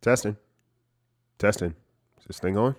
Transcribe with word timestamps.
Testing. 0.00 0.36
Testing. 1.38 1.74
Is 2.20 2.26
this 2.28 2.38
thing 2.38 2.56
on? 2.56 2.76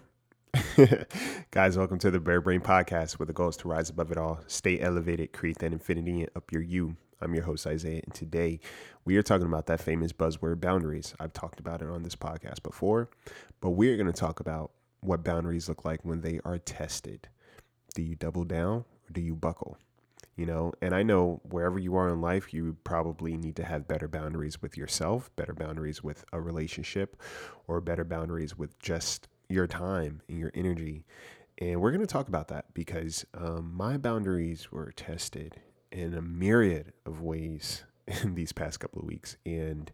Guys, 1.51 1.77
welcome 1.77 1.99
to 1.99 2.09
the 2.09 2.19
Bird 2.19 2.45
Brain 2.45 2.61
Podcast, 2.61 3.19
where 3.19 3.25
the 3.25 3.33
goal 3.33 3.49
is 3.49 3.57
to 3.57 3.67
rise 3.67 3.89
above 3.89 4.09
it 4.13 4.17
all, 4.17 4.39
stay 4.47 4.79
elevated, 4.79 5.33
create 5.33 5.57
that 5.57 5.73
infinity, 5.73 6.21
and 6.21 6.29
up 6.37 6.49
your 6.49 6.61
you. 6.61 6.95
I'm 7.21 7.33
your 7.35 7.43
host, 7.43 7.67
Isaiah, 7.67 8.01
and 8.05 8.13
today 8.13 8.61
we 9.03 9.17
are 9.17 9.21
talking 9.21 9.47
about 9.47 9.65
that 9.65 9.81
famous 9.81 10.13
buzzword 10.13 10.61
boundaries. 10.61 11.13
I've 11.19 11.33
talked 11.33 11.59
about 11.59 11.81
it 11.81 11.89
on 11.89 12.03
this 12.03 12.15
podcast 12.15 12.63
before, 12.63 13.09
but 13.59 13.71
we're 13.71 13.97
going 13.97 14.07
to 14.07 14.13
talk 14.13 14.39
about 14.39 14.71
what 15.01 15.21
boundaries 15.21 15.67
look 15.67 15.83
like 15.83 16.05
when 16.05 16.21
they 16.21 16.39
are 16.45 16.57
tested. 16.57 17.27
Do 17.95 18.01
you 18.01 18.15
double 18.15 18.45
down 18.45 18.85
or 18.85 19.11
do 19.11 19.19
you 19.19 19.35
buckle? 19.35 19.77
You 20.39 20.45
know 20.45 20.71
and 20.81 20.95
i 20.95 21.03
know 21.03 21.41
wherever 21.43 21.77
you 21.77 21.95
are 21.95 22.09
in 22.09 22.21
life 22.21 22.53
you 22.53 22.77
probably 22.83 23.35
need 23.35 23.55
to 23.55 23.63
have 23.63 23.87
better 23.87 24.07
boundaries 24.07 24.61
with 24.61 24.77
yourself 24.77 25.29
better 25.35 25.53
boundaries 25.53 26.03
with 26.03 26.23
a 26.31 26.39
relationship 26.39 27.21
or 27.67 27.81
better 27.81 28.05
boundaries 28.05 28.57
with 28.57 28.79
just 28.79 29.27
your 29.49 29.67
time 29.67 30.21
and 30.29 30.39
your 30.39 30.51
energy. 30.53 31.03
And 31.57 31.81
we're 31.81 31.91
going 31.91 32.05
to 32.05 32.07
talk 32.07 32.27
about 32.27 32.47
that 32.49 32.73
because 32.73 33.25
um, 33.33 33.73
my 33.75 33.97
boundaries 33.97 34.71
were 34.71 34.91
tested 34.91 35.59
in 35.91 36.13
a 36.13 36.21
myriad 36.21 36.93
of 37.05 37.19
ways 37.19 37.83
in 38.23 38.35
these 38.35 38.53
past 38.53 38.79
couple 38.79 39.01
of 39.01 39.07
weeks 39.07 39.37
and 39.45 39.91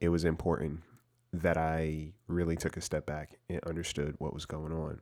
it 0.00 0.08
was 0.08 0.24
important 0.24 0.82
that 1.32 1.56
i 1.56 2.12
really 2.28 2.56
took 2.56 2.76
a 2.76 2.80
step 2.80 3.06
back 3.06 3.38
and 3.48 3.60
understood 3.64 4.14
what 4.18 4.34
was 4.34 4.46
going 4.46 4.72
on 4.72 5.00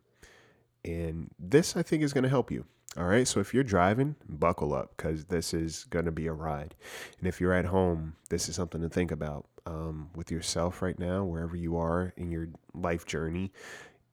and 0.84 1.30
this 1.38 1.77
i 1.77 1.83
think 1.83 2.02
is 2.02 2.12
going 2.12 2.24
to 2.24 2.30
help 2.30 2.51
you 2.51 2.65
all 2.97 3.06
right. 3.06 3.27
So 3.27 3.41
if 3.41 3.52
you're 3.52 3.65
driving, 3.65 4.15
buckle 4.29 4.73
up 4.73 4.92
because 4.97 5.25
this 5.25 5.52
is 5.52 5.84
going 5.84 6.05
to 6.05 6.12
be 6.12 6.29
a 6.29 6.33
ride. 6.33 6.77
And 7.19 7.27
if 7.27 7.41
you're 7.41 7.52
at 7.52 7.65
home, 7.65 8.15
this 8.30 8.48
is 8.48 8.55
something 8.55 8.80
to 8.83 8.89
think 8.89 9.11
about 9.11 9.47
um, 9.66 10.11
with 10.15 10.30
yourself 10.30 10.80
right 10.80 10.98
now, 10.98 11.25
wherever 11.25 11.56
you 11.56 11.77
are 11.77 12.12
in 12.16 12.30
your 12.30 12.48
life 12.73 13.05
journey, 13.05 13.52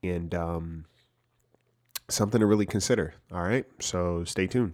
and 0.01 0.33
um, 0.33 0.85
something 2.09 2.39
to 2.39 2.45
really 2.47 2.65
consider. 2.65 3.13
All 3.31 3.43
right. 3.43 3.65
So 3.79 4.23
stay 4.23 4.47
tuned. 4.47 4.73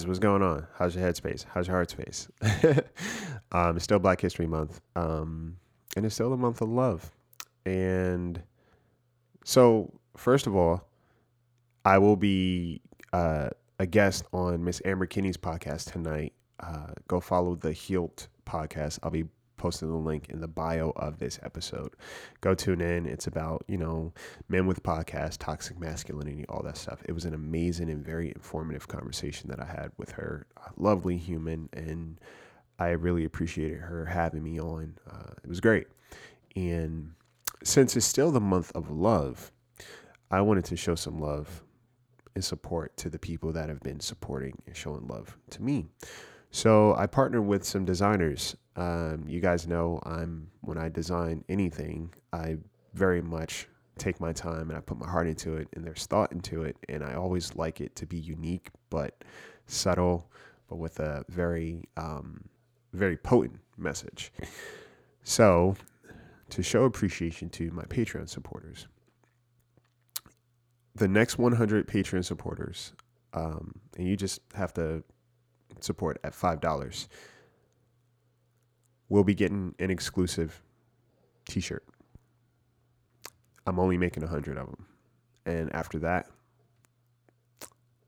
Guys, 0.00 0.06
what's 0.06 0.18
going 0.18 0.40
on? 0.40 0.66
How's 0.78 0.96
your 0.96 1.04
headspace? 1.06 1.44
How's 1.52 1.66
your 1.66 1.76
heart 1.76 1.90
space? 1.90 2.26
um, 3.52 3.76
it's 3.76 3.84
still 3.84 3.98
Black 3.98 4.18
History 4.18 4.46
Month, 4.46 4.80
um, 4.96 5.58
and 5.94 6.06
it's 6.06 6.14
still 6.14 6.30
the 6.30 6.38
month 6.38 6.62
of 6.62 6.70
love. 6.70 7.10
And 7.66 8.42
so, 9.44 9.92
first 10.16 10.46
of 10.46 10.56
all, 10.56 10.88
I 11.84 11.98
will 11.98 12.16
be 12.16 12.80
uh, 13.12 13.50
a 13.78 13.84
guest 13.84 14.24
on 14.32 14.64
Miss 14.64 14.80
Amber 14.86 15.04
Kenni's 15.04 15.36
podcast 15.36 15.92
tonight. 15.92 16.32
Uh, 16.60 16.94
go 17.06 17.20
follow 17.20 17.54
the 17.54 17.74
Healed 17.74 18.26
podcast. 18.46 19.00
I'll 19.02 19.10
be 19.10 19.26
posting 19.60 19.90
the 19.90 19.94
link 19.94 20.30
in 20.30 20.40
the 20.40 20.48
bio 20.48 20.90
of 20.96 21.18
this 21.18 21.38
episode. 21.42 21.92
Go 22.40 22.54
tune 22.54 22.80
in. 22.80 23.04
It's 23.04 23.26
about, 23.26 23.62
you 23.68 23.76
know, 23.76 24.14
men 24.48 24.66
with 24.66 24.82
podcasts, 24.82 25.36
toxic 25.36 25.78
masculinity, 25.78 26.46
all 26.48 26.62
that 26.62 26.78
stuff. 26.78 27.02
It 27.04 27.12
was 27.12 27.26
an 27.26 27.34
amazing 27.34 27.90
and 27.90 28.02
very 28.02 28.30
informative 28.30 28.88
conversation 28.88 29.50
that 29.50 29.60
I 29.60 29.66
had 29.66 29.92
with 29.98 30.12
her. 30.12 30.46
A 30.56 30.70
lovely 30.78 31.18
human, 31.18 31.68
and 31.74 32.18
I 32.78 32.88
really 32.88 33.26
appreciated 33.26 33.80
her 33.80 34.06
having 34.06 34.42
me 34.42 34.58
on. 34.58 34.96
Uh, 35.08 35.32
it 35.44 35.48
was 35.48 35.60
great. 35.60 35.88
And 36.56 37.12
since 37.62 37.94
it's 37.96 38.06
still 38.06 38.32
the 38.32 38.40
month 38.40 38.72
of 38.74 38.90
love, 38.90 39.52
I 40.30 40.40
wanted 40.40 40.64
to 40.66 40.76
show 40.76 40.94
some 40.94 41.20
love 41.20 41.62
and 42.34 42.42
support 42.42 42.96
to 42.96 43.10
the 43.10 43.18
people 43.18 43.52
that 43.52 43.68
have 43.68 43.80
been 43.80 44.00
supporting 44.00 44.62
and 44.66 44.74
showing 44.74 45.06
love 45.06 45.36
to 45.50 45.62
me. 45.62 45.88
So 46.50 46.94
I 46.96 47.06
partnered 47.06 47.46
with 47.46 47.64
some 47.64 47.84
designers. 47.84 48.56
Um, 48.80 49.24
you 49.28 49.40
guys 49.40 49.66
know 49.66 50.00
I'm 50.04 50.48
when 50.62 50.78
I 50.78 50.88
design 50.88 51.44
anything, 51.50 52.14
I 52.32 52.56
very 52.94 53.20
much 53.20 53.68
take 53.98 54.18
my 54.20 54.32
time 54.32 54.70
and 54.70 54.78
I 54.78 54.80
put 54.80 54.98
my 54.98 55.06
heart 55.06 55.26
into 55.26 55.56
it, 55.56 55.68
and 55.74 55.84
there's 55.84 56.06
thought 56.06 56.32
into 56.32 56.62
it, 56.62 56.78
and 56.88 57.04
I 57.04 57.12
always 57.12 57.54
like 57.56 57.82
it 57.82 57.94
to 57.96 58.06
be 58.06 58.16
unique 58.16 58.70
but 58.88 59.22
subtle, 59.66 60.30
but 60.66 60.76
with 60.76 60.98
a 60.98 61.26
very 61.28 61.84
um, 61.98 62.42
very 62.94 63.18
potent 63.18 63.60
message. 63.76 64.32
So 65.24 65.76
to 66.48 66.62
show 66.62 66.84
appreciation 66.84 67.50
to 67.50 67.70
my 67.72 67.84
Patreon 67.84 68.30
supporters, 68.30 68.86
the 70.94 71.06
next 71.06 71.36
100 71.36 71.86
Patreon 71.86 72.24
supporters, 72.24 72.94
um, 73.34 73.74
and 73.98 74.08
you 74.08 74.16
just 74.16 74.40
have 74.54 74.72
to 74.74 75.04
support 75.80 76.18
at 76.24 76.32
$5, 76.32 77.08
we'll 79.10 79.24
be 79.24 79.34
getting 79.34 79.74
an 79.78 79.90
exclusive 79.90 80.62
t 81.46 81.60
shirt. 81.60 81.84
I'm 83.66 83.78
only 83.78 83.98
making 83.98 84.22
100 84.22 84.56
of 84.56 84.66
them. 84.66 84.86
And 85.44 85.74
after 85.74 85.98
that, 85.98 86.26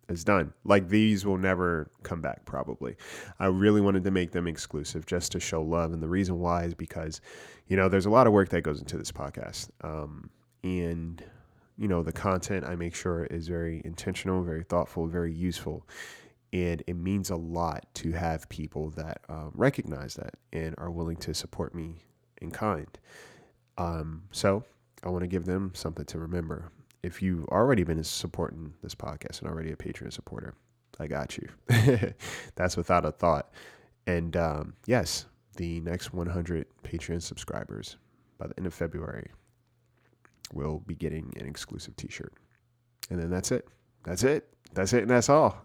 it's 0.09 0.25
done. 0.25 0.53
Like 0.65 0.89
these 0.89 1.27
will 1.27 1.39
never 1.39 1.91
come 2.03 2.21
back, 2.21 2.45
probably. 2.45 2.97
I 3.39 3.47
really 3.47 3.81
wanted 3.81 4.05
to 4.05 4.11
make 4.11 4.33
them 4.33 4.47
exclusive 4.47 5.07
just 5.07 5.33
to 5.33 5.41
show 5.41 5.63
love. 5.63 5.93
And 5.93 6.03
the 6.03 6.09
reason 6.09 6.39
why 6.39 6.65
is 6.65 6.75
because, 6.75 7.21
you 7.67 7.77
know, 7.77 7.89
there's 7.89 8.07
a 8.07 8.11
lot 8.11 8.27
of 8.27 8.33
work 8.33 8.49
that 8.51 8.63
goes 8.63 8.79
into 8.79 8.97
this 8.97 9.13
podcast. 9.13 9.71
Um, 9.83 10.31
and, 10.63 11.23
you 11.79 11.89
know, 11.89 12.03
the 12.03 12.13
content 12.13 12.65
I 12.65 12.77
make 12.77 12.95
sure 12.95 13.25
is 13.25 13.49
very 13.49 13.83
intentional, 13.85 14.43
very 14.43 14.63
thoughtful, 14.63 15.07
very 15.07 15.33
useful. 15.33 15.87
And 16.53 16.83
it 16.87 16.95
means 16.97 17.31
a 17.31 17.37
lot 17.37 17.87
to 17.95 18.13
have 18.13 18.49
people 18.49 18.91
that 18.91 19.21
um, 19.29 19.53
recognize 19.55 20.15
that 20.15 20.35
and 20.53 20.75
are 20.77 20.91
willing 20.91 21.17
to 21.19 21.33
support 21.33 21.75
me 21.75 21.97
in 22.43 22.51
kind. 22.51 22.99
Um, 23.79 24.25
so 24.33 24.65
I 25.03 25.09
want 25.09 25.23
to 25.23 25.29
give 25.29 25.47
them 25.47 25.73
something 25.75 26.05
to 26.07 26.19
remember. 26.19 26.71
If 27.03 27.23
you've 27.23 27.47
already 27.47 27.85
been 27.85 28.03
supporting 28.05 28.75
this 28.83 28.95
podcast 28.95 29.41
and 29.41 29.49
already 29.49 29.73
a 29.73 29.77
Patreon 29.77 30.13
supporter, 30.13 30.55
I 31.01 31.07
got 31.07 31.39
you. 31.39 31.49
That's 32.55 32.77
without 32.77 33.07
a 33.07 33.13
thought. 33.13 33.51
And 34.07 34.37
um, 34.37 34.75
yes, 34.87 35.27
the 35.57 35.81
next 35.81 36.13
100 36.13 36.67
Patreon 36.85 37.23
subscribers 37.23 37.97
by 38.39 38.47
the 38.47 38.55
end 38.59 38.67
of 38.67 38.75
February 38.75 39.31
will 40.53 40.81
be 40.87 40.95
getting 40.95 41.33
an 41.39 41.47
exclusive 41.47 41.97
t 41.97 42.09
shirt. 42.09 42.35
And 43.11 43.19
then 43.19 43.31
that's 43.31 43.51
it. 43.51 43.67
That's 44.05 44.23
it 44.23 44.49
that's 44.75 44.93
it 44.93 45.03
and 45.03 45.11
that's 45.11 45.29
all. 45.29 45.65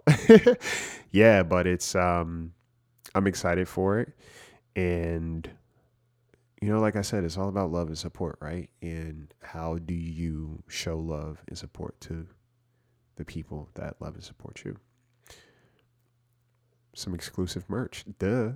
yeah, 1.11 1.43
but 1.43 1.67
it's 1.67 1.95
um 1.95 2.53
I'm 3.15 3.27
excited 3.27 3.67
for 3.67 3.99
it. 3.99 4.13
And 4.75 5.49
you 6.61 6.69
know, 6.69 6.79
like 6.79 6.95
I 6.95 7.01
said, 7.01 7.23
it's 7.23 7.37
all 7.37 7.49
about 7.49 7.71
love 7.71 7.87
and 7.87 7.97
support, 7.97 8.37
right? 8.41 8.69
And 8.81 9.33
how 9.41 9.77
do 9.77 9.93
you 9.93 10.63
show 10.67 10.97
love 10.97 11.43
and 11.47 11.57
support 11.57 11.99
to 12.01 12.27
the 13.15 13.25
people 13.25 13.69
that 13.75 13.95
love 13.99 14.15
and 14.15 14.23
support 14.23 14.63
you? 14.65 14.77
Some 16.95 17.13
exclusive 17.13 17.69
merch, 17.69 18.05
duh. 18.17 18.53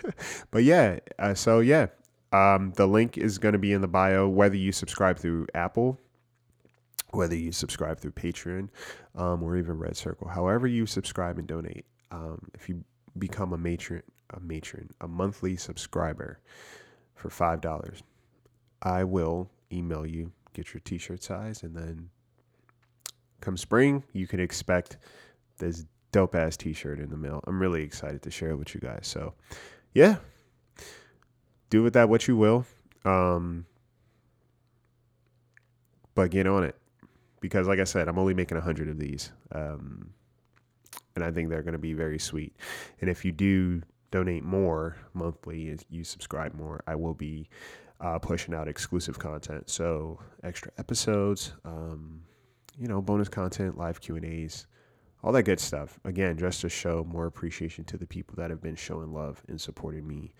but 0.50 0.64
yeah, 0.64 0.98
uh, 1.18 1.34
so 1.34 1.60
yeah, 1.60 1.86
um, 2.32 2.72
the 2.74 2.88
link 2.88 3.16
is 3.16 3.38
going 3.38 3.52
to 3.52 3.58
be 3.58 3.72
in 3.72 3.80
the 3.80 3.88
bio, 3.88 4.26
whether 4.26 4.56
you 4.56 4.72
subscribe 4.72 5.16
through 5.16 5.46
Apple 5.54 6.00
whether 7.14 7.36
you 7.36 7.52
subscribe 7.52 7.98
through 7.98 8.12
Patreon 8.12 8.68
um, 9.14 9.42
or 9.42 9.56
even 9.56 9.78
Red 9.78 9.96
Circle. 9.96 10.28
However, 10.28 10.66
you 10.66 10.86
subscribe 10.86 11.38
and 11.38 11.46
donate, 11.46 11.86
um, 12.10 12.40
if 12.54 12.68
you 12.68 12.84
become 13.18 13.52
a 13.52 13.58
matron, 13.58 14.02
a 14.30 14.40
matron, 14.40 14.90
a 15.00 15.08
monthly 15.08 15.56
subscriber 15.56 16.40
for 17.14 17.30
five 17.30 17.60
dollars, 17.60 18.02
I 18.82 19.04
will 19.04 19.50
email 19.72 20.06
you, 20.06 20.32
get 20.52 20.74
your 20.74 20.80
T-shirt 20.80 21.22
size, 21.22 21.62
and 21.62 21.76
then 21.76 22.10
come 23.40 23.56
spring, 23.56 24.02
you 24.12 24.26
can 24.26 24.40
expect 24.40 24.98
this 25.58 25.84
dope 26.12 26.34
ass 26.34 26.56
T-shirt 26.56 26.98
in 26.98 27.10
the 27.10 27.16
mail. 27.16 27.42
I'm 27.46 27.60
really 27.60 27.82
excited 27.82 28.22
to 28.22 28.30
share 28.30 28.50
it 28.50 28.56
with 28.56 28.74
you 28.74 28.80
guys. 28.80 29.06
So, 29.06 29.34
yeah, 29.92 30.16
do 31.70 31.82
with 31.82 31.94
that 31.94 32.08
what 32.08 32.28
you 32.28 32.36
will. 32.36 32.66
Um, 33.04 33.66
but 36.14 36.30
get 36.30 36.46
on 36.46 36.64
it 36.64 36.76
because 37.44 37.68
like 37.68 37.78
I 37.78 37.84
said, 37.84 38.08
I'm 38.08 38.18
only 38.18 38.32
making 38.32 38.56
a 38.56 38.62
hundred 38.62 38.88
of 38.88 38.98
these. 38.98 39.30
Um, 39.52 40.14
and 41.14 41.22
I 41.22 41.30
think 41.30 41.50
they're 41.50 41.60
going 41.62 41.74
to 41.74 41.78
be 41.78 41.92
very 41.92 42.18
sweet. 42.18 42.56
And 43.02 43.10
if 43.10 43.22
you 43.22 43.32
do 43.32 43.82
donate 44.10 44.44
more 44.44 44.96
monthly, 45.12 45.68
if 45.68 45.84
you 45.90 46.04
subscribe 46.04 46.54
more, 46.54 46.82
I 46.86 46.94
will 46.94 47.12
be 47.12 47.50
uh, 48.00 48.18
pushing 48.18 48.54
out 48.54 48.66
exclusive 48.66 49.18
content. 49.18 49.68
So 49.68 50.18
extra 50.42 50.72
episodes, 50.78 51.52
um, 51.66 52.22
you 52.78 52.88
know, 52.88 53.02
bonus 53.02 53.28
content, 53.28 53.76
live 53.76 54.00
Q 54.00 54.16
and 54.16 54.24
A's, 54.24 54.66
all 55.22 55.32
that 55.32 55.42
good 55.42 55.60
stuff. 55.60 56.00
Again, 56.06 56.38
just 56.38 56.62
to 56.62 56.70
show 56.70 57.04
more 57.06 57.26
appreciation 57.26 57.84
to 57.84 57.98
the 57.98 58.06
people 58.06 58.36
that 58.36 58.48
have 58.48 58.62
been 58.62 58.74
showing 58.74 59.12
love 59.12 59.42
and 59.48 59.60
supporting 59.60 60.08
me 60.08 60.32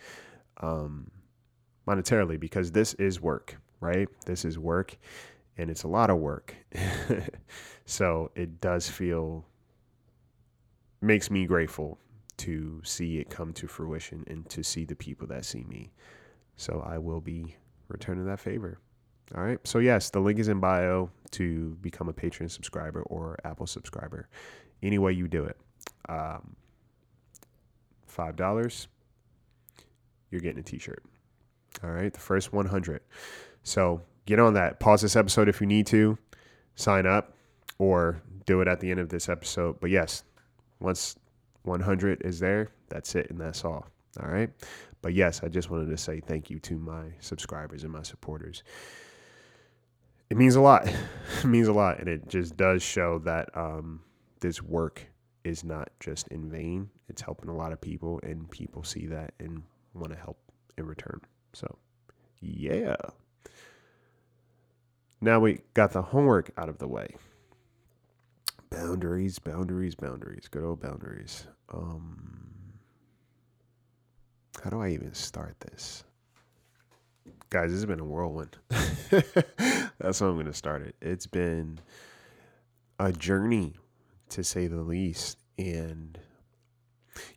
um, 0.62 1.11
monetarily, 1.87 2.41
because 2.41 2.73
this 2.73 2.95
is 2.95 3.21
work, 3.21 3.59
right? 3.81 4.09
This 4.25 4.47
is 4.47 4.59
work, 4.59 4.97
and 5.56 5.71
it's 5.71 5.83
a 5.83 5.89
lot 5.89 6.11
of 6.11 6.19
work. 6.19 6.55
so 7.85 8.31
it 8.35 8.61
does 8.61 8.89
feel 8.89 9.47
makes 11.01 11.31
me 11.31 11.47
grateful 11.47 11.99
to 12.37 12.81
see 12.83 13.19
it 13.19 13.31
come 13.31 13.53
to 13.53 13.67
fruition 13.67 14.25
and 14.27 14.49
to 14.49 14.62
see 14.62 14.85
the 14.85 14.97
people 14.97 15.27
that 15.27 15.45
see 15.45 15.65
me. 15.65 15.93
So 16.56 16.85
I 16.87 16.99
will 16.99 17.21
be 17.21 17.56
returning 17.89 18.25
that 18.27 18.41
favor. 18.41 18.79
All 19.35 19.43
right. 19.43 19.59
So, 19.65 19.79
yes, 19.79 20.11
the 20.11 20.21
link 20.21 20.39
is 20.39 20.49
in 20.49 20.61
bio 20.61 21.11
to 21.33 21.77
become 21.81 22.09
a 22.09 22.12
Patreon 22.12 22.51
subscriber 22.51 23.03
or 23.03 23.39
Apple 23.45 23.67
subscriber. 23.67 24.29
Any 24.83 24.99
way 24.99 25.12
you 25.12 25.29
do 25.29 25.45
it. 25.45 25.56
Um, 26.09 26.56
$5, 28.15 28.87
you're 30.31 30.41
getting 30.41 30.61
a 30.61 30.62
t 30.62 30.79
shirt. 30.79 31.03
All 31.83 31.91
right. 31.91 32.12
The 32.12 32.21
first 32.21 32.53
100. 32.53 33.01
So, 33.62 34.03
get 34.26 34.38
on 34.38 34.55
that. 34.55 34.81
Pause 34.81 35.03
this 35.03 35.17
episode 35.17 35.49
if 35.49 35.61
you 35.61 35.67
need 35.67 35.87
to, 35.88 36.19
sign 36.75 37.06
up, 37.06 37.35
or 37.79 38.23
do 38.47 38.61
it 38.61 38.69
at 38.69 38.81
the 38.81 38.91
end 38.91 39.00
of 39.00 39.09
this 39.09 39.29
episode. 39.29 39.81
But 39.81 39.91
yes, 39.91 40.25
once 40.81 41.17
100 41.62 42.23
is 42.25 42.41
there, 42.41 42.69
that's 42.88 43.15
it 43.15 43.31
and 43.31 43.41
that's 43.41 43.65
all. 43.65 43.87
All 44.23 44.29
right. 44.29 44.50
But 45.03 45.15
yes, 45.15 45.43
I 45.43 45.49
just 45.49 45.71
wanted 45.71 45.91
to 45.91 45.99
say 45.99 46.21
thank 46.21 46.50
you 46.50 46.59
to 46.61 46.79
my 46.79 47.05
subscribers 47.21 47.82
and 47.85 47.93
my 47.93 48.03
supporters. 48.03 48.62
It 50.31 50.37
means 50.37 50.55
a 50.55 50.61
lot. 50.61 50.87
it 51.38 51.44
means 51.44 51.69
a 51.69 51.73
lot. 51.73 51.99
And 51.99 52.09
it 52.09 52.29
just 52.29 52.56
does 52.56 52.82
show 52.82 53.19
that 53.20 53.55
um, 53.56 54.00
this 54.41 54.62
work 54.62 55.06
is 55.44 55.62
not 55.62 55.91
just 56.00 56.29
in 56.29 56.50
vain. 56.50 56.88
It's 57.09 57.20
helping 57.20 57.50
a 57.50 57.55
lot 57.55 57.73
of 57.73 57.81
people, 57.81 58.19
and 58.23 58.50
people 58.50 58.82
see 58.82 59.06
that 59.06 59.35
and 59.38 59.62
want 59.93 60.11
to 60.11 60.19
help 60.19 60.38
in 60.79 60.87
return. 60.87 61.20
So, 61.53 61.79
yeah. 62.41 62.97
Now 65.25 65.41
we 65.41 65.61
got 65.73 65.93
the 65.93 66.03
homework 66.03 66.50
out 66.59 66.69
of 66.69 66.76
the 66.76 66.87
way. 66.87 67.17
Boundaries, 68.69 69.38
boundaries, 69.38 69.94
boundaries. 69.94 70.49
Good 70.50 70.62
old 70.62 70.82
boundaries. 70.82 71.47
Um, 71.73 72.75
how 74.62 74.69
do 74.69 74.82
I 74.82 74.91
even 74.91 75.15
start 75.15 75.59
this? 75.61 76.05
Guys, 77.49 77.71
this 77.71 77.79
has 77.79 77.87
been 77.87 78.00
a 78.00 78.05
whirlwind. 78.05 78.59
That's 78.69 80.21
how 80.21 80.26
I'm 80.26 80.35
going 80.35 80.44
to 80.44 80.53
start 80.53 80.82
it. 80.82 80.94
It's 81.00 81.27
been 81.27 81.81
a 82.99 83.11
journey, 83.11 83.77
to 84.29 84.44
say 84.44 84.67
the 84.67 84.82
least. 84.82 85.38
And, 85.56 86.19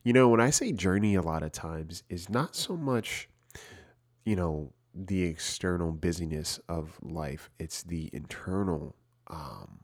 you 0.04 0.12
know, 0.12 0.28
when 0.28 0.42
I 0.42 0.50
say 0.50 0.74
journey, 0.74 1.16
a 1.16 1.22
lot 1.22 1.42
of 1.42 1.54
times 1.54 2.04
is 2.10 2.30
not 2.30 2.54
so 2.54 2.75
much, 2.75 3.30
you 4.25 4.36
know, 4.36 4.74
the 5.06 5.24
external 5.24 5.92
busyness 5.92 6.60
of 6.68 6.98
life, 7.02 7.50
it's 7.60 7.84
the 7.84 8.10
internal 8.14 8.96
um, 9.28 9.78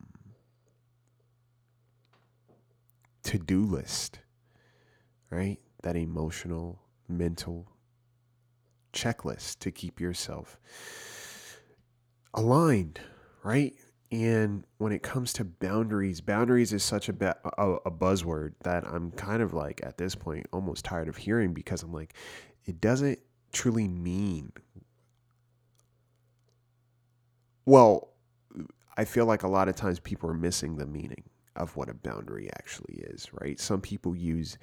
to 3.23 3.37
do 3.37 3.63
list, 3.63 4.19
right? 5.29 5.59
That 5.83 5.95
emotional, 5.95 6.79
mental 7.07 7.67
checklist 8.93 9.59
to 9.59 9.71
keep 9.71 9.99
yourself 9.99 10.57
aligned, 12.33 12.99
right? 13.43 13.73
And 14.11 14.65
when 14.77 14.91
it 14.91 15.01
comes 15.03 15.33
to 15.33 15.43
boundaries, 15.43 16.21
boundaries 16.21 16.71
is 16.73 16.83
such 16.83 17.09
a, 17.09 17.13
ba- 17.13 17.37
a, 17.57 17.71
a 17.85 17.91
buzzword 17.91 18.53
that 18.63 18.85
I'm 18.85 19.11
kind 19.11 19.41
of 19.41 19.53
like 19.53 19.81
at 19.83 19.97
this 19.97 20.15
point 20.15 20.47
almost 20.53 20.85
tired 20.85 21.07
of 21.07 21.17
hearing 21.17 21.53
because 21.53 21.83
I'm 21.83 21.93
like, 21.93 22.13
it 22.65 22.79
doesn't 22.79 23.19
truly 23.51 23.87
mean. 23.87 24.51
Well, 27.65 28.09
I 28.97 29.05
feel 29.05 29.25
like 29.25 29.43
a 29.43 29.47
lot 29.47 29.69
of 29.69 29.75
times 29.75 29.99
people 29.99 30.29
are 30.29 30.35
missing 30.35 30.77
the 30.77 30.85
meaning 30.85 31.23
of 31.55 31.75
what 31.75 31.89
a 31.89 31.93
boundary 31.93 32.49
actually 32.57 32.95
is, 32.95 33.29
right? 33.33 33.59
Some 33.59 33.81
people 33.81 34.15
use 34.15 34.57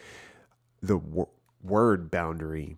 the 0.82 0.96
wor- 0.98 1.28
word 1.62 2.10
boundary 2.10 2.76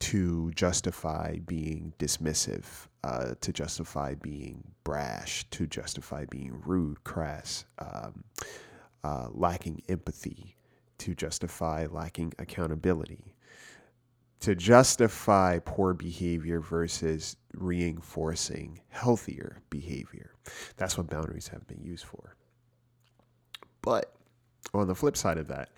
to 0.00 0.50
justify 0.52 1.38
being 1.46 1.92
dismissive, 1.98 2.64
uh, 3.04 3.34
to 3.40 3.52
justify 3.52 4.14
being 4.14 4.64
brash, 4.84 5.48
to 5.50 5.66
justify 5.66 6.24
being 6.24 6.60
rude, 6.64 7.04
crass, 7.04 7.64
um, 7.78 8.24
uh, 9.04 9.28
lacking 9.30 9.82
empathy, 9.88 10.56
to 10.98 11.14
justify 11.14 11.86
lacking 11.90 12.32
accountability, 12.38 13.31
to 14.42 14.56
justify 14.56 15.60
poor 15.64 15.94
behavior 15.94 16.60
versus 16.60 17.36
reinforcing 17.54 18.80
healthier 18.88 19.62
behavior. 19.70 20.32
That's 20.76 20.98
what 20.98 21.08
boundaries 21.08 21.48
have 21.48 21.66
been 21.68 21.80
used 21.80 22.04
for. 22.04 22.34
But 23.82 24.12
on 24.74 24.88
the 24.88 24.96
flip 24.96 25.16
side 25.16 25.38
of 25.38 25.46
that, 25.48 25.70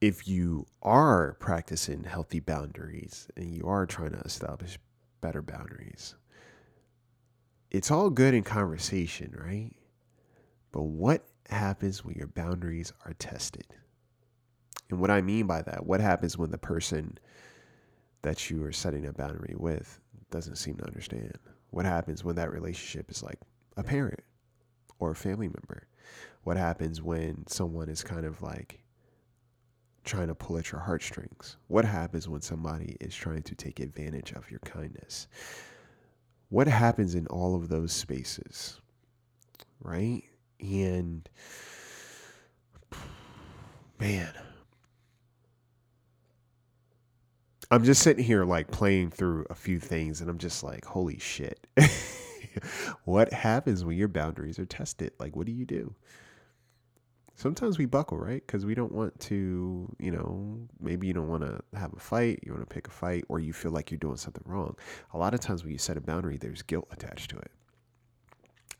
if 0.00 0.28
you 0.28 0.66
are 0.82 1.36
practicing 1.40 2.04
healthy 2.04 2.38
boundaries 2.38 3.28
and 3.36 3.52
you 3.52 3.66
are 3.66 3.86
trying 3.86 4.12
to 4.12 4.20
establish 4.20 4.78
better 5.20 5.42
boundaries, 5.42 6.14
it's 7.72 7.90
all 7.90 8.10
good 8.10 8.34
in 8.34 8.44
conversation, 8.44 9.34
right? 9.36 9.72
But 10.70 10.82
what 10.82 11.26
happens 11.48 12.04
when 12.04 12.14
your 12.14 12.28
boundaries 12.28 12.92
are 13.04 13.14
tested? 13.14 13.66
And 14.90 15.00
what 15.00 15.10
I 15.10 15.22
mean 15.22 15.48
by 15.48 15.62
that, 15.62 15.86
what 15.86 16.00
happens 16.00 16.38
when 16.38 16.52
the 16.52 16.58
person 16.58 17.18
that 18.22 18.50
you 18.50 18.64
are 18.64 18.72
setting 18.72 19.06
a 19.06 19.12
boundary 19.12 19.54
with 19.56 20.00
doesn't 20.30 20.56
seem 20.56 20.76
to 20.76 20.86
understand? 20.86 21.38
What 21.70 21.84
happens 21.84 22.24
when 22.24 22.36
that 22.36 22.52
relationship 22.52 23.10
is 23.10 23.22
like 23.22 23.38
a 23.76 23.82
parent 23.82 24.20
or 24.98 25.10
a 25.10 25.16
family 25.16 25.48
member? 25.48 25.86
What 26.44 26.56
happens 26.56 27.02
when 27.02 27.46
someone 27.46 27.88
is 27.88 28.02
kind 28.02 28.24
of 28.24 28.40
like 28.42 28.82
trying 30.04 30.28
to 30.28 30.34
pull 30.34 30.58
at 30.58 30.72
your 30.72 30.80
heartstrings? 30.80 31.56
What 31.66 31.84
happens 31.84 32.28
when 32.28 32.40
somebody 32.40 32.96
is 33.00 33.14
trying 33.14 33.42
to 33.42 33.54
take 33.54 33.80
advantage 33.80 34.32
of 34.32 34.50
your 34.50 34.60
kindness? 34.60 35.26
What 36.48 36.68
happens 36.68 37.14
in 37.14 37.26
all 37.26 37.56
of 37.56 37.68
those 37.68 37.92
spaces? 37.92 38.80
Right? 39.80 40.22
And 40.60 41.28
man, 43.98 44.32
I'm 47.70 47.84
just 47.84 48.02
sitting 48.02 48.24
here 48.24 48.44
like 48.44 48.70
playing 48.70 49.10
through 49.10 49.46
a 49.50 49.54
few 49.54 49.80
things 49.80 50.20
and 50.20 50.30
I'm 50.30 50.38
just 50.38 50.62
like, 50.62 50.84
holy 50.84 51.18
shit. 51.18 51.66
what 53.04 53.32
happens 53.32 53.84
when 53.84 53.96
your 53.96 54.08
boundaries 54.08 54.58
are 54.58 54.66
tested? 54.66 55.12
Like, 55.18 55.34
what 55.34 55.46
do 55.46 55.52
you 55.52 55.64
do? 55.64 55.94
sometimes 57.36 57.78
we 57.78 57.86
buckle, 57.86 58.18
right? 58.18 58.42
Because 58.44 58.66
we 58.66 58.74
don't 58.74 58.92
want 58.92 59.18
to, 59.20 59.94
you 59.98 60.10
know, 60.10 60.58
maybe 60.80 61.06
you 61.06 61.12
don't 61.12 61.28
want 61.28 61.42
to 61.42 61.60
have 61.78 61.92
a 61.92 62.00
fight, 62.00 62.40
you 62.42 62.52
want 62.52 62.68
to 62.68 62.74
pick 62.74 62.88
a 62.88 62.90
fight, 62.90 63.24
or 63.28 63.38
you 63.38 63.52
feel 63.52 63.70
like 63.70 63.90
you're 63.90 63.98
doing 63.98 64.16
something 64.16 64.42
wrong. 64.46 64.76
A 65.12 65.18
lot 65.18 65.34
of 65.34 65.40
times 65.40 65.62
when 65.62 65.72
you 65.72 65.78
set 65.78 65.96
a 65.96 66.00
boundary, 66.00 66.36
there's 66.36 66.62
guilt 66.62 66.88
attached 66.90 67.30
to 67.30 67.36
it 67.36 67.50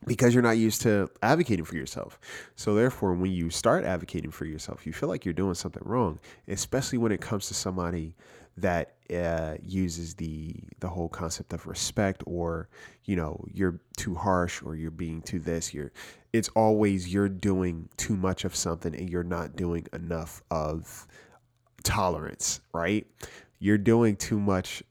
because 0.06 0.34
you're 0.34 0.42
not 0.42 0.58
used 0.58 0.82
to 0.82 1.08
advocating 1.22 1.64
for 1.64 1.76
yourself. 1.76 2.18
So, 2.56 2.74
therefore, 2.74 3.14
when 3.14 3.32
you 3.32 3.50
start 3.50 3.84
advocating 3.84 4.30
for 4.30 4.44
yourself, 4.44 4.86
you 4.86 4.92
feel 4.92 5.08
like 5.08 5.24
you're 5.24 5.34
doing 5.34 5.54
something 5.54 5.82
wrong, 5.84 6.18
especially 6.48 6.98
when 6.98 7.12
it 7.12 7.20
comes 7.20 7.48
to 7.48 7.54
somebody 7.54 8.14
that 8.56 8.94
uh, 9.14 9.56
uses 9.62 10.14
the 10.14 10.54
the 10.80 10.88
whole 10.88 11.08
concept 11.08 11.52
of 11.52 11.66
respect 11.66 12.22
or 12.26 12.68
you 13.04 13.16
know 13.16 13.44
you're 13.52 13.80
too 13.96 14.14
harsh 14.14 14.62
or 14.62 14.74
you're 14.74 14.90
being 14.90 15.22
too 15.22 15.38
this 15.38 15.72
you're 15.74 15.92
it's 16.32 16.48
always 16.50 17.12
you're 17.12 17.28
doing 17.28 17.88
too 17.96 18.16
much 18.16 18.44
of 18.44 18.54
something 18.54 18.94
and 18.94 19.08
you're 19.10 19.22
not 19.22 19.56
doing 19.56 19.86
enough 19.92 20.42
of 20.50 21.06
tolerance 21.84 22.60
right? 22.72 23.06
You're 23.58 23.78
doing 23.78 24.16
too 24.16 24.38
much 24.38 24.82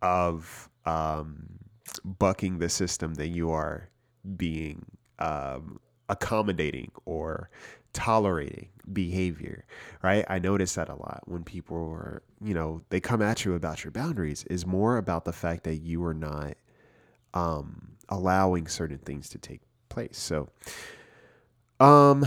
of 0.00 0.68
um, 0.86 1.58
bucking 2.04 2.58
the 2.58 2.68
system 2.68 3.14
than 3.14 3.34
you 3.34 3.50
are 3.50 3.88
being 4.36 4.84
um, 5.18 5.80
accommodating 6.08 6.92
or 7.04 7.50
tolerating 7.92 8.68
behavior, 8.92 9.64
right? 10.02 10.24
I 10.28 10.38
notice 10.38 10.74
that 10.74 10.88
a 10.88 10.94
lot 10.94 11.22
when 11.26 11.44
people 11.44 11.76
are, 11.76 12.22
you 12.42 12.54
know, 12.54 12.82
they 12.90 13.00
come 13.00 13.22
at 13.22 13.44
you 13.44 13.54
about 13.54 13.84
your 13.84 13.90
boundaries 13.90 14.44
is 14.44 14.66
more 14.66 14.96
about 14.96 15.24
the 15.24 15.32
fact 15.32 15.64
that 15.64 15.76
you 15.76 16.04
are 16.04 16.14
not 16.14 16.54
um, 17.34 17.92
allowing 18.08 18.68
certain 18.68 18.98
things 18.98 19.28
to 19.30 19.38
take 19.38 19.60
place. 19.88 20.18
So 20.18 20.50
Um, 21.80 22.26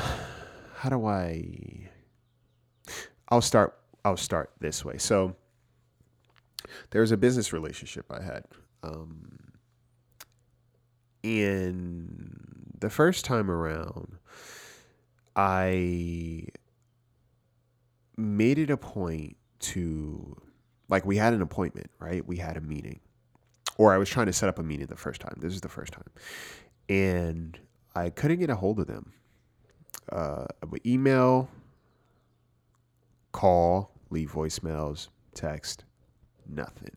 how 0.76 0.90
do 0.90 1.06
I? 1.06 1.90
I'll 3.30 3.42
start. 3.42 3.78
I'll 4.04 4.18
start 4.18 4.52
this 4.60 4.84
way. 4.84 4.98
So 4.98 5.36
there 6.92 7.02
was 7.02 7.12
a 7.12 7.18
business 7.18 7.54
relationship 7.54 8.06
I 8.12 8.22
had. 8.22 8.44
Um, 8.84 9.40
and 11.24 12.76
the 12.80 12.90
first 12.90 13.24
time 13.26 13.50
around, 13.50 14.18
I 15.36 16.48
made 18.18 18.58
it 18.58 18.70
a 18.70 18.78
point 18.78 19.36
to, 19.60 20.36
like, 20.88 21.06
we 21.06 21.18
had 21.18 21.34
an 21.34 21.42
appointment, 21.42 21.90
right? 22.00 22.26
We 22.26 22.38
had 22.38 22.56
a 22.58 22.62
meeting, 22.62 23.00
or 23.78 23.94
I 23.94 23.98
was 23.98 24.10
trying 24.10 24.28
to 24.28 24.34
set 24.34 24.48
up 24.48 24.60
a 24.60 24.64
meeting 24.64 24.86
the 24.88 24.96
first 24.96 25.22
time. 25.22 25.36
This 25.40 25.54
is 25.54 25.62
the 25.62 25.70
first 25.70 25.94
time. 25.94 26.10
And 26.88 27.60
I 27.96 28.10
couldn't 28.10 28.40
get 28.40 28.50
a 28.50 28.56
hold 28.56 28.80
of 28.80 28.88
them. 28.88 29.12
Uh, 30.12 30.46
email, 30.86 31.50
call, 33.32 33.92
leave 34.10 34.32
voicemails, 34.32 35.10
text, 35.34 35.84
nothing. 36.48 36.96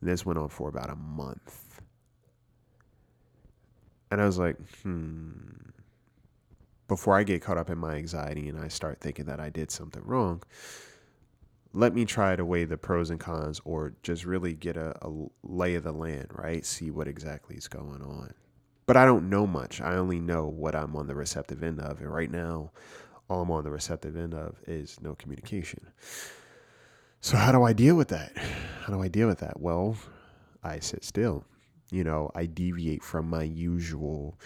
And 0.00 0.10
this 0.10 0.26
went 0.26 0.38
on 0.38 0.48
for 0.48 0.68
about 0.68 0.90
a 0.90 0.96
month. 0.96 1.80
And 4.10 4.20
I 4.20 4.26
was 4.26 4.38
like, 4.38 4.56
hmm. 4.82 5.30
Before 6.86 7.16
I 7.16 7.22
get 7.22 7.42
caught 7.42 7.58
up 7.58 7.70
in 7.70 7.78
my 7.78 7.94
anxiety 7.94 8.48
and 8.48 8.58
I 8.60 8.68
start 8.68 9.00
thinking 9.00 9.24
that 9.26 9.40
I 9.40 9.48
did 9.48 9.70
something 9.70 10.02
wrong, 10.04 10.42
let 11.72 11.94
me 11.94 12.04
try 12.04 12.36
to 12.36 12.44
weigh 12.44 12.64
the 12.64 12.76
pros 12.76 13.10
and 13.10 13.18
cons 13.18 13.60
or 13.64 13.94
just 14.02 14.24
really 14.24 14.54
get 14.54 14.76
a, 14.76 14.94
a 15.02 15.10
lay 15.42 15.74
of 15.74 15.82
the 15.82 15.92
land, 15.92 16.28
right? 16.30 16.64
See 16.64 16.90
what 16.90 17.08
exactly 17.08 17.56
is 17.56 17.68
going 17.68 18.02
on. 18.02 18.34
But 18.86 18.96
I 18.96 19.06
don't 19.06 19.30
know 19.30 19.46
much. 19.46 19.80
I 19.80 19.96
only 19.96 20.20
know 20.20 20.46
what 20.46 20.76
I'm 20.76 20.94
on 20.94 21.06
the 21.06 21.14
receptive 21.14 21.62
end 21.62 21.80
of. 21.80 22.00
And 22.00 22.12
right 22.12 22.30
now, 22.30 22.70
all 23.28 23.42
I'm 23.42 23.50
on 23.50 23.64
the 23.64 23.70
receptive 23.70 24.16
end 24.16 24.34
of 24.34 24.56
is 24.66 25.00
no 25.00 25.14
communication. 25.14 25.86
So, 27.20 27.38
how 27.38 27.52
do 27.52 27.62
I 27.62 27.72
deal 27.72 27.96
with 27.96 28.08
that? 28.08 28.36
How 28.82 28.92
do 28.92 29.02
I 29.02 29.08
deal 29.08 29.26
with 29.26 29.38
that? 29.38 29.58
Well, 29.58 29.96
I 30.62 30.78
sit 30.80 31.04
still. 31.04 31.44
You 31.90 32.04
know, 32.04 32.30
I 32.34 32.44
deviate 32.44 33.02
from 33.02 33.28
my 33.30 33.42
usual 33.42 34.38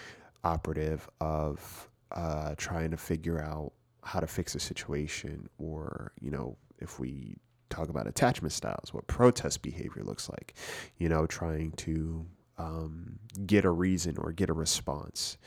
operative 0.45 1.09
of 1.19 1.88
uh, 2.11 2.55
trying 2.57 2.91
to 2.91 2.97
figure 2.97 3.41
out 3.41 3.73
how 4.03 4.19
to 4.19 4.27
fix 4.27 4.55
a 4.55 4.59
situation, 4.59 5.49
or, 5.57 6.11
you 6.21 6.31
know, 6.31 6.57
if 6.79 6.99
we 6.99 7.37
talk 7.69 7.89
about 7.89 8.07
attachment 8.07 8.51
styles, 8.51 8.93
what 8.93 9.05
protest 9.07 9.61
behavior 9.61 10.03
looks 10.03 10.29
like, 10.29 10.53
you 10.97 11.09
know, 11.09 11.27
trying 11.27 11.71
to 11.73 12.25
um, 12.57 13.19
get 13.45 13.65
a 13.65 13.69
reason 13.69 14.17
or 14.17 14.31
get 14.31 14.49
a 14.49 14.53
response 14.53 15.37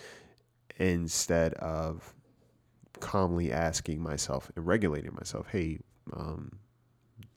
instead 0.79 1.55
of 1.55 2.15
calmly 3.01 3.53
asking 3.53 4.01
myself 4.01 4.51
and 4.55 4.67
regulating 4.67 5.13
myself, 5.15 5.47
hey, 5.51 5.79
um, 6.13 6.59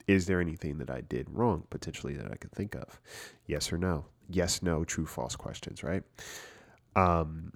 is 0.06 0.26
there 0.26 0.40
anything 0.40 0.78
that 0.78 0.90
I 0.90 1.00
did 1.00 1.28
wrong 1.30 1.64
potentially 1.70 2.14
that 2.14 2.30
I 2.30 2.36
could 2.36 2.52
think 2.52 2.74
of? 2.76 3.00
Yes 3.46 3.72
or 3.72 3.78
no? 3.78 4.06
Yes, 4.28 4.62
no, 4.62 4.84
true, 4.84 5.06
false 5.06 5.36
questions, 5.36 5.82
right? 5.82 6.02
Um, 6.94 7.52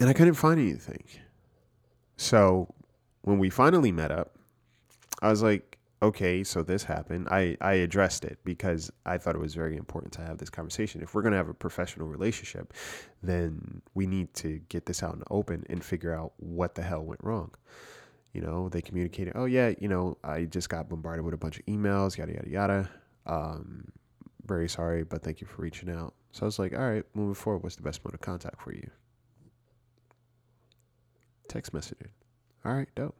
and 0.00 0.08
I 0.08 0.12
couldn't 0.12 0.34
find 0.34 0.60
anything. 0.60 1.04
So 2.16 2.72
when 3.22 3.38
we 3.38 3.50
finally 3.50 3.92
met 3.92 4.10
up, 4.10 4.36
I 5.20 5.30
was 5.30 5.42
like, 5.42 5.78
okay, 6.02 6.42
so 6.42 6.62
this 6.62 6.82
happened. 6.82 7.28
I, 7.30 7.56
I 7.60 7.74
addressed 7.74 8.24
it 8.24 8.38
because 8.44 8.90
I 9.06 9.18
thought 9.18 9.36
it 9.36 9.40
was 9.40 9.54
very 9.54 9.76
important 9.76 10.12
to 10.14 10.22
have 10.22 10.38
this 10.38 10.50
conversation. 10.50 11.00
If 11.00 11.14
we're 11.14 11.22
going 11.22 11.32
to 11.32 11.38
have 11.38 11.48
a 11.48 11.54
professional 11.54 12.08
relationship, 12.08 12.74
then 13.22 13.82
we 13.94 14.06
need 14.06 14.34
to 14.34 14.60
get 14.68 14.86
this 14.86 15.02
out 15.02 15.12
in 15.12 15.20
the 15.20 15.26
open 15.30 15.64
and 15.70 15.84
figure 15.84 16.12
out 16.12 16.32
what 16.38 16.74
the 16.74 16.82
hell 16.82 17.02
went 17.02 17.22
wrong. 17.22 17.52
You 18.32 18.40
know, 18.40 18.68
they 18.68 18.82
communicated, 18.82 19.34
oh, 19.36 19.44
yeah, 19.44 19.74
you 19.78 19.88
know, 19.88 20.18
I 20.24 20.46
just 20.46 20.68
got 20.68 20.88
bombarded 20.88 21.24
with 21.24 21.34
a 21.34 21.38
bunch 21.38 21.60
of 21.60 21.66
emails, 21.66 22.16
yada, 22.16 22.32
yada, 22.32 22.50
yada. 22.50 22.90
Um, 23.26 23.84
very 24.46 24.68
sorry, 24.68 25.04
but 25.04 25.22
thank 25.22 25.40
you 25.40 25.46
for 25.46 25.62
reaching 25.62 25.90
out. 25.90 26.14
So 26.32 26.42
I 26.42 26.46
was 26.46 26.58
like, 26.58 26.72
all 26.72 26.90
right, 26.90 27.04
moving 27.14 27.34
forward, 27.34 27.62
what's 27.62 27.76
the 27.76 27.82
best 27.82 28.04
mode 28.04 28.14
of 28.14 28.20
contact 28.20 28.60
for 28.60 28.72
you? 28.72 28.90
Text 31.52 31.74
messaging. 31.74 32.08
All 32.64 32.72
right, 32.72 32.88
dope. 32.94 33.14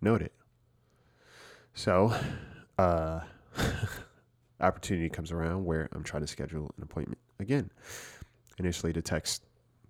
Note 0.00 0.22
it. 0.22 0.32
So, 1.74 2.14
uh, 2.78 3.22
opportunity 4.60 5.08
comes 5.08 5.32
around 5.32 5.64
where 5.64 5.88
I'm 5.90 6.04
trying 6.04 6.22
to 6.22 6.28
schedule 6.28 6.72
an 6.76 6.84
appointment 6.84 7.18
again. 7.40 7.72
Initially, 8.60 8.92
the 8.92 9.02
text 9.02 9.42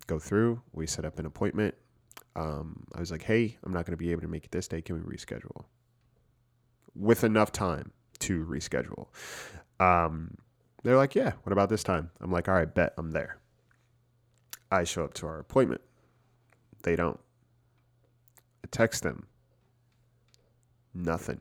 go 0.06 0.18
through. 0.18 0.62
We 0.72 0.86
set 0.86 1.04
up 1.04 1.18
an 1.18 1.26
appointment. 1.26 1.74
Um, 2.36 2.84
I 2.94 3.00
was 3.00 3.10
like, 3.10 3.24
hey, 3.24 3.58
I'm 3.64 3.72
not 3.74 3.84
going 3.84 3.92
to 3.92 4.02
be 4.02 4.12
able 4.12 4.22
to 4.22 4.28
make 4.28 4.46
it 4.46 4.50
this 4.50 4.66
day. 4.66 4.80
Can 4.80 4.94
we 4.94 5.02
reschedule? 5.02 5.64
With 6.94 7.22
enough 7.22 7.52
time 7.52 7.92
to 8.20 8.46
reschedule. 8.46 9.08
Um, 9.78 10.38
they're 10.84 10.96
like, 10.96 11.14
yeah, 11.14 11.32
what 11.42 11.52
about 11.52 11.68
this 11.68 11.82
time? 11.84 12.12
I'm 12.22 12.32
like, 12.32 12.48
all 12.48 12.54
right, 12.54 12.74
bet 12.74 12.94
I'm 12.96 13.10
there. 13.10 13.36
I 14.72 14.84
show 14.84 15.04
up 15.04 15.12
to 15.14 15.26
our 15.26 15.38
appointment. 15.38 15.82
They 16.82 16.96
don't. 16.96 17.18
I 18.64 18.68
text 18.70 19.02
them. 19.02 19.26
Nothing. 20.94 21.40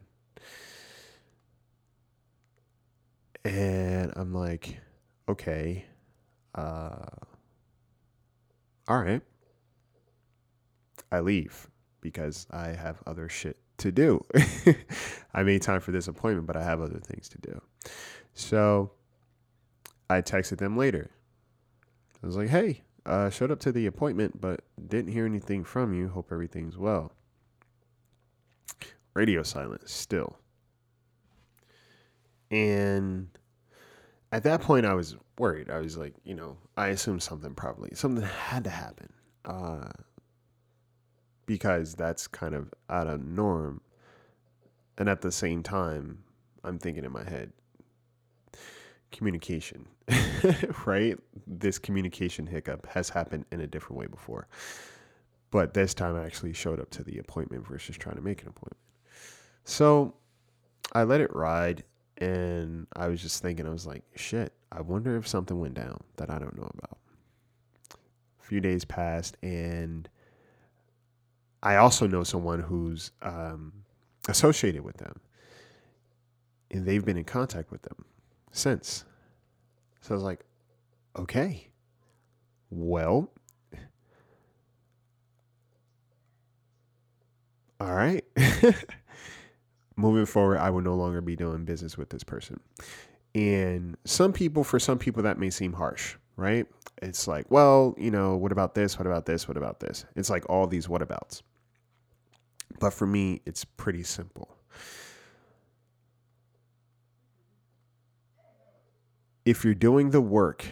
And 3.45 4.13
I'm 4.15 4.33
like, 4.33 4.79
okay, 5.27 5.85
uh, 6.55 7.05
all 8.87 9.01
right. 9.01 9.21
I 11.11 11.21
leave 11.21 11.69
because 12.01 12.45
I 12.51 12.67
have 12.67 13.01
other 13.07 13.29
shit 13.29 13.57
to 13.77 13.91
do. 13.91 14.23
I 15.33 15.43
made 15.43 15.61
time 15.61 15.79
for 15.79 15.91
this 15.91 16.07
appointment, 16.07 16.47
but 16.47 16.57
I 16.57 16.63
have 16.63 16.81
other 16.81 16.99
things 16.99 17.29
to 17.29 17.37
do. 17.39 17.61
So 18.33 18.91
I 20.09 20.21
texted 20.21 20.57
them 20.57 20.77
later. 20.77 21.09
I 22.21 22.25
was 22.25 22.35
like, 22.35 22.49
hey, 22.49 22.81
uh, 23.05 23.29
showed 23.29 23.51
up 23.51 23.59
to 23.61 23.71
the 23.71 23.85
appointment, 23.85 24.39
but 24.39 24.61
didn't 24.87 25.11
hear 25.11 25.25
anything 25.25 25.63
from 25.63 25.93
you. 25.93 26.09
Hope 26.09 26.29
everything's 26.31 26.77
well. 26.77 27.11
Radio 29.13 29.43
silence 29.43 29.91
still. 29.91 30.37
And 32.51 33.29
at 34.31 34.43
that 34.43 34.61
point, 34.61 34.85
I 34.85 34.93
was 34.93 35.15
worried. 35.37 35.69
I 35.69 35.79
was 35.79 35.97
like, 35.97 36.13
you 36.23 36.35
know, 36.35 36.57
I 36.77 36.87
assumed 36.87 37.23
something 37.23 37.53
probably, 37.53 37.91
something 37.93 38.23
had 38.23 38.63
to 38.65 38.69
happen. 38.69 39.11
Uh, 39.45 39.89
because 41.45 41.95
that's 41.95 42.27
kind 42.27 42.53
of 42.53 42.71
out 42.89 43.07
of 43.07 43.25
norm. 43.25 43.81
And 44.97 45.09
at 45.09 45.21
the 45.21 45.31
same 45.31 45.63
time, 45.63 46.19
I'm 46.63 46.77
thinking 46.77 47.05
in 47.05 47.11
my 47.11 47.23
head, 47.23 47.51
communication, 49.11 49.87
right? 50.85 51.17
This 51.47 51.79
communication 51.79 52.47
hiccup 52.47 52.87
has 52.87 53.09
happened 53.09 53.45
in 53.51 53.61
a 53.61 53.67
different 53.67 53.99
way 53.99 54.07
before. 54.07 54.47
But 55.51 55.73
this 55.73 55.93
time 55.93 56.15
I 56.15 56.25
actually 56.25 56.53
showed 56.53 56.79
up 56.79 56.89
to 56.91 57.03
the 57.03 57.17
appointment 57.17 57.67
versus 57.67 57.97
trying 57.97 58.15
to 58.15 58.21
make 58.21 58.41
an 58.41 58.49
appointment. 58.49 58.77
So 59.63 60.13
I 60.93 61.03
let 61.03 61.21
it 61.21 61.35
ride 61.35 61.83
and 62.19 62.87
I 62.95 63.07
was 63.07 63.21
just 63.21 63.41
thinking, 63.41 63.65
I 63.65 63.69
was 63.69 63.87
like, 63.87 64.03
shit, 64.15 64.53
I 64.71 64.81
wonder 64.81 65.15
if 65.15 65.27
something 65.27 65.59
went 65.59 65.73
down 65.73 66.01
that 66.17 66.29
I 66.29 66.37
don't 66.37 66.55
know 66.57 66.69
about. 66.77 66.97
A 68.41 68.43
few 68.43 68.59
days 68.59 68.83
passed, 68.83 69.37
and 69.41 70.09
I 71.63 71.77
also 71.77 72.07
know 72.07 72.23
someone 72.23 72.59
who's 72.59 73.11
um, 73.21 73.71
associated 74.27 74.83
with 74.83 74.97
them, 74.97 75.19
and 76.71 76.85
they've 76.85 77.03
been 77.03 77.17
in 77.17 77.23
contact 77.23 77.71
with 77.71 77.83
them 77.83 78.05
since. 78.51 79.05
So 80.01 80.13
I 80.13 80.15
was 80.15 80.23
like, 80.23 80.45
okay, 81.17 81.69
well, 82.69 83.31
all 87.79 87.93
right. 87.93 88.23
moving 89.99 90.25
forward, 90.25 90.57
I 90.59 90.69
will 90.69 90.81
no 90.81 90.95
longer 90.95 91.21
be 91.21 91.35
doing 91.35 91.65
business 91.65 91.97
with 91.97 92.09
this 92.09 92.23
person. 92.23 92.59
And 93.35 93.97
some 94.05 94.33
people, 94.33 94.63
for 94.63 94.79
some 94.79 94.97
people, 94.97 95.23
that 95.23 95.37
may 95.37 95.49
seem 95.49 95.73
harsh, 95.73 96.15
right? 96.35 96.65
It's 97.01 97.27
like, 97.27 97.51
well, 97.51 97.93
you 97.97 98.09
know, 98.09 98.35
what 98.35 98.51
about 98.51 98.75
this? 98.75 98.97
What 98.97 99.05
about 99.05 99.25
this? 99.25 99.47
What 99.47 99.57
about 99.57 99.79
this? 99.79 100.05
It's 100.15 100.29
like 100.29 100.49
all 100.49 100.67
these 100.67 100.89
what 100.89 101.01
abouts. 101.01 101.43
But 102.79 102.93
for 102.93 103.05
me, 103.05 103.41
it's 103.45 103.65
pretty 103.65 104.03
simple. 104.03 104.55
If 109.45 109.63
you're 109.63 109.73
doing 109.73 110.11
the 110.11 110.21
work, 110.21 110.65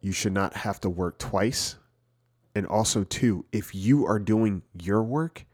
you 0.00 0.12
should 0.12 0.32
not 0.32 0.54
have 0.56 0.80
to 0.80 0.90
work 0.90 1.18
twice. 1.18 1.76
And 2.54 2.66
also, 2.66 3.04
too, 3.04 3.44
if 3.52 3.74
you 3.74 4.06
are 4.06 4.18
doing 4.18 4.62
your 4.80 5.02
work, 5.02 5.44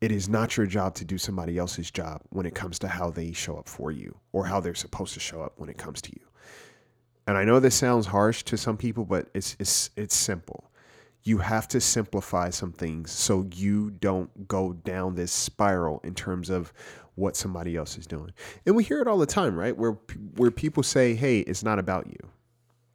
it 0.00 0.10
is 0.10 0.28
not 0.28 0.56
your 0.56 0.66
job 0.66 0.94
to 0.96 1.04
do 1.04 1.16
somebody 1.16 1.58
else's 1.58 1.90
job 1.90 2.22
when 2.30 2.44
it 2.44 2.54
comes 2.54 2.78
to 2.80 2.88
how 2.88 3.10
they 3.10 3.32
show 3.32 3.56
up 3.56 3.68
for 3.68 3.92
you 3.92 4.16
or 4.32 4.46
how 4.46 4.60
they're 4.60 4.74
supposed 4.74 5.14
to 5.14 5.20
show 5.20 5.42
up 5.42 5.52
when 5.56 5.68
it 5.68 5.78
comes 5.78 6.02
to 6.02 6.10
you. 6.12 6.26
And 7.26 7.38
I 7.38 7.44
know 7.44 7.60
this 7.60 7.76
sounds 7.76 8.06
harsh 8.06 8.42
to 8.44 8.56
some 8.56 8.76
people, 8.76 9.04
but 9.04 9.28
it's 9.32 9.56
it's 9.60 9.90
it's 9.96 10.16
simple. 10.16 10.70
You 11.22 11.38
have 11.38 11.68
to 11.68 11.80
simplify 11.80 12.50
some 12.50 12.72
things 12.72 13.12
so 13.12 13.46
you 13.54 13.90
don't 13.90 14.48
go 14.48 14.72
down 14.72 15.14
this 15.14 15.30
spiral 15.30 16.00
in 16.02 16.16
terms 16.16 16.50
of 16.50 16.72
what 17.14 17.36
somebody 17.36 17.76
else 17.76 17.98
is 17.98 18.06
doing. 18.06 18.32
And 18.66 18.74
we 18.74 18.84
hear 18.84 19.00
it 19.00 19.08
all 19.08 19.18
the 19.18 19.26
time, 19.26 19.56
right? 19.56 19.76
Where 19.76 19.98
where 20.36 20.50
people 20.50 20.82
say, 20.82 21.14
"Hey, 21.14 21.40
it's 21.40 21.62
not 21.62 21.78
about 21.78 22.06
you." 22.06 22.28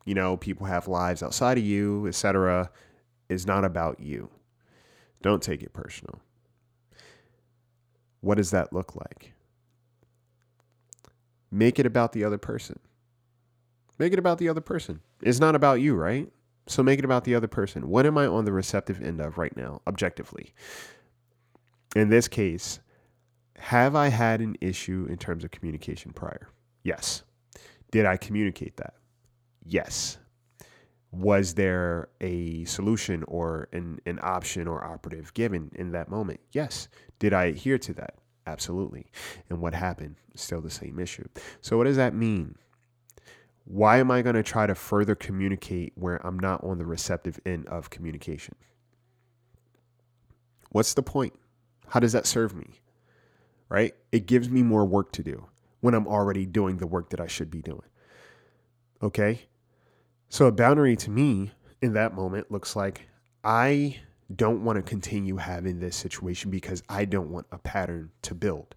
You 0.05 0.15
know, 0.15 0.37
people 0.37 0.65
have 0.67 0.87
lives 0.87 1.21
outside 1.21 1.57
of 1.57 1.63
you, 1.63 2.07
etc. 2.07 2.71
It's 3.29 3.45
not 3.45 3.65
about 3.65 3.99
you. 3.99 4.29
Don't 5.21 5.43
take 5.43 5.61
it 5.61 5.73
personal. 5.73 6.21
What 8.21 8.35
does 8.35 8.51
that 8.51 8.73
look 8.73 8.95
like? 8.95 9.33
Make 11.51 11.79
it 11.79 11.85
about 11.85 12.13
the 12.13 12.23
other 12.23 12.37
person. 12.37 12.79
Make 13.99 14.13
it 14.13 14.19
about 14.19 14.37
the 14.37 14.49
other 14.49 14.61
person. 14.61 15.01
It's 15.21 15.39
not 15.39 15.55
about 15.55 15.81
you, 15.81 15.95
right? 15.95 16.31
So 16.67 16.83
make 16.83 16.99
it 16.99 17.05
about 17.05 17.23
the 17.23 17.35
other 17.35 17.47
person. 17.47 17.89
What 17.89 18.05
am 18.05 18.17
I 18.17 18.27
on 18.27 18.45
the 18.45 18.51
receptive 18.51 19.01
end 19.01 19.21
of 19.21 19.37
right 19.37 19.55
now, 19.55 19.81
objectively? 19.87 20.53
In 21.95 22.09
this 22.09 22.27
case, 22.27 22.79
have 23.57 23.95
I 23.95 24.07
had 24.09 24.41
an 24.41 24.55
issue 24.61 25.07
in 25.09 25.17
terms 25.17 25.43
of 25.43 25.51
communication 25.51 26.13
prior? 26.13 26.49
Yes. 26.83 27.23
Did 27.91 28.05
I 28.05 28.17
communicate 28.17 28.77
that? 28.77 28.93
Yes. 29.65 30.17
Was 31.11 31.53
there 31.55 32.09
a 32.21 32.65
solution 32.65 33.23
or 33.27 33.69
an, 33.73 33.99
an 34.05 34.19
option 34.21 34.67
or 34.67 34.83
operative 34.83 35.33
given 35.33 35.71
in 35.75 35.91
that 35.91 36.09
moment? 36.09 36.39
Yes. 36.51 36.87
Did 37.19 37.33
I 37.33 37.45
adhere 37.45 37.77
to 37.79 37.93
that? 37.93 38.15
Absolutely. 38.45 39.07
And 39.49 39.59
what 39.59 39.73
happened? 39.73 40.15
Still 40.35 40.61
the 40.61 40.69
same 40.69 40.99
issue. 40.99 41.27
So, 41.61 41.77
what 41.77 41.85
does 41.85 41.97
that 41.97 42.13
mean? 42.13 42.55
Why 43.65 43.97
am 43.97 44.11
I 44.11 44.21
going 44.21 44.35
to 44.35 44.43
try 44.43 44.65
to 44.65 44.75
further 44.75 45.15
communicate 45.15 45.91
where 45.95 46.25
I'm 46.25 46.39
not 46.39 46.63
on 46.63 46.77
the 46.77 46.85
receptive 46.85 47.39
end 47.45 47.67
of 47.67 47.89
communication? 47.89 48.55
What's 50.69 50.93
the 50.93 51.03
point? 51.03 51.33
How 51.89 51.99
does 51.99 52.13
that 52.13 52.25
serve 52.25 52.55
me? 52.55 52.79
Right? 53.69 53.93
It 54.11 54.25
gives 54.25 54.49
me 54.49 54.63
more 54.63 54.85
work 54.85 55.11
to 55.13 55.23
do 55.23 55.47
when 55.81 55.93
I'm 55.93 56.07
already 56.07 56.45
doing 56.45 56.77
the 56.77 56.87
work 56.87 57.09
that 57.11 57.19
I 57.19 57.27
should 57.27 57.51
be 57.51 57.61
doing. 57.61 57.87
Okay? 59.01 59.41
So 60.29 60.45
a 60.45 60.51
boundary 60.51 60.95
to 60.97 61.09
me 61.09 61.51
in 61.81 61.93
that 61.93 62.13
moment 62.13 62.51
looks 62.51 62.75
like 62.75 63.07
I 63.43 63.99
don't 64.35 64.63
want 64.63 64.77
to 64.77 64.83
continue 64.83 65.37
having 65.37 65.79
this 65.79 65.95
situation 65.95 66.51
because 66.51 66.83
I 66.89 67.05
don't 67.05 67.29
want 67.29 67.47
a 67.51 67.57
pattern 67.57 68.11
to 68.23 68.35
build. 68.35 68.75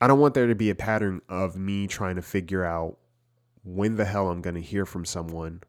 I 0.00 0.06
don't 0.06 0.18
want 0.18 0.34
there 0.34 0.48
to 0.48 0.54
be 0.54 0.70
a 0.70 0.74
pattern 0.74 1.20
of 1.28 1.56
me 1.56 1.86
trying 1.86 2.16
to 2.16 2.22
figure 2.22 2.64
out 2.64 2.98
when 3.62 3.96
the 3.96 4.04
hell 4.04 4.28
I'm 4.28 4.42
going 4.42 4.56
to 4.56 4.60
hear 4.60 4.84
from 4.84 5.04
someone 5.04 5.62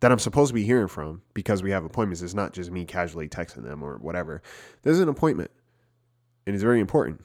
that 0.00 0.12
I'm 0.12 0.18
supposed 0.18 0.48
to 0.48 0.54
be 0.54 0.64
hearing 0.64 0.88
from 0.88 1.22
because 1.34 1.62
we 1.62 1.70
have 1.70 1.84
appointments. 1.84 2.22
It's 2.22 2.34
not 2.34 2.52
just 2.52 2.70
me 2.70 2.84
casually 2.84 3.28
texting 3.28 3.64
them 3.64 3.82
or 3.82 3.96
whatever. 3.98 4.42
There's 4.82 5.00
an 5.00 5.08
appointment 5.08 5.50
and 6.48 6.54
it's 6.54 6.64
very 6.64 6.80
important. 6.80 7.20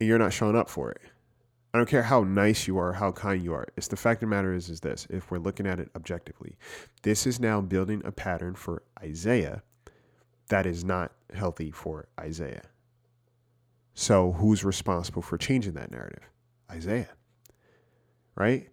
And 0.00 0.08
you're 0.08 0.18
not 0.18 0.32
showing 0.32 0.56
up 0.56 0.70
for 0.70 0.92
it. 0.92 1.02
I 1.74 1.78
don't 1.78 1.88
care 1.88 2.04
how 2.04 2.22
nice 2.22 2.66
you 2.66 2.78
are, 2.78 2.94
how 2.94 3.12
kind 3.12 3.42
you 3.42 3.52
are. 3.52 3.66
It's 3.76 3.88
the 3.88 3.96
fact 3.96 4.22
of 4.22 4.30
the 4.30 4.34
matter 4.34 4.54
is, 4.54 4.70
is 4.70 4.80
this 4.80 5.06
if 5.10 5.30
we're 5.30 5.38
looking 5.38 5.66
at 5.66 5.80
it 5.80 5.90
objectively, 5.94 6.56
this 7.02 7.26
is 7.26 7.40
now 7.40 7.60
building 7.60 8.00
a 8.04 8.12
pattern 8.12 8.54
for 8.54 8.84
Isaiah 9.02 9.62
that 10.48 10.64
is 10.64 10.84
not 10.84 11.12
healthy 11.34 11.70
for 11.70 12.08
Isaiah. 12.18 12.68
So 13.92 14.32
who's 14.32 14.64
responsible 14.64 15.20
for 15.20 15.36
changing 15.36 15.74
that 15.74 15.90
narrative? 15.90 16.30
Isaiah 16.70 17.10
right? 18.38 18.68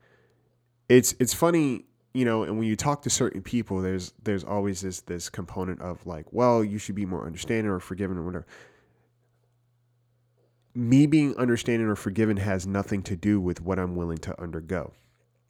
It's 0.87 1.15
it's 1.19 1.33
funny, 1.33 1.85
you 2.13 2.23
know, 2.23 2.43
and 2.43 2.57
when 2.59 2.67
you 2.67 2.75
talk 2.75 3.01
to 3.01 3.09
certain 3.09 3.41
people, 3.41 3.81
there's 3.81 4.13
there's 4.23 4.43
always 4.43 4.81
this 4.81 5.01
this 5.01 5.29
component 5.29 5.81
of 5.81 6.05
like, 6.05 6.31
well, 6.31 6.63
you 6.63 6.77
should 6.77 6.95
be 6.95 7.05
more 7.05 7.25
understanding 7.25 7.71
or 7.71 7.79
forgiving 7.79 8.17
or 8.17 8.23
whatever. 8.23 8.45
Me 10.75 11.05
being 11.07 11.35
understanding 11.37 11.87
or 11.87 11.95
forgiven 11.95 12.37
has 12.37 12.67
nothing 12.67 13.01
to 13.03 13.15
do 13.15 13.39
with 13.39 13.61
what 13.61 13.79
I'm 13.79 13.95
willing 13.95 14.17
to 14.19 14.41
undergo, 14.41 14.93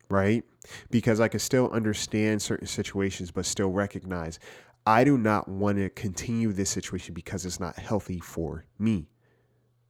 right? 0.09 0.43
Because 0.91 1.19
I 1.19 1.27
can 1.27 1.39
still 1.39 1.69
understand 1.71 2.41
certain 2.41 2.67
situations, 2.67 3.31
but 3.31 3.45
still 3.45 3.71
recognize 3.71 4.39
I 4.85 5.03
do 5.03 5.17
not 5.17 5.47
want 5.47 5.79
to 5.79 5.89
continue 5.89 6.51
this 6.51 6.69
situation 6.69 7.15
because 7.15 7.43
it's 7.43 7.59
not 7.59 7.75
healthy 7.77 8.19
for 8.19 8.65
me. 8.77 9.07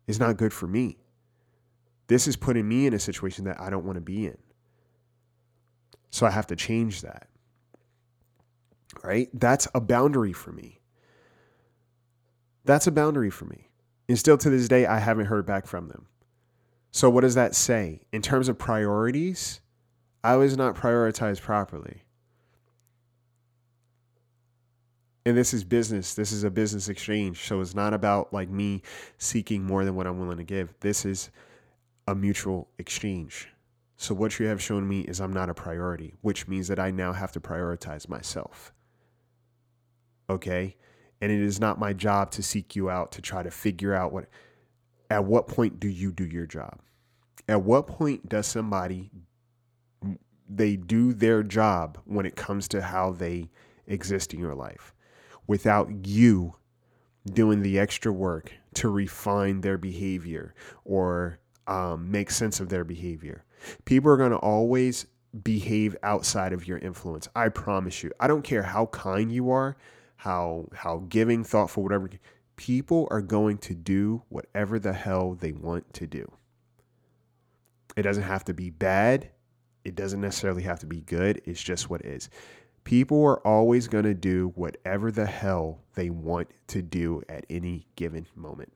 It's 0.08 0.19
not 0.19 0.38
good 0.38 0.54
for 0.54 0.67
me. 0.67 0.98
This 2.08 2.28
is 2.28 2.36
putting 2.36 2.67
me 2.67 2.86
in 2.86 2.93
a 2.93 3.00
situation 3.00 3.45
that 3.45 3.60
I 3.60 3.69
don't 3.69 3.86
want 3.86 3.95
to 3.95 4.02
be 4.02 4.28
in. 4.28 4.38
So 6.12 6.26
I 6.26 6.32
have 6.32 6.48
to 6.48 6.56
change 6.56 7.02
that. 7.02 7.28
Right? 9.04 9.28
That's 9.34 9.67
a 9.76 9.82
boundary 9.82 10.32
for 10.32 10.54
me. 10.54 10.80
That's 12.63 12.88
a 12.88 12.91
boundary 12.91 13.30
for 13.30 13.45
me. 13.45 13.69
And 14.08 14.18
still 14.18 14.38
to 14.38 14.50
this 14.50 14.68
day, 14.68 14.86
I 14.86 15.00
haven't 15.00 15.26
heard 15.26 15.46
back 15.46 15.65
from 15.65 15.88
them. 15.88 16.08
So, 16.91 17.10
what 17.10 17.22
does 17.22 17.36
that 17.36 17.56
say? 17.56 18.02
In 18.13 18.22
terms 18.22 18.48
of 18.48 18.58
priorities, 18.58 19.60
I 20.24 20.36
was 20.38 20.56
not 20.56 20.76
prioritized 20.76 21.41
properly. 21.41 22.04
And 25.26 25.36
this 25.36 25.54
is 25.54 25.63
business. 25.63 26.13
This 26.13 26.32
is 26.32 26.44
a 26.44 26.52
business 26.52 26.88
exchange. 26.88 27.44
So, 27.46 27.60
it's 27.60 27.76
not 27.76 27.94
about 27.94 28.32
like 28.32 28.50
me 28.50 28.82
seeking 29.18 29.63
more 29.63 29.84
than 29.84 29.96
what 29.96 30.08
I'm 30.08 30.20
willing 30.20 30.38
to 30.38 30.44
give. 30.44 30.74
This 30.80 31.04
is 31.04 31.32
a 32.08 32.15
mutual 32.15 32.70
exchange. 32.78 33.50
So, 33.98 34.13
what 34.13 34.39
you 34.39 34.46
have 34.46 34.62
shown 34.62 34.88
me 34.88 35.02
is 35.02 35.20
I'm 35.20 35.34
not 35.34 35.50
a 35.50 35.54
priority, 35.54 36.13
which 36.22 36.48
means 36.48 36.68
that 36.68 36.80
I 36.80 36.91
now 36.91 37.12
have 37.13 37.32
to 37.34 37.39
prioritize 37.39 38.08
myself. 38.08 38.74
Okay? 40.30 40.76
And 41.21 41.32
it 41.32 41.41
is 41.41 41.60
not 41.60 41.80
my 41.80 41.93
job 41.93 42.32
to 42.32 42.43
seek 42.43 42.75
you 42.75 42.89
out 42.89 43.12
to 43.13 43.21
try 43.21 43.41
to 43.43 43.51
figure 43.51 43.93
out 43.93 44.12
what, 44.12 44.25
at 45.10 45.25
what 45.25 45.47
point 45.47 45.80
do 45.80 45.88
you 45.88 46.12
do 46.12 46.25
your 46.25 46.45
job? 46.45 46.80
At 47.47 47.62
what 47.62 47.88
point 47.88 48.28
does 48.28 48.47
somebody, 48.47 49.12
they 50.49 50.75
do 50.75 51.13
their 51.13 51.43
job 51.43 51.97
when 52.06 52.25
it 52.25 52.36
comes 52.36 52.67
to 52.69 52.82
how 52.82 53.12
they 53.12 53.49
exist 53.88 54.34
in 54.34 54.39
your 54.39 54.56
life 54.56 54.93
without 55.47 56.08
you 56.08 56.56
doing 57.32 57.62
the 57.62 57.80
extra 57.80 58.12
work 58.12 58.51
to 58.75 58.89
refine 58.89 59.62
their 59.62 59.78
behavior 59.78 60.54
or 60.84 61.39
um, 61.67 62.12
make 62.12 62.30
sense 62.30 62.60
of 62.60 62.69
their 62.69 62.84
behavior. 62.84 63.43
People 63.86 64.12
are 64.12 64.17
going 64.17 64.32
to 64.32 64.38
always 64.38 65.08
behave 65.43 65.95
outside 66.04 66.54
of 66.54 66.67
your 66.67 66.78
influence. 66.78 67.28
I 67.36 67.49
promise 67.49 68.04
you. 68.04 68.12
I 68.19 68.28
don't 68.28 68.43
care 68.43 68.63
how 68.63 68.88
kind 68.88 69.32
you 69.32 69.49
are, 69.49 69.75
how 70.26 70.68
how 70.74 71.04
giving, 71.08 71.44
thoughtful, 71.44 71.84
whatever. 71.84 72.10
People 72.56 73.08
are 73.12 73.22
going 73.22 73.60
to 73.60 73.76
do 73.76 74.24
whatever 74.30 74.80
the 74.80 74.94
hell 74.94 75.36
they 75.36 75.52
want 75.52 75.94
to 75.94 76.08
do. 76.08 76.30
It 77.96 78.02
doesn't 78.02 78.24
have 78.24 78.44
to 78.46 78.54
be 78.54 78.72
bad. 78.72 79.30
It 79.84 79.94
doesn't 79.94 80.22
necessarily 80.22 80.64
have 80.64 80.80
to 80.80 80.88
be 80.88 81.02
good. 81.02 81.42
It's 81.46 81.62
just 81.62 81.92
what 81.92 82.02
it 82.02 82.08
is. 82.08 82.30
People 82.86 83.24
are 83.24 83.46
always 83.46 83.88
going 83.88 84.06
to 84.06 84.16
do 84.16 84.52
whatever 84.56 85.12
the 85.12 85.28
hell 85.28 85.84
they 85.94 86.10
want 86.10 86.50
to 86.68 86.82
do 86.82 87.22
at 87.30 87.46
any 87.50 87.86
given 87.96 88.26
moment. 88.36 88.74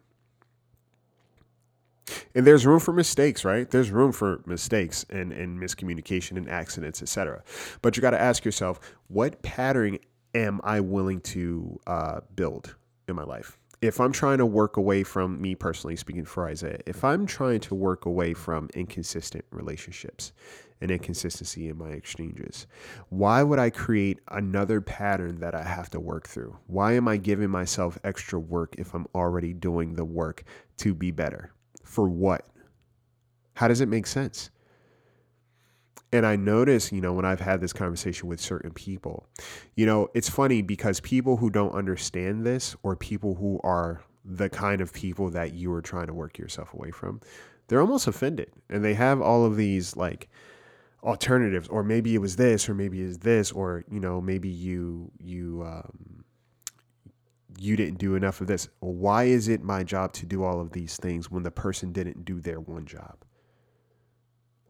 And 2.36 2.46
there's 2.46 2.66
room 2.66 2.80
for 2.80 2.94
mistakes, 2.94 3.44
right? 3.44 3.70
There's 3.70 3.92
room 3.92 4.12
for 4.12 4.42
mistakes 4.46 5.06
and, 5.10 5.32
and 5.32 5.60
miscommunication 5.60 6.38
and 6.38 6.50
accidents, 6.50 7.02
etc. 7.02 7.44
But 7.82 7.98
you 7.98 8.02
got 8.02 8.12
to 8.12 8.22
ask 8.22 8.46
yourself, 8.46 8.80
what 9.08 9.42
pattern 9.42 9.98
am 10.34 10.62
I 10.64 10.80
willing 10.80 11.22
to 11.22 11.80
uh, 11.88 12.22
build 12.36 12.76
in 13.08 13.16
my 13.16 13.24
life? 13.24 13.58
If 13.82 14.02
I'm 14.02 14.12
trying 14.12 14.40
to 14.40 14.46
work 14.46 14.76
away 14.76 15.04
from 15.04 15.42
me 15.42 15.56
personally, 15.56 15.96
speaking 15.96 16.26
for 16.26 16.48
Isaiah, 16.48 16.80
if 16.86 17.04
I'm 17.04 17.26
trying 17.26 17.62
to 17.62 17.76
work 17.76 18.06
away 18.06 18.34
from 18.34 18.70
inconsistent 18.74 19.46
relationships 19.52 20.34
and 20.82 20.92
inconsistency 20.92 21.70
in 21.70 21.78
my 21.78 21.92
exchanges, 21.92 22.68
why 23.08 23.42
would 23.42 23.58
I 23.58 23.70
create 23.70 24.20
another 24.28 24.82
pattern 24.82 25.40
that 25.40 25.56
I 25.56 25.64
have 25.64 25.90
to 25.92 26.00
work 26.00 26.28
through? 26.28 26.58
Why 26.68 26.94
am 26.94 27.08
I 27.08 27.16
giving 27.16 27.50
myself 27.50 27.98
extra 28.04 28.38
work 28.38 28.76
if 28.78 28.94
I'm 28.94 29.08
already 29.16 29.54
doing 29.54 29.94
the 29.94 30.06
work 30.06 30.44
to 30.78 30.94
be 30.94 31.12
better? 31.12 31.52
for 31.90 32.08
what? 32.08 32.46
How 33.56 33.68
does 33.68 33.82
it 33.82 33.90
make 33.90 34.06
sense? 34.08 34.52
And 36.12 36.26
I 36.26 36.36
notice, 36.36 36.92
you 36.92 37.02
know, 37.02 37.14
when 37.14 37.26
I've 37.26 37.40
had 37.40 37.62
this 37.62 37.74
conversation 37.74 38.28
with 38.28 38.40
certain 38.40 38.72
people, 38.72 39.28
you 39.76 39.86
know, 39.86 40.10
it's 40.14 40.30
funny 40.30 40.62
because 40.62 41.00
people 41.00 41.38
who 41.38 41.50
don't 41.50 41.74
understand 41.74 42.46
this 42.46 42.76
or 42.82 42.96
people 42.96 43.36
who 43.36 43.60
are 43.64 44.02
the 44.26 44.50
kind 44.50 44.82
of 44.82 44.92
people 44.92 45.30
that 45.32 45.54
you 45.54 45.72
are 45.72 45.82
trying 45.82 46.08
to 46.08 46.14
work 46.14 46.38
yourself 46.38 46.74
away 46.74 46.92
from, 46.92 47.22
they're 47.68 47.82
almost 47.82 48.08
offended 48.08 48.52
and 48.70 48.84
they 48.84 48.96
have 48.96 49.22
all 49.22 49.46
of 49.46 49.56
these 49.56 49.96
like 49.96 50.30
alternatives 51.04 51.68
or 51.68 51.84
maybe 51.84 52.16
it 52.16 52.18
was 52.18 52.36
this 52.36 52.68
or 52.68 52.74
maybe 52.74 53.02
it's 53.02 53.18
this 53.20 53.54
or 53.54 53.86
you 53.90 54.02
know 54.02 54.20
maybe 54.20 54.50
you 54.50 55.10
you 55.18 55.64
um, 55.66 56.26
you 57.58 57.76
didn't 57.76 58.00
do 58.00 58.16
enough 58.16 58.42
of 58.42 58.48
this. 58.48 58.70
Why 58.80 59.26
is 59.26 59.48
it 59.48 59.62
my 59.62 59.84
job 59.84 60.14
to 60.14 60.26
do 60.26 60.44
all 60.44 60.60
of 60.62 60.72
these 60.72 60.98
things 60.98 61.30
when 61.30 61.44
the 61.44 61.52
person 61.52 61.92
didn't 61.92 62.26
do 62.26 62.40
their 62.40 62.60
one 62.60 62.86
job? 62.86 63.18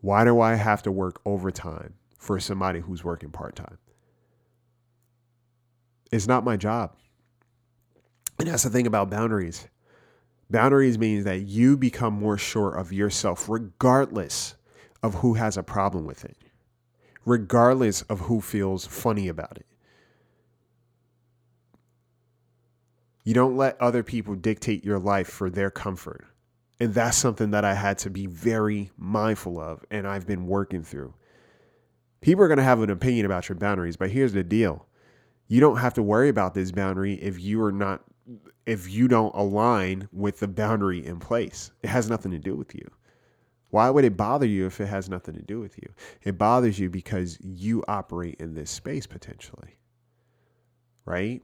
Why 0.01 0.23
do 0.23 0.39
I 0.39 0.55
have 0.55 0.81
to 0.83 0.91
work 0.91 1.21
overtime 1.25 1.95
for 2.17 2.39
somebody 2.39 2.79
who's 2.79 3.03
working 3.03 3.31
part 3.31 3.55
time? 3.55 3.77
It's 6.12 6.27
not 6.27 6.43
my 6.43 6.57
job. 6.57 6.95
And 8.39 8.47
that's 8.47 8.63
the 8.63 8.69
thing 8.69 8.88
about 8.88 9.09
boundaries. 9.09 9.67
Boundaries 10.49 10.97
means 10.97 11.25
that 11.25 11.41
you 11.41 11.77
become 11.77 12.13
more 12.13 12.38
sure 12.38 12.73
of 12.73 12.91
yourself, 12.91 13.47
regardless 13.49 14.55
of 15.03 15.15
who 15.15 15.35
has 15.35 15.57
a 15.57 15.63
problem 15.63 16.05
with 16.05 16.25
it, 16.25 16.38
regardless 17.25 18.01
of 18.03 18.21
who 18.21 18.41
feels 18.41 18.88
funny 18.88 19.27
about 19.27 19.57
it. 19.57 19.65
You 23.23 23.33
don't 23.33 23.57
let 23.57 23.79
other 23.79 24.01
people 24.01 24.33
dictate 24.33 24.83
your 24.83 24.97
life 24.97 25.27
for 25.27 25.49
their 25.49 25.69
comfort. 25.69 26.25
And 26.80 26.94
that's 26.94 27.18
something 27.18 27.52
that 27.52 27.65
I 27.65 27.74
had 27.74 27.98
to 28.00 28.10
be 28.10 28.26
very 28.26 28.92
mindful 28.98 29.60
of 29.60 29.84
and 29.92 30.08
I've 30.08 30.26
been 30.26 30.48
working 30.48 30.84
through. 30.84 31.13
People 32.22 32.44
are 32.44 32.48
going 32.48 32.58
to 32.58 32.63
have 32.63 32.82
an 32.82 32.89
opinion 32.89 33.26
about 33.26 33.50
your 33.50 33.58
boundaries, 33.58 33.98
but 33.98 34.12
here's 34.12 34.34
the 34.34 34.44
deal. 34.44 34.86
You 35.48 35.60
don't 35.60 35.78
have 35.78 35.94
to 35.96 36.04
worry 36.04 36.30
about 36.30 36.54
this 36.54 36.72
boundary 36.72 37.15
if 37.15 37.39
you 37.39 37.62
are 37.63 37.72
not 37.72 38.04
if 38.65 38.88
you 38.88 39.08
don't 39.08 39.34
align 39.36 40.08
with 40.12 40.39
the 40.39 40.48
boundary 40.48 41.04
in 41.04 41.20
place. 41.20 41.72
It 41.82 41.88
has 41.88 42.08
nothing 42.08 42.32
to 42.32 42.38
do 42.38 42.56
with 42.56 42.76
you. 42.76 42.88
Why 43.72 43.89
would 43.89 44.06
it 44.06 44.15
bother 44.18 44.46
you 44.46 44.68
if 44.68 44.80
it 44.80 44.88
has 44.88 45.10
nothing 45.10 45.36
to 45.36 45.42
do 45.42 45.60
with 45.60 45.78
you? 45.78 45.92
It 46.24 46.38
bothers 46.38 46.78
you 46.78 46.89
because 46.89 47.39
you 47.42 47.84
operate 47.88 48.36
in 48.39 48.54
this 48.54 48.70
space 48.70 49.08
potentially. 49.08 49.78
Right? 51.06 51.42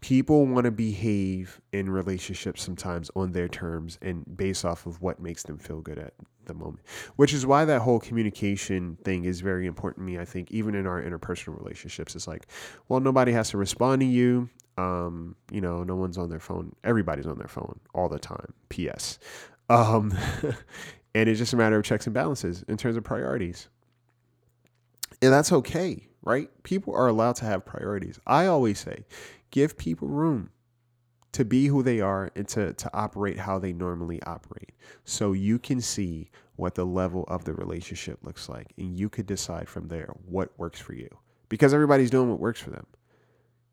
People 0.00 0.46
want 0.46 0.64
to 0.64 0.70
behave 0.70 1.60
in 1.72 1.90
relationships 1.90 2.62
sometimes 2.62 3.10
on 3.16 3.32
their 3.32 3.48
terms 3.48 3.98
and 4.00 4.24
based 4.36 4.64
off 4.64 4.86
of 4.86 5.02
what 5.02 5.20
makes 5.20 5.42
them 5.42 5.58
feel 5.58 5.80
good 5.80 5.98
at 5.98 6.14
the 6.46 6.54
moment 6.54 6.80
which 7.16 7.34
is 7.34 7.44
why 7.44 7.64
that 7.64 7.82
whole 7.82 7.98
communication 7.98 8.96
thing 9.04 9.24
is 9.24 9.40
very 9.40 9.66
important 9.66 10.06
to 10.06 10.12
me 10.12 10.18
i 10.18 10.24
think 10.24 10.50
even 10.50 10.74
in 10.74 10.86
our 10.86 11.02
interpersonal 11.02 11.58
relationships. 11.58 12.14
It's 12.14 12.26
like 12.28 12.46
well 12.88 13.00
nobody 13.00 13.32
has 13.32 13.50
to 13.50 13.58
respond 13.58 14.00
to 14.00 14.06
you 14.06 14.48
um, 14.78 15.34
you 15.50 15.60
know 15.60 15.82
no 15.82 15.96
one's 15.96 16.16
on 16.16 16.30
their 16.30 16.38
phone 16.38 16.74
everybody's 16.84 17.26
on 17.26 17.36
their 17.36 17.48
phone 17.48 17.80
all 17.94 18.08
the 18.08 18.18
time 18.18 18.54
ps 18.68 19.18
um, 19.68 20.16
and 21.14 21.28
it's 21.28 21.38
just 21.38 21.52
a 21.52 21.56
matter 21.56 21.76
of 21.76 21.84
checks 21.84 22.06
and 22.06 22.14
balances 22.14 22.64
in 22.68 22.78
terms 22.78 22.96
of 22.96 23.04
priorities. 23.04 23.68
And 25.20 25.30
that's 25.30 25.52
okay 25.52 26.08
right? 26.22 26.50
People 26.62 26.94
are 26.94 27.06
allowed 27.06 27.36
to 27.36 27.44
have 27.46 27.64
priorities. 27.64 28.20
I 28.26 28.46
always 28.46 28.78
say 28.78 29.04
give 29.50 29.76
people 29.76 30.08
room 30.08 30.50
to 31.32 31.44
be 31.44 31.66
who 31.66 31.82
they 31.82 32.00
are 32.00 32.30
and 32.34 32.48
to, 32.48 32.72
to 32.74 32.90
operate 32.94 33.38
how 33.38 33.58
they 33.58 33.72
normally 33.72 34.22
operate. 34.22 34.72
So 35.04 35.32
you 35.32 35.58
can 35.58 35.80
see 35.80 36.30
what 36.56 36.74
the 36.74 36.86
level 36.86 37.24
of 37.28 37.44
the 37.44 37.54
relationship 37.54 38.18
looks 38.22 38.48
like. 38.48 38.72
And 38.76 38.98
you 38.98 39.08
could 39.08 39.26
decide 39.26 39.68
from 39.68 39.88
there 39.88 40.12
what 40.26 40.58
works 40.58 40.80
for 40.80 40.94
you 40.94 41.08
because 41.48 41.74
everybody's 41.74 42.10
doing 42.10 42.30
what 42.30 42.40
works 42.40 42.60
for 42.60 42.70
them. 42.70 42.86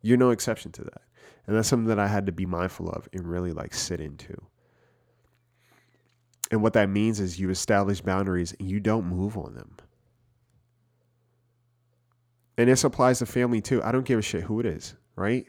You're 0.01 0.17
no 0.17 0.29
exception 0.29 0.71
to 0.73 0.83
that. 0.83 1.01
And 1.47 1.55
that's 1.55 1.67
something 1.67 1.87
that 1.87 1.99
I 1.99 2.07
had 2.07 2.25
to 2.25 2.31
be 2.31 2.45
mindful 2.45 2.89
of 2.89 3.07
and 3.13 3.27
really 3.27 3.51
like 3.51 3.73
sit 3.73 3.99
into. 3.99 4.35
And 6.51 6.61
what 6.61 6.73
that 6.73 6.89
means 6.89 7.19
is 7.19 7.39
you 7.39 7.49
establish 7.49 8.01
boundaries 8.01 8.53
and 8.59 8.69
you 8.69 8.79
don't 8.79 9.05
move 9.05 9.37
on 9.37 9.55
them. 9.55 9.75
And 12.57 12.69
this 12.69 12.83
applies 12.83 13.19
to 13.19 13.25
family 13.25 13.61
too. 13.61 13.81
I 13.83 13.91
don't 13.91 14.05
give 14.05 14.19
a 14.19 14.21
shit 14.21 14.43
who 14.43 14.59
it 14.59 14.65
is, 14.65 14.95
right? 15.15 15.47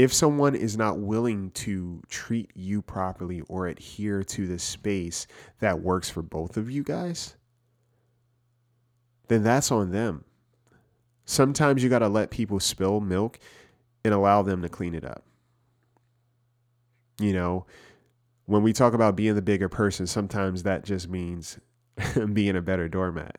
If 0.00 0.14
someone 0.14 0.54
is 0.54 0.78
not 0.78 0.98
willing 0.98 1.50
to 1.50 2.00
treat 2.08 2.50
you 2.54 2.80
properly 2.80 3.42
or 3.48 3.66
adhere 3.66 4.24
to 4.24 4.46
the 4.46 4.58
space 4.58 5.26
that 5.58 5.82
works 5.82 6.08
for 6.08 6.22
both 6.22 6.56
of 6.56 6.70
you 6.70 6.82
guys, 6.82 7.36
then 9.28 9.42
that's 9.42 9.70
on 9.70 9.90
them. 9.90 10.24
Sometimes 11.26 11.82
you 11.82 11.90
got 11.90 11.98
to 11.98 12.08
let 12.08 12.30
people 12.30 12.58
spill 12.60 13.02
milk 13.02 13.38
and 14.02 14.14
allow 14.14 14.40
them 14.40 14.62
to 14.62 14.70
clean 14.70 14.94
it 14.94 15.04
up. 15.04 15.22
You 17.20 17.34
know, 17.34 17.66
when 18.46 18.62
we 18.62 18.72
talk 18.72 18.94
about 18.94 19.16
being 19.16 19.34
the 19.34 19.42
bigger 19.42 19.68
person, 19.68 20.06
sometimes 20.06 20.62
that 20.62 20.82
just 20.82 21.10
means 21.10 21.58
being 22.32 22.56
a 22.56 22.62
better 22.62 22.88
doormat. 22.88 23.36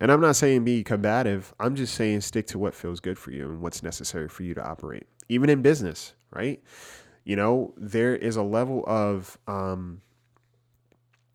And 0.00 0.12
I'm 0.12 0.20
not 0.20 0.36
saying 0.36 0.64
be 0.64 0.84
combative. 0.84 1.54
I'm 1.58 1.74
just 1.74 1.94
saying 1.94 2.20
stick 2.20 2.46
to 2.48 2.58
what 2.58 2.74
feels 2.74 3.00
good 3.00 3.18
for 3.18 3.30
you 3.30 3.44
and 3.44 3.60
what's 3.60 3.82
necessary 3.82 4.28
for 4.28 4.42
you 4.42 4.54
to 4.54 4.62
operate, 4.62 5.06
even 5.28 5.48
in 5.48 5.62
business, 5.62 6.14
right? 6.30 6.62
You 7.24 7.36
know, 7.36 7.74
there 7.76 8.14
is 8.14 8.36
a 8.36 8.42
level 8.42 8.84
of, 8.86 9.38
um, 9.46 10.02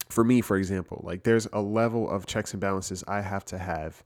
for 0.10 0.24
me, 0.24 0.42
for 0.42 0.58
example, 0.58 1.02
like 1.04 1.24
there's 1.24 1.48
a 1.52 1.62
level 1.62 2.10
of 2.10 2.26
checks 2.26 2.54
and 2.54 2.62
balances 2.62 3.04
I 3.08 3.22
have 3.22 3.46
to 3.46 3.58
have 3.58 4.04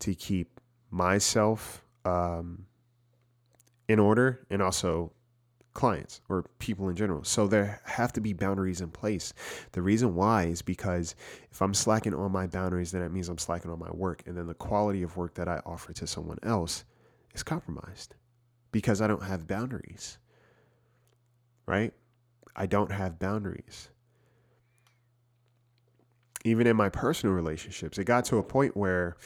to 0.00 0.14
keep 0.14 0.60
myself 0.90 1.84
um, 2.04 2.66
in 3.88 3.98
order 3.98 4.46
and 4.48 4.62
also 4.62 5.12
clients 5.74 6.20
or 6.28 6.44
people 6.58 6.88
in 6.88 6.96
general. 6.96 7.22
So 7.24 7.46
there 7.46 7.80
have 7.84 8.12
to 8.14 8.20
be 8.20 8.32
boundaries 8.32 8.80
in 8.80 8.90
place. 8.90 9.32
The 9.72 9.82
reason 9.82 10.14
why 10.14 10.44
is 10.44 10.62
because 10.62 11.14
if 11.50 11.62
I'm 11.62 11.74
slacking 11.74 12.14
on 12.14 12.32
my 12.32 12.46
boundaries, 12.46 12.90
then 12.90 13.02
it 13.02 13.12
means 13.12 13.28
I'm 13.28 13.38
slacking 13.38 13.70
on 13.70 13.78
my 13.78 13.90
work. 13.92 14.22
And 14.26 14.36
then 14.36 14.46
the 14.46 14.54
quality 14.54 15.02
of 15.02 15.16
work 15.16 15.34
that 15.34 15.48
I 15.48 15.60
offer 15.64 15.92
to 15.92 16.06
someone 16.06 16.38
else 16.42 16.84
is 17.34 17.42
compromised 17.42 18.14
because 18.72 19.00
I 19.00 19.06
don't 19.06 19.22
have 19.22 19.46
boundaries. 19.46 20.18
Right? 21.66 21.92
I 22.56 22.66
don't 22.66 22.90
have 22.90 23.18
boundaries. 23.18 23.90
Even 26.44 26.66
in 26.66 26.76
my 26.76 26.88
personal 26.88 27.34
relationships, 27.34 27.98
it 27.98 28.04
got 28.04 28.24
to 28.26 28.38
a 28.38 28.42
point 28.42 28.76
where, 28.76 29.16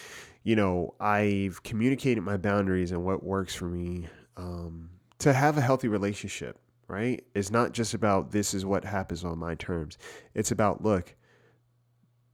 you 0.42 0.56
know, 0.56 0.94
I've 0.98 1.62
communicated 1.62 2.22
my 2.22 2.36
boundaries 2.36 2.90
and 2.90 3.04
what 3.04 3.22
works 3.22 3.54
for 3.54 3.66
me. 3.66 4.08
Um, 4.36 4.90
to 5.22 5.32
have 5.32 5.56
a 5.56 5.62
healthy 5.62 5.88
relationship, 5.88 6.58
right, 6.88 7.24
is 7.34 7.50
not 7.50 7.72
just 7.72 7.94
about 7.94 8.32
this 8.32 8.54
is 8.54 8.64
what 8.64 8.84
happens 8.84 9.24
on 9.24 9.38
my 9.38 9.54
terms. 9.54 9.98
It's 10.34 10.50
about, 10.50 10.82
look, 10.82 11.14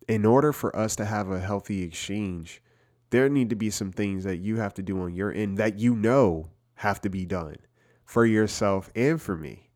in 0.09 0.25
order 0.25 0.53
for 0.53 0.75
us 0.75 0.97
to 0.97 1.05
have 1.05 1.31
a 1.31 1.41
healthy 1.41 1.83
exchange, 1.83 2.63
there 3.11 3.29
need 3.29 3.51
to 3.51 3.57
be 3.57 3.71
some 3.71 3.93
things 3.93 4.25
that 4.25 4.39
you 4.39 4.57
have 4.57 4.75
to 4.75 4.83
do 4.83 5.03
on 5.03 5.15
your 5.15 5.33
end 5.33 5.59
that 5.59 5.79
you 5.79 5.95
know 5.95 6.51
have 6.77 7.01
to 7.03 7.11
be 7.11 7.25
done 7.25 7.57
for 8.05 8.25
yourself 8.25 8.91
and 8.95 9.21
for 9.21 9.37
me. 9.37 9.71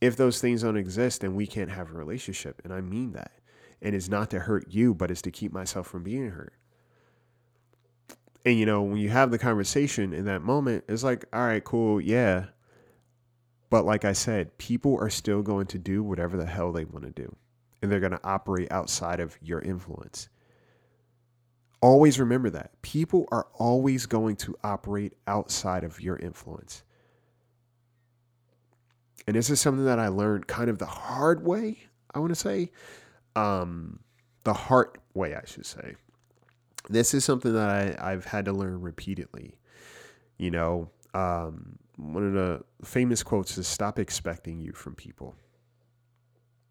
If 0.00 0.16
those 0.16 0.40
things 0.40 0.62
don't 0.62 0.76
exist, 0.76 1.20
then 1.20 1.34
we 1.34 1.46
can't 1.46 1.70
have 1.70 1.90
a 1.90 1.94
relationship. 1.94 2.60
And 2.64 2.72
I 2.72 2.80
mean 2.80 3.12
that. 3.12 3.32
And 3.80 3.94
it's 3.94 4.08
not 4.08 4.30
to 4.30 4.40
hurt 4.40 4.66
you, 4.68 4.94
but 4.94 5.10
it's 5.10 5.22
to 5.22 5.30
keep 5.30 5.52
myself 5.52 5.88
from 5.88 6.04
being 6.04 6.30
hurt. 6.30 6.54
And 8.44 8.58
you 8.58 8.66
know, 8.66 8.82
when 8.82 8.98
you 8.98 9.08
have 9.08 9.30
the 9.30 9.38
conversation 9.38 10.12
in 10.12 10.24
that 10.24 10.42
moment, 10.42 10.84
it's 10.88 11.04
like, 11.04 11.24
all 11.32 11.46
right, 11.46 11.62
cool, 11.62 12.00
yeah. 12.00 12.46
But 13.70 13.84
like 13.84 14.04
I 14.04 14.12
said, 14.12 14.58
people 14.58 14.98
are 15.00 15.10
still 15.10 15.42
going 15.42 15.66
to 15.68 15.78
do 15.78 16.02
whatever 16.02 16.36
the 16.36 16.46
hell 16.46 16.72
they 16.72 16.84
want 16.84 17.04
to 17.04 17.10
do. 17.10 17.34
And 17.80 17.90
they're 17.90 18.00
going 18.00 18.12
to 18.12 18.20
operate 18.24 18.70
outside 18.70 19.20
of 19.20 19.38
your 19.40 19.60
influence. 19.60 20.28
Always 21.80 22.20
remember 22.20 22.50
that. 22.50 22.80
People 22.82 23.26
are 23.32 23.46
always 23.54 24.06
going 24.06 24.36
to 24.36 24.56
operate 24.62 25.14
outside 25.26 25.84
of 25.84 26.00
your 26.00 26.16
influence. 26.16 26.84
And 29.26 29.36
this 29.36 29.50
is 29.50 29.60
something 29.60 29.84
that 29.84 29.98
I 29.98 30.08
learned 30.08 30.48
kind 30.48 30.68
of 30.68 30.78
the 30.78 30.86
hard 30.86 31.44
way, 31.44 31.78
I 32.12 32.18
want 32.18 32.30
to 32.30 32.36
say. 32.36 32.70
Um, 33.34 34.00
the 34.44 34.52
hard 34.52 34.98
way, 35.14 35.34
I 35.34 35.42
should 35.46 35.66
say 35.66 35.94
this 36.88 37.14
is 37.14 37.24
something 37.24 37.52
that 37.52 37.98
I, 38.00 38.12
I've 38.12 38.24
had 38.24 38.44
to 38.46 38.52
learn 38.52 38.80
repeatedly. 38.80 39.56
You 40.38 40.50
know, 40.50 40.90
um, 41.14 41.78
one 41.96 42.26
of 42.26 42.32
the 42.32 42.62
famous 42.84 43.22
quotes 43.22 43.56
is 43.58 43.66
stop 43.66 43.98
expecting 43.98 44.60
you 44.60 44.72
from 44.72 44.94
people. 44.94 45.34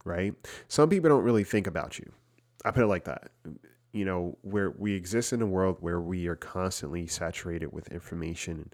Right? 0.04 0.34
Some 0.68 0.90
people 0.90 1.10
don't 1.10 1.24
really 1.24 1.44
think 1.44 1.68
about 1.68 2.00
you. 2.00 2.12
I 2.66 2.72
put 2.72 2.84
it 2.84 2.88
like 2.88 3.06
that. 3.06 3.32
You 3.94 4.06
know, 4.06 4.38
where 4.42 4.72
we 4.72 4.94
exist 4.94 5.34
in 5.34 5.42
a 5.42 5.46
world 5.46 5.78
where 5.80 6.00
we 6.00 6.28
are 6.28 6.36
constantly 6.36 7.08
saturated 7.08 7.72
with 7.72 7.92
information 7.92 8.72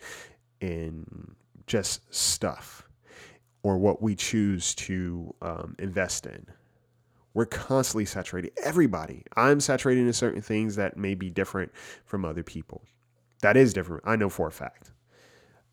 and 0.62 1.36
just 1.66 2.14
stuff 2.14 2.88
or 3.64 3.78
what 3.78 4.02
we 4.02 4.16
choose 4.16 4.74
to 4.76 5.34
um, 5.42 5.76
invest 5.80 6.26
in 6.26 6.46
we're 7.38 7.46
constantly 7.46 8.04
saturated. 8.04 8.52
Everybody. 8.64 9.22
I'm 9.36 9.60
saturated 9.60 10.08
in 10.08 10.14
certain 10.14 10.42
things 10.42 10.76
that 10.78 10.98
may 10.98 11.14
be 11.14 11.30
different 11.30 11.72
from 12.04 12.26
other 12.26 12.42
people. 12.42 12.82
That 13.44 13.56
is 13.56 13.74
different. 13.74 14.02
I 14.08 14.16
know 14.16 14.28
for 14.28 14.48
a 14.48 14.52
fact. 14.52 14.90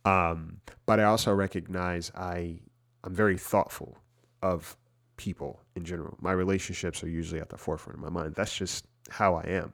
Um, 0.05 0.61
but 0.85 1.01
I 1.01 1.05
also 1.05 1.33
recognize 1.33 2.13
I 2.15 2.61
I'm 3.03 3.15
very 3.15 3.39
thoughtful 3.39 3.97
of 4.43 4.77
people 5.17 5.63
in 5.75 5.87
general. 5.87 6.19
My 6.21 6.33
relationships 6.33 7.03
are 7.03 7.09
usually 7.09 7.41
at 7.41 7.49
the 7.49 7.57
forefront 7.57 7.99
of 7.99 8.05
my 8.05 8.11
mind. 8.11 8.35
That's 8.35 8.55
just 8.55 8.85
how 9.09 9.35
I 9.37 9.45
am. 9.45 9.73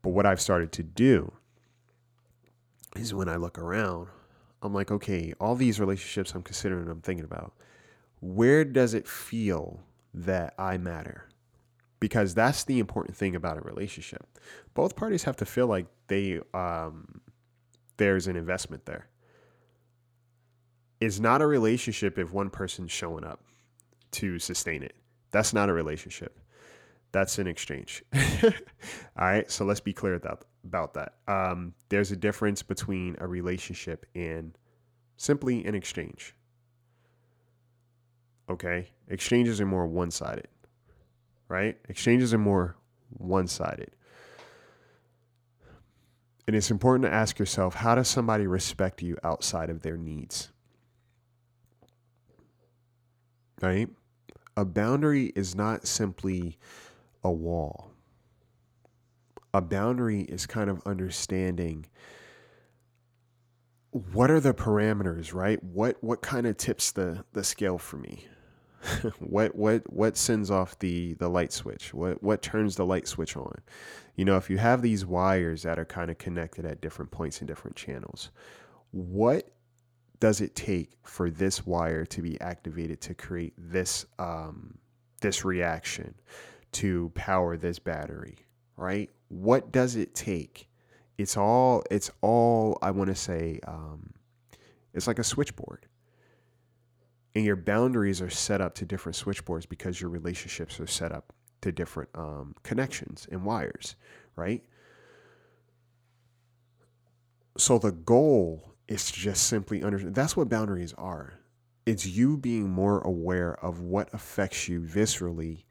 But 0.00 0.12
what 0.12 0.24
I've 0.24 0.40
started 0.40 0.72
to 0.72 0.84
do 0.84 1.34
is 2.96 3.12
when 3.12 3.28
I 3.28 3.36
look 3.36 3.58
around, 3.58 4.08
I'm 4.62 4.72
like, 4.72 4.90
okay, 4.90 5.34
all 5.38 5.54
these 5.54 5.78
relationships 5.78 6.34
I'm 6.34 6.42
considering, 6.42 6.88
I'm 6.88 7.02
thinking 7.02 7.26
about, 7.26 7.52
where 8.20 8.64
does 8.64 8.94
it 8.94 9.06
feel 9.06 9.80
that 10.14 10.54
I 10.58 10.78
matter? 10.78 11.28
because 12.00 12.34
that's 12.34 12.64
the 12.64 12.78
important 12.78 13.16
thing 13.16 13.34
about 13.34 13.58
a 13.58 13.60
relationship. 13.60 14.26
Both 14.74 14.96
parties 14.96 15.24
have 15.24 15.36
to 15.36 15.46
feel 15.46 15.66
like 15.66 15.86
they 16.08 16.40
um, 16.54 17.20
there's 17.96 18.26
an 18.26 18.36
investment 18.36 18.86
there. 18.86 19.08
It's 21.00 21.18
not 21.18 21.42
a 21.42 21.46
relationship 21.46 22.18
if 22.18 22.32
one 22.32 22.50
person's 22.50 22.90
showing 22.90 23.24
up 23.24 23.42
to 24.12 24.38
sustain 24.38 24.82
it. 24.82 24.94
That's 25.30 25.52
not 25.52 25.68
a 25.68 25.72
relationship. 25.72 26.38
That's 27.12 27.38
an 27.38 27.46
exchange. 27.46 28.02
All 28.44 28.52
right. 29.16 29.50
So 29.50 29.64
let's 29.64 29.80
be 29.80 29.92
clear 29.92 30.14
about, 30.14 30.44
about 30.64 30.94
that. 30.94 31.14
Um, 31.28 31.74
there's 31.88 32.12
a 32.12 32.16
difference 32.16 32.62
between 32.62 33.16
a 33.20 33.26
relationship 33.26 34.06
and 34.14 34.56
simply 35.16 35.64
an 35.64 35.74
exchange. 35.74 36.34
Okay. 38.48 38.88
Exchanges 39.08 39.60
are 39.60 39.66
more 39.66 39.86
one 39.86 40.10
sided, 40.10 40.48
right? 41.48 41.76
Exchanges 41.88 42.32
are 42.34 42.38
more 42.38 42.76
one 43.10 43.46
sided. 43.46 43.90
And 46.46 46.54
it's 46.54 46.70
important 46.70 47.04
to 47.04 47.12
ask 47.12 47.38
yourself 47.38 47.74
how 47.74 47.94
does 47.94 48.08
somebody 48.08 48.46
respect 48.46 49.02
you 49.02 49.16
outside 49.24 49.68
of 49.70 49.82
their 49.82 49.96
needs? 49.96 50.50
Right? 53.60 53.88
A 54.56 54.64
boundary 54.64 55.32
is 55.34 55.54
not 55.54 55.86
simply 55.86 56.58
a 57.24 57.30
wall. 57.30 57.90
A 59.52 59.60
boundary 59.60 60.22
is 60.22 60.46
kind 60.46 60.70
of 60.70 60.82
understanding 60.86 61.86
what 64.12 64.30
are 64.30 64.40
the 64.40 64.52
parameters, 64.52 65.32
right? 65.32 65.62
What 65.64 66.02
what 66.02 66.20
kind 66.20 66.46
of 66.46 66.56
tips 66.58 66.92
the 66.92 67.24
the 67.32 67.42
scale 67.42 67.78
for 67.78 67.96
me? 67.96 68.26
what 69.18 69.54
what 69.54 69.90
what 69.92 70.16
sends 70.16 70.50
off 70.50 70.78
the 70.78 71.14
the 71.14 71.28
light 71.28 71.52
switch? 71.52 71.92
What 71.94 72.22
what 72.22 72.42
turns 72.42 72.76
the 72.76 72.86
light 72.86 73.08
switch 73.08 73.36
on? 73.36 73.60
You 74.14 74.24
know, 74.24 74.36
if 74.36 74.48
you 74.48 74.58
have 74.58 74.82
these 74.82 75.04
wires 75.04 75.62
that 75.62 75.78
are 75.78 75.84
kind 75.84 76.10
of 76.10 76.18
connected 76.18 76.64
at 76.64 76.80
different 76.80 77.10
points 77.10 77.40
in 77.40 77.46
different 77.46 77.76
channels, 77.76 78.30
what 78.92 79.50
does 80.20 80.40
it 80.40 80.54
take 80.54 80.92
for 81.02 81.30
this 81.30 81.66
wire 81.66 82.06
to 82.06 82.22
be 82.22 82.40
activated 82.40 83.00
to 83.02 83.14
create 83.14 83.54
this 83.58 84.06
um, 84.18 84.78
this 85.20 85.44
reaction 85.44 86.14
to 86.72 87.10
power 87.14 87.56
this 87.56 87.78
battery? 87.78 88.36
Right? 88.76 89.10
What 89.28 89.72
does 89.72 89.96
it 89.96 90.14
take? 90.14 90.68
It's 91.18 91.36
all 91.36 91.82
it's 91.90 92.10
all 92.20 92.78
I 92.82 92.90
want 92.90 93.08
to 93.08 93.16
say. 93.16 93.60
Um, 93.66 94.12
it's 94.94 95.06
like 95.06 95.18
a 95.18 95.24
switchboard 95.24 95.86
and 97.36 97.44
your 97.44 97.54
boundaries 97.54 98.22
are 98.22 98.30
set 98.30 98.62
up 98.62 98.74
to 98.74 98.86
different 98.86 99.14
switchboards 99.14 99.66
because 99.66 100.00
your 100.00 100.08
relationships 100.08 100.80
are 100.80 100.86
set 100.86 101.12
up 101.12 101.34
to 101.60 101.70
different 101.70 102.08
um, 102.14 102.54
connections 102.62 103.28
and 103.30 103.44
wires, 103.44 103.94
right? 104.36 104.64
So 107.58 107.78
the 107.78 107.92
goal 107.92 108.72
is 108.88 109.10
to 109.10 109.12
just 109.12 109.48
simply 109.48 109.82
understand 109.82 110.14
that's 110.14 110.34
what 110.34 110.48
boundaries 110.48 110.94
are. 110.94 111.34
It's 111.84 112.06
you 112.06 112.38
being 112.38 112.70
more 112.70 113.00
aware 113.00 113.62
of 113.62 113.82
what 113.82 114.08
affects 114.14 114.66
you 114.66 114.80
viscerally, 114.80 115.64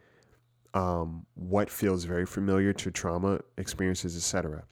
um, 0.75 1.25
what 1.34 1.71
feels 1.71 2.04
very 2.04 2.28
familiar 2.28 2.73
to 2.73 2.91
trauma 2.91 3.39
experiences, 3.58 4.15
etc. 4.15 4.65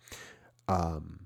Um, 0.67 1.21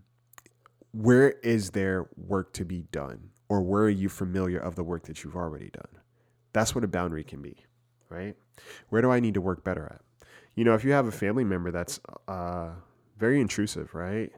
where 0.94 1.32
is 1.44 1.72
there 1.72 2.08
work 2.16 2.54
to 2.54 2.64
be 2.64 2.84
done? 2.84 3.32
Or 3.50 3.62
where 3.62 3.84
are 3.84 3.90
you 3.90 4.10
familiar 4.10 4.60
of 4.60 4.76
the 4.76 4.84
work 4.84 5.04
that 5.04 5.24
you've 5.24 5.36
already 5.36 5.70
done? 5.70 6.02
That's 6.54 6.76
what 6.76 6.84
a 6.84 6.88
boundary 6.88 7.24
can 7.24 7.42
be, 7.42 7.56
right? 8.10 8.36
Where 8.90 9.02
do 9.02 9.12
I 9.12 9.20
need 9.20 9.36
to 9.36 9.42
work 9.42 9.64
better 9.64 9.86
at? 9.86 10.02
You 10.56 10.64
know, 10.64 10.74
if 10.74 10.84
you 10.84 10.92
have 10.92 11.08
a 11.08 11.12
family 11.12 11.44
member 11.44 11.72
that's 11.72 12.00
uh, 12.28 12.70
very 13.18 13.40
intrusive, 13.40 13.94
right? 13.94 14.32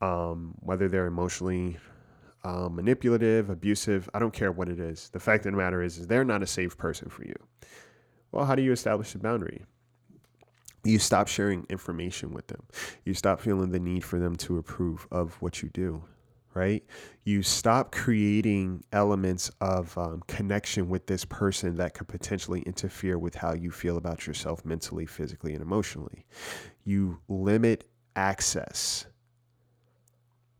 Um, 0.00 0.54
whether 0.60 0.88
they're 0.88 1.06
emotionally 1.06 1.78
uh, 2.42 2.68
manipulative, 2.68 3.50
abusive, 3.50 4.10
I 4.12 4.18
don't 4.18 4.34
care 4.34 4.52
what 4.52 4.68
it 4.68 4.78
is. 4.78 5.08
The 5.10 5.20
fact 5.20 5.46
of 5.46 5.52
the 5.52 5.58
matter 5.58 5.82
is, 5.82 5.98
is 5.98 6.06
they're 6.06 6.24
not 6.24 6.42
a 6.42 6.46
safe 6.46 6.76
person 6.76 7.08
for 7.08 7.24
you. 7.24 7.36
Well, 8.32 8.44
how 8.44 8.54
do 8.54 8.62
you 8.62 8.72
establish 8.72 9.14
a 9.14 9.18
boundary? 9.18 9.64
You 10.82 10.98
stop 10.98 11.28
sharing 11.28 11.64
information 11.70 12.34
with 12.34 12.48
them. 12.48 12.62
You 13.04 13.14
stop 13.14 13.40
feeling 13.40 13.70
the 13.70 13.78
need 13.78 14.04
for 14.04 14.18
them 14.18 14.36
to 14.36 14.58
approve 14.58 15.06
of 15.10 15.40
what 15.40 15.62
you 15.62 15.70
do 15.70 16.04
right? 16.54 16.84
You 17.24 17.42
stop 17.42 17.92
creating 17.92 18.84
elements 18.92 19.50
of 19.60 19.96
um, 19.98 20.22
connection 20.26 20.88
with 20.88 21.06
this 21.06 21.24
person 21.24 21.76
that 21.76 21.94
could 21.94 22.08
potentially 22.08 22.62
interfere 22.62 23.18
with 23.18 23.34
how 23.34 23.54
you 23.54 23.70
feel 23.70 23.96
about 23.96 24.26
yourself 24.26 24.64
mentally, 24.64 25.06
physically, 25.06 25.52
and 25.52 25.62
emotionally. 25.62 26.24
You 26.84 27.18
limit 27.28 27.88
access. 28.16 29.06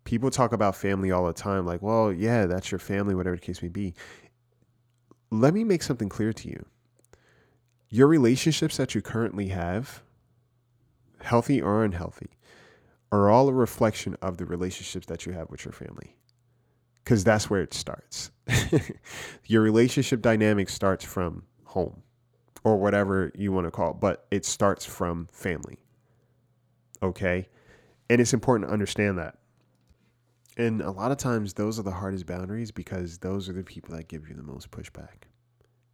People 0.04 0.30
talk 0.30 0.52
about 0.52 0.76
family 0.76 1.10
all 1.10 1.26
the 1.26 1.32
time, 1.32 1.64
like, 1.64 1.80
well, 1.80 2.12
yeah, 2.12 2.46
that's 2.46 2.70
your 2.70 2.78
family, 2.78 3.14
whatever 3.14 3.36
the 3.36 3.42
case 3.42 3.62
may 3.62 3.68
be. 3.68 3.94
Let 5.30 5.54
me 5.54 5.64
make 5.64 5.82
something 5.82 6.08
clear 6.08 6.32
to 6.32 6.48
you. 6.48 6.64
Your 7.88 8.08
relationships 8.08 8.76
that 8.76 8.94
you 8.94 9.00
currently 9.00 9.48
have, 9.48 10.02
healthy 11.20 11.62
or 11.62 11.84
unhealthy, 11.84 12.30
are 13.14 13.30
all 13.30 13.48
a 13.48 13.52
reflection 13.52 14.16
of 14.22 14.38
the 14.38 14.44
relationships 14.44 15.06
that 15.06 15.26
you 15.26 15.32
have 15.32 15.50
with 15.50 15.64
your 15.64 15.72
family. 15.72 16.16
Because 17.02 17.22
that's 17.22 17.50
where 17.50 17.60
it 17.60 17.74
starts. 17.74 18.30
your 19.46 19.62
relationship 19.62 20.22
dynamic 20.22 20.68
starts 20.68 21.04
from 21.04 21.44
home 21.64 22.02
or 22.64 22.78
whatever 22.78 23.30
you 23.34 23.52
want 23.52 23.66
to 23.66 23.70
call 23.70 23.90
it, 23.90 24.00
but 24.00 24.26
it 24.30 24.44
starts 24.44 24.84
from 24.86 25.28
family. 25.30 25.78
Okay. 27.02 27.46
And 28.08 28.20
it's 28.20 28.32
important 28.32 28.68
to 28.68 28.72
understand 28.72 29.18
that. 29.18 29.38
And 30.56 30.80
a 30.80 30.90
lot 30.90 31.10
of 31.10 31.18
times, 31.18 31.54
those 31.54 31.78
are 31.78 31.82
the 31.82 31.90
hardest 31.90 32.26
boundaries 32.26 32.70
because 32.70 33.18
those 33.18 33.48
are 33.48 33.52
the 33.52 33.64
people 33.64 33.94
that 33.96 34.08
give 34.08 34.28
you 34.28 34.34
the 34.34 34.42
most 34.42 34.70
pushback. 34.70 35.24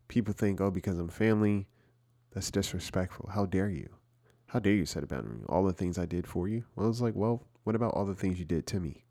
People 0.09 0.35
think, 0.35 0.61
oh, 0.61 0.71
because 0.71 0.99
I'm 0.99 1.09
family, 1.09 1.67
that's 2.33 2.51
disrespectful. 2.51 3.31
How 3.33 3.47
dare 3.47 3.71
you? 3.71 3.89
How 4.51 4.59
dare 4.59 4.73
you 4.73 4.85
set 4.85 5.05
a 5.05 5.07
boundary? 5.07 5.39
All 5.49 5.63
the 5.63 5.73
things 5.73 5.97
I 5.97 6.07
did 6.07 6.27
for 6.27 6.49
you. 6.49 6.65
Well, 6.75 6.91
it's 6.91 7.01
like, 7.01 7.15
well, 7.15 7.47
what 7.63 7.77
about 7.77 7.95
all 7.95 8.05
the 8.05 8.17
things 8.17 8.41
you 8.41 8.45
did 8.45 8.67
to 8.69 8.81
me? 8.81 9.05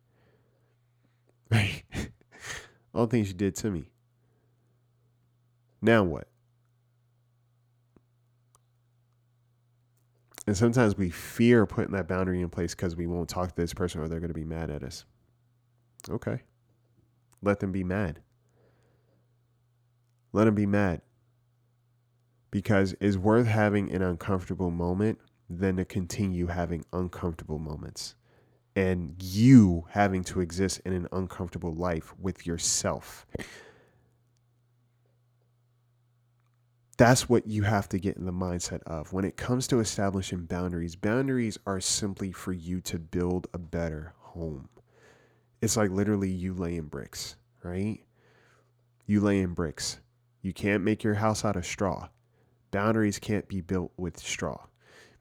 Right? 1.49 1.84
all 2.93 3.08
the 3.08 3.12
things 3.12 3.30
you 3.30 3.36
did 3.36 3.56
to 3.56 3.71
me. 3.71 3.89
Now 5.82 6.04
what? 6.04 6.28
And 10.45 10.58
sometimes 10.58 10.97
we 10.97 11.10
fear 11.10 11.65
putting 11.65 11.93
that 11.93 12.10
boundary 12.10 12.41
in 12.41 12.49
place 12.49 12.75
because 12.75 12.97
we 12.97 13.08
won't 13.08 13.30
talk 13.30 13.47
to 13.47 13.56
this 13.56 13.73
person 13.73 14.02
or 14.02 14.10
they're 14.10 14.19
going 14.19 14.28
to 14.28 14.34
be 14.34 14.43
mad 14.43 14.69
at 14.69 14.84
us. 14.84 15.06
Okay. 16.10 16.41
Let 17.41 17.62
them 17.62 17.71
be 17.71 17.86
mad. 17.86 18.19
Let 20.34 20.45
them 20.45 20.56
be 20.56 20.65
mad. 20.65 21.02
Because 22.52 22.93
it's 22.99 23.15
worth 23.15 23.47
having 23.47 23.89
an 23.93 24.02
uncomfortable 24.02 24.69
moment 24.69 25.19
than 25.49 25.77
to 25.77 25.85
continue 25.85 26.47
having 26.47 26.85
uncomfortable 26.93 27.57
moments 27.57 28.15
and 28.75 29.15
you 29.21 29.85
having 29.89 30.23
to 30.23 30.41
exist 30.41 30.79
in 30.85 30.93
an 30.93 31.07
uncomfortable 31.12 31.73
life 31.73 32.13
with 32.19 32.45
yourself. 32.45 33.25
That's 36.97 37.27
what 37.27 37.47
you 37.47 37.63
have 37.63 37.89
to 37.89 37.97
get 37.97 38.17
in 38.17 38.25
the 38.25 38.31
mindset 38.31 38.83
of. 38.83 39.12
When 39.13 39.25
it 39.25 39.38
comes 39.38 39.67
to 39.67 39.79
establishing 39.79 40.45
boundaries, 40.45 40.95
boundaries 40.95 41.57
are 41.65 41.79
simply 41.79 42.31
for 42.31 42.51
you 42.53 42.81
to 42.81 42.99
build 42.99 43.47
a 43.53 43.57
better 43.57 44.13
home. 44.19 44.69
It's 45.62 45.77
like 45.77 45.91
literally 45.91 46.29
you 46.29 46.53
laying 46.53 46.88
bricks, 46.88 47.38
right? 47.63 47.99
You 49.07 49.21
laying 49.21 49.53
bricks. 49.53 49.99
You 50.41 50.53
can't 50.53 50.83
make 50.83 51.03
your 51.03 51.15
house 51.15 51.43
out 51.43 51.55
of 51.55 51.65
straw. 51.65 52.09
Boundaries 52.71 53.17
can't 53.17 53.47
be 53.47 53.62
built 53.62 53.91
with 53.97 54.19
straw 54.19 54.68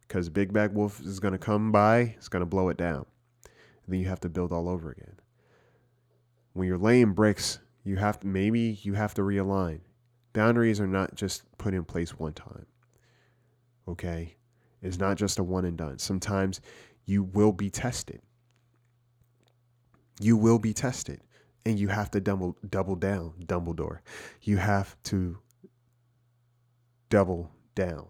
because 0.08 0.30
Big 0.30 0.52
Bad 0.52 0.74
Wolf 0.74 1.00
is 1.00 1.20
going 1.20 1.32
to 1.32 1.38
come 1.38 1.70
by, 1.70 2.14
it's 2.16 2.28
going 2.28 2.40
to 2.40 2.46
blow 2.46 2.70
it 2.70 2.78
down. 2.78 3.04
And 3.44 3.94
then 3.94 4.00
you 4.00 4.08
have 4.08 4.20
to 4.20 4.28
build 4.28 4.52
all 4.52 4.68
over 4.68 4.90
again. 4.90 5.20
When 6.54 6.66
you're 6.66 6.78
laying 6.78 7.12
bricks, 7.12 7.58
you 7.84 7.96
have 7.96 8.18
to 8.20 8.26
maybe 8.26 8.78
you 8.82 8.94
have 8.94 9.14
to 9.14 9.22
realign. 9.22 9.80
Boundaries 10.32 10.80
are 10.80 10.86
not 10.86 11.14
just 11.14 11.42
put 11.58 11.74
in 11.74 11.84
place 11.84 12.18
one 12.18 12.32
time. 12.32 12.66
Okay? 13.86 14.36
It's 14.82 14.98
not 14.98 15.16
just 15.16 15.38
a 15.38 15.44
one 15.44 15.64
and 15.64 15.76
done. 15.76 15.98
Sometimes 15.98 16.60
you 17.04 17.22
will 17.22 17.52
be 17.52 17.70
tested. 17.70 18.22
You 20.20 20.36
will 20.36 20.58
be 20.58 20.72
tested. 20.72 21.20
And 21.66 21.78
you 21.78 21.88
have 21.88 22.10
to 22.12 22.20
double 22.20 22.56
double 22.68 22.96
down, 22.96 23.34
Dumbledore. 23.44 23.98
You 24.42 24.56
have 24.56 24.96
to 25.04 25.38
double 27.10 27.50
down. 27.74 28.06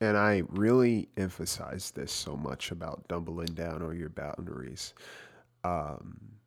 And 0.00 0.16
I 0.16 0.42
really 0.48 1.08
emphasize 1.16 1.90
this 1.90 2.12
so 2.12 2.36
much 2.36 2.70
about 2.70 3.08
doubling 3.08 3.54
down 3.54 3.82
on 3.82 3.98
your 3.98 4.10
boundaries. 4.10 4.94
Um, 5.64 6.38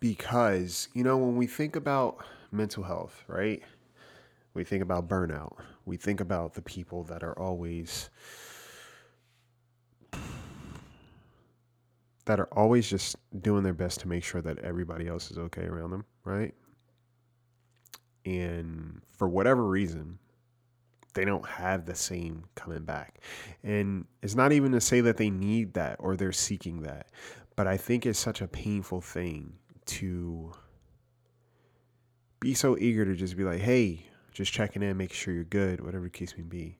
because, 0.00 0.88
you 0.92 1.02
know, 1.02 1.16
when 1.16 1.36
we 1.36 1.46
think 1.46 1.76
about 1.76 2.24
mental 2.50 2.82
health, 2.82 3.24
right? 3.26 3.62
We 4.54 4.64
think 4.64 4.82
about 4.82 5.08
burnout. 5.08 5.56
We 5.86 5.96
think 5.96 6.20
about 6.20 6.54
the 6.54 6.62
people 6.62 7.04
that 7.04 7.22
are 7.22 7.38
always 7.38 8.10
that 12.24 12.38
are 12.38 12.48
always 12.52 12.88
just 12.88 13.16
doing 13.40 13.64
their 13.64 13.72
best 13.72 14.00
to 14.00 14.08
make 14.08 14.22
sure 14.22 14.40
that 14.42 14.58
everybody 14.60 15.08
else 15.08 15.30
is 15.30 15.38
okay 15.38 15.64
around 15.64 15.90
them, 15.90 16.04
right? 16.24 16.54
And 18.24 19.00
for 19.16 19.28
whatever 19.28 19.64
reason, 19.64 20.18
they 21.14 21.24
don't 21.24 21.46
have 21.46 21.86
the 21.86 21.94
same 21.94 22.44
coming 22.54 22.84
back. 22.84 23.20
And 23.62 24.06
it's 24.22 24.34
not 24.34 24.52
even 24.52 24.72
to 24.72 24.80
say 24.80 25.00
that 25.02 25.16
they 25.16 25.30
need 25.30 25.74
that 25.74 25.96
or 25.98 26.16
they're 26.16 26.32
seeking 26.32 26.82
that, 26.82 27.08
but 27.56 27.66
I 27.66 27.76
think 27.76 28.06
it's 28.06 28.18
such 28.18 28.40
a 28.40 28.48
painful 28.48 29.00
thing 29.00 29.54
to 29.86 30.52
be 32.40 32.54
so 32.54 32.76
eager 32.78 33.04
to 33.04 33.14
just 33.14 33.36
be 33.36 33.44
like, 33.44 33.60
hey, 33.60 34.06
just 34.32 34.52
checking 34.52 34.82
in, 34.82 34.96
making 34.96 35.14
sure 35.14 35.34
you're 35.34 35.44
good, 35.44 35.80
whatever 35.80 36.04
the 36.04 36.10
case 36.10 36.34
may 36.36 36.42
be. 36.42 36.78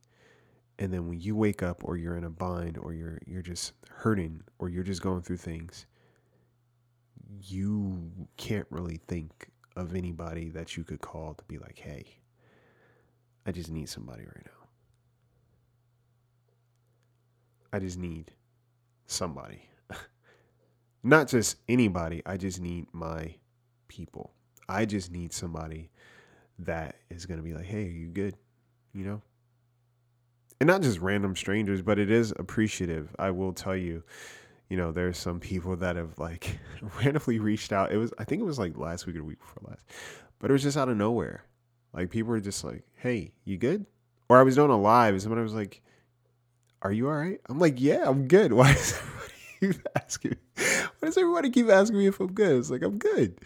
And 0.78 0.92
then 0.92 1.08
when 1.08 1.20
you 1.20 1.36
wake 1.36 1.62
up 1.62 1.84
or 1.84 1.96
you're 1.96 2.16
in 2.16 2.24
a 2.24 2.30
bind 2.30 2.78
or 2.78 2.92
you're 2.94 3.18
you're 3.26 3.42
just 3.42 3.74
hurting 3.88 4.42
or 4.58 4.68
you're 4.68 4.82
just 4.82 5.02
going 5.02 5.22
through 5.22 5.36
things, 5.36 5.86
you 7.42 8.10
can't 8.36 8.66
really 8.70 9.00
think 9.06 9.48
of 9.76 9.94
anybody 9.94 10.50
that 10.50 10.76
you 10.76 10.84
could 10.84 11.00
call 11.00 11.34
to 11.34 11.44
be 11.44 11.58
like, 11.58 11.78
hey, 11.78 12.04
I 13.46 13.52
just 13.52 13.70
need 13.70 13.88
somebody 13.88 14.24
right 14.24 14.46
now. 14.46 14.68
I 17.72 17.78
just 17.78 17.98
need 17.98 18.32
somebody. 19.06 19.68
Not 21.02 21.28
just 21.28 21.56
anybody, 21.68 22.22
I 22.26 22.36
just 22.36 22.60
need 22.60 22.86
my 22.92 23.34
people. 23.88 24.32
I 24.68 24.84
just 24.84 25.10
need 25.10 25.32
somebody 25.32 25.90
that 26.60 26.96
is 27.10 27.26
going 27.26 27.38
to 27.38 27.44
be 27.44 27.54
like, 27.54 27.64
hey, 27.64 27.86
are 27.86 27.90
you 27.90 28.08
good? 28.08 28.36
You 28.94 29.04
know? 29.04 29.22
And 30.60 30.68
not 30.68 30.82
just 30.82 31.00
random 31.00 31.34
strangers, 31.34 31.82
but 31.82 31.98
it 31.98 32.08
is 32.08 32.32
appreciative. 32.38 33.16
I 33.18 33.32
will 33.32 33.52
tell 33.52 33.74
you, 33.74 34.04
you 34.68 34.76
know, 34.76 34.92
there's 34.92 35.18
some 35.18 35.40
people 35.40 35.76
that 35.76 35.96
have 35.96 36.16
like 36.18 36.58
randomly 37.00 37.40
reached 37.40 37.72
out. 37.72 37.90
It 37.90 37.96
was, 37.96 38.12
I 38.18 38.24
think 38.24 38.40
it 38.40 38.44
was 38.44 38.60
like 38.60 38.78
last 38.78 39.06
week 39.06 39.16
or 39.16 39.24
week 39.24 39.40
before 39.40 39.68
last, 39.68 39.84
but 40.38 40.50
it 40.50 40.52
was 40.52 40.62
just 40.62 40.76
out 40.76 40.88
of 40.88 40.96
nowhere. 40.96 41.44
Like 41.92 42.10
people 42.10 42.30
were 42.30 42.40
just 42.40 42.64
like, 42.64 42.84
hey, 42.96 43.32
you 43.44 43.58
good? 43.58 43.86
Or 44.28 44.38
I 44.38 44.42
was 44.42 44.54
doing 44.54 44.70
a 44.70 44.80
live 44.80 45.14
and 45.14 45.22
somebody 45.22 45.42
was 45.42 45.54
like, 45.54 45.82
are 46.80 46.92
you 46.92 47.08
all 47.08 47.14
right? 47.14 47.40
I'm 47.48 47.58
like, 47.58 47.80
yeah, 47.80 48.04
I'm 48.06 48.28
good. 48.28 48.52
Why 48.54 48.72
does 48.72 48.94
everybody 48.94 49.34
keep 49.60 49.88
asking 49.96 50.30
me? 50.30 50.36
Why 50.98 51.06
does 51.06 51.18
everybody 51.18 51.50
keep 51.50 51.68
asking 51.68 51.98
me 51.98 52.06
if 52.06 52.20
I'm 52.20 52.32
good? 52.32 52.58
It's 52.58 52.70
like, 52.70 52.82
I'm 52.82 52.98
good 52.98 53.38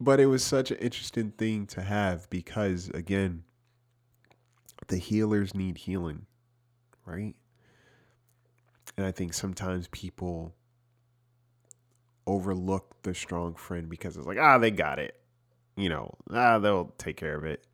but 0.00 0.20
it 0.20 0.26
was 0.26 0.44
such 0.44 0.70
an 0.70 0.78
interesting 0.78 1.32
thing 1.32 1.66
to 1.66 1.82
have 1.82 2.28
because 2.30 2.88
again 2.90 3.42
the 4.88 4.96
healers 4.96 5.54
need 5.54 5.78
healing 5.78 6.26
right 7.04 7.34
and 8.96 9.06
i 9.06 9.10
think 9.10 9.34
sometimes 9.34 9.88
people 9.88 10.54
overlook 12.26 13.02
the 13.02 13.14
strong 13.14 13.54
friend 13.54 13.88
because 13.88 14.16
it's 14.16 14.26
like 14.26 14.38
ah 14.38 14.58
they 14.58 14.70
got 14.70 14.98
it 14.98 15.14
you 15.78 15.88
know 15.88 16.14
ah 16.32 16.58
they'll 16.58 16.92
take 16.98 17.16
care 17.16 17.36
of 17.36 17.44
it 17.44 17.64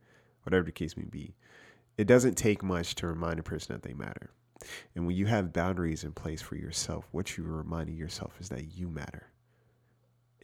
whatever 0.44 0.64
the 0.64 0.72
case 0.72 0.96
may 0.96 1.04
be 1.04 1.34
it 1.96 2.06
doesn't 2.06 2.34
take 2.34 2.62
much 2.62 2.94
to 2.94 3.06
remind 3.06 3.38
a 3.38 3.42
person 3.42 3.74
that 3.74 3.82
they 3.82 3.94
matter 3.94 4.30
and 4.94 5.06
when 5.06 5.16
you 5.16 5.26
have 5.26 5.52
boundaries 5.52 6.04
in 6.04 6.12
place 6.12 6.40
for 6.40 6.56
yourself 6.56 7.06
what 7.10 7.36
you're 7.36 7.46
reminding 7.46 7.96
yourself 7.96 8.34
is 8.40 8.48
that 8.48 8.76
you 8.76 8.88
matter 8.88 9.32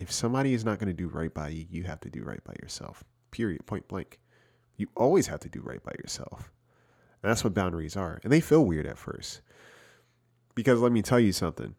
if 0.01 0.11
somebody 0.11 0.55
is 0.55 0.65
not 0.65 0.79
going 0.79 0.89
to 0.89 0.95
do 0.95 1.09
right 1.09 1.33
by 1.33 1.51
you, 1.51 1.67
you 1.71 1.85
have 1.85 2.01
to 2.01 2.11
do 2.11 2.25
right 2.25 2.43
by 2.43 2.55
yourself. 2.61 3.05
Period. 3.31 3.65
Point 3.67 3.87
blank. 3.87 4.19
You 4.77 4.89
always 4.97 5.27
have 5.27 5.41
to 5.41 5.49
do 5.51 5.61
right 5.61 5.83
by 5.85 5.93
yourself. 5.99 6.51
And 7.23 7.31
that's 7.31 7.45
what 7.45 7.53
boundaries 7.53 7.97
are. 7.97 8.19
And 8.25 8.33
they 8.33 8.41
feel 8.41 8.65
weird 8.65 8.87
at 8.87 8.97
first. 8.97 9.43
Because 10.55 10.81
let 10.81 10.91
me 10.91 11.03
tell 11.03 11.21
you 11.21 11.33
something. 11.33 11.75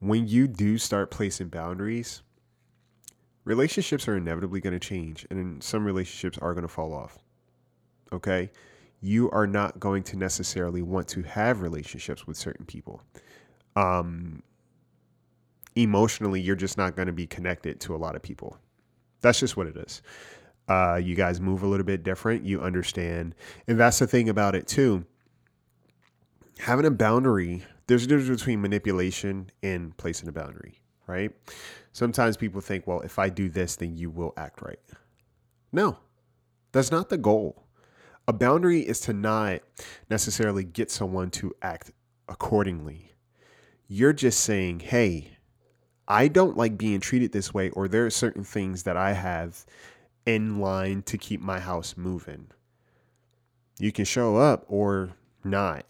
When 0.00 0.26
you 0.26 0.48
do 0.48 0.78
start 0.78 1.12
placing 1.12 1.48
boundaries, 1.48 2.22
relationships 3.44 4.08
are 4.08 4.16
inevitably 4.16 4.60
going 4.60 4.72
to 4.72 4.80
change 4.80 5.26
and 5.30 5.62
some 5.62 5.84
relationships 5.84 6.38
are 6.38 6.54
going 6.54 6.62
to 6.66 6.72
fall 6.72 6.92
off. 6.92 7.18
Okay? 8.12 8.50
You 9.00 9.30
are 9.30 9.46
not 9.46 9.78
going 9.78 10.02
to 10.04 10.16
necessarily 10.16 10.82
want 10.82 11.08
to 11.08 11.22
have 11.22 11.60
relationships 11.60 12.26
with 12.26 12.36
certain 12.36 12.64
people. 12.64 13.02
Um, 13.76 14.42
emotionally 15.76 16.40
you're 16.40 16.56
just 16.56 16.78
not 16.78 16.96
going 16.96 17.06
to 17.06 17.12
be 17.12 17.26
connected 17.26 17.80
to 17.80 17.94
a 17.94 17.98
lot 17.98 18.16
of 18.16 18.22
people. 18.22 18.56
That's 19.20 19.40
just 19.40 19.56
what 19.56 19.66
it 19.66 19.76
is. 19.76 20.02
Uh, 20.68 21.00
you 21.02 21.14
guys 21.14 21.40
move 21.40 21.62
a 21.62 21.66
little 21.66 21.84
bit 21.84 22.02
different. 22.02 22.44
You 22.44 22.60
understand. 22.62 23.34
And 23.66 23.78
that's 23.78 23.98
the 23.98 24.06
thing 24.06 24.28
about 24.28 24.54
it, 24.54 24.66
too. 24.66 25.04
Having 26.58 26.86
a 26.86 26.90
boundary, 26.90 27.64
there's 27.86 28.04
a 28.04 28.06
difference 28.06 28.40
between 28.40 28.62
manipulation 28.62 29.50
and 29.62 29.96
placing 29.96 30.28
a 30.28 30.32
boundary, 30.32 30.80
right? 31.06 31.30
Sometimes 31.92 32.36
people 32.36 32.60
think, 32.60 32.86
well, 32.86 33.00
if 33.00 33.18
I 33.18 33.28
do 33.28 33.48
this, 33.48 33.76
then 33.76 33.96
you 33.96 34.10
will 34.10 34.32
act 34.36 34.62
right. 34.62 34.80
No, 35.72 35.98
that's 36.72 36.90
not 36.90 37.08
the 37.08 37.18
goal. 37.18 37.64
A 38.26 38.32
boundary 38.32 38.80
is 38.80 39.00
to 39.00 39.12
not 39.12 39.60
necessarily 40.08 40.64
get 40.64 40.90
someone 40.90 41.30
to 41.32 41.54
act 41.62 41.90
accordingly. 42.28 43.12
You're 43.86 44.14
just 44.14 44.40
saying, 44.40 44.80
hey, 44.80 45.36
I 46.08 46.28
don't 46.28 46.56
like 46.56 46.78
being 46.78 47.00
treated 47.00 47.32
this 47.32 47.52
way, 47.52 47.70
or 47.70 47.88
there 47.88 48.06
are 48.06 48.10
certain 48.10 48.44
things 48.44 48.82
that 48.84 48.96
I 48.96 49.12
have 49.12 49.64
in 50.26 50.58
line 50.58 51.02
to 51.02 51.18
keep 51.18 51.40
my 51.40 51.60
house 51.60 51.96
moving. 51.96 52.48
You 53.78 53.92
can 53.92 54.04
show 54.04 54.36
up 54.36 54.64
or 54.68 55.12
not, 55.42 55.84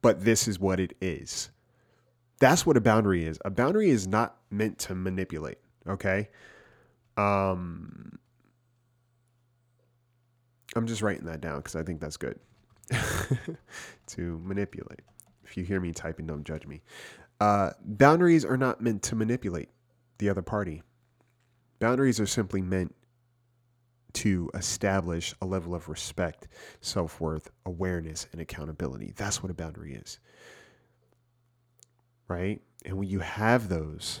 but 0.00 0.24
this 0.24 0.48
is 0.48 0.58
what 0.58 0.80
it 0.80 0.96
is. 1.00 1.50
That's 2.44 2.66
what 2.66 2.76
a 2.76 2.80
boundary 2.82 3.24
is. 3.24 3.38
A 3.46 3.50
boundary 3.50 3.88
is 3.88 4.06
not 4.06 4.36
meant 4.50 4.78
to 4.80 4.94
manipulate, 4.94 5.56
okay? 5.88 6.28
Um 7.16 8.18
I'm 10.76 10.86
just 10.86 11.00
writing 11.00 11.24
that 11.24 11.40
down 11.40 11.62
cuz 11.62 11.74
I 11.74 11.82
think 11.82 12.02
that's 12.02 12.18
good. 12.18 12.38
to 14.08 14.38
manipulate. 14.44 15.00
If 15.42 15.56
you 15.56 15.64
hear 15.64 15.80
me 15.80 15.92
typing, 15.92 16.26
don't 16.26 16.44
judge 16.44 16.66
me. 16.66 16.82
Uh, 17.40 17.70
boundaries 17.82 18.44
are 18.44 18.58
not 18.58 18.82
meant 18.82 19.02
to 19.04 19.16
manipulate 19.16 19.70
the 20.18 20.28
other 20.28 20.42
party. 20.42 20.82
Boundaries 21.78 22.20
are 22.20 22.26
simply 22.26 22.60
meant 22.60 22.94
to 24.12 24.50
establish 24.52 25.34
a 25.40 25.46
level 25.46 25.74
of 25.74 25.88
respect, 25.88 26.48
self 26.82 27.22
worth, 27.22 27.50
awareness, 27.64 28.26
and 28.32 28.40
accountability. 28.42 29.14
That's 29.16 29.42
what 29.42 29.50
a 29.50 29.54
boundary 29.54 29.94
is. 29.94 30.18
Right? 32.28 32.62
And 32.84 32.96
when 32.98 33.08
you 33.08 33.20
have 33.20 33.68
those, 33.68 34.20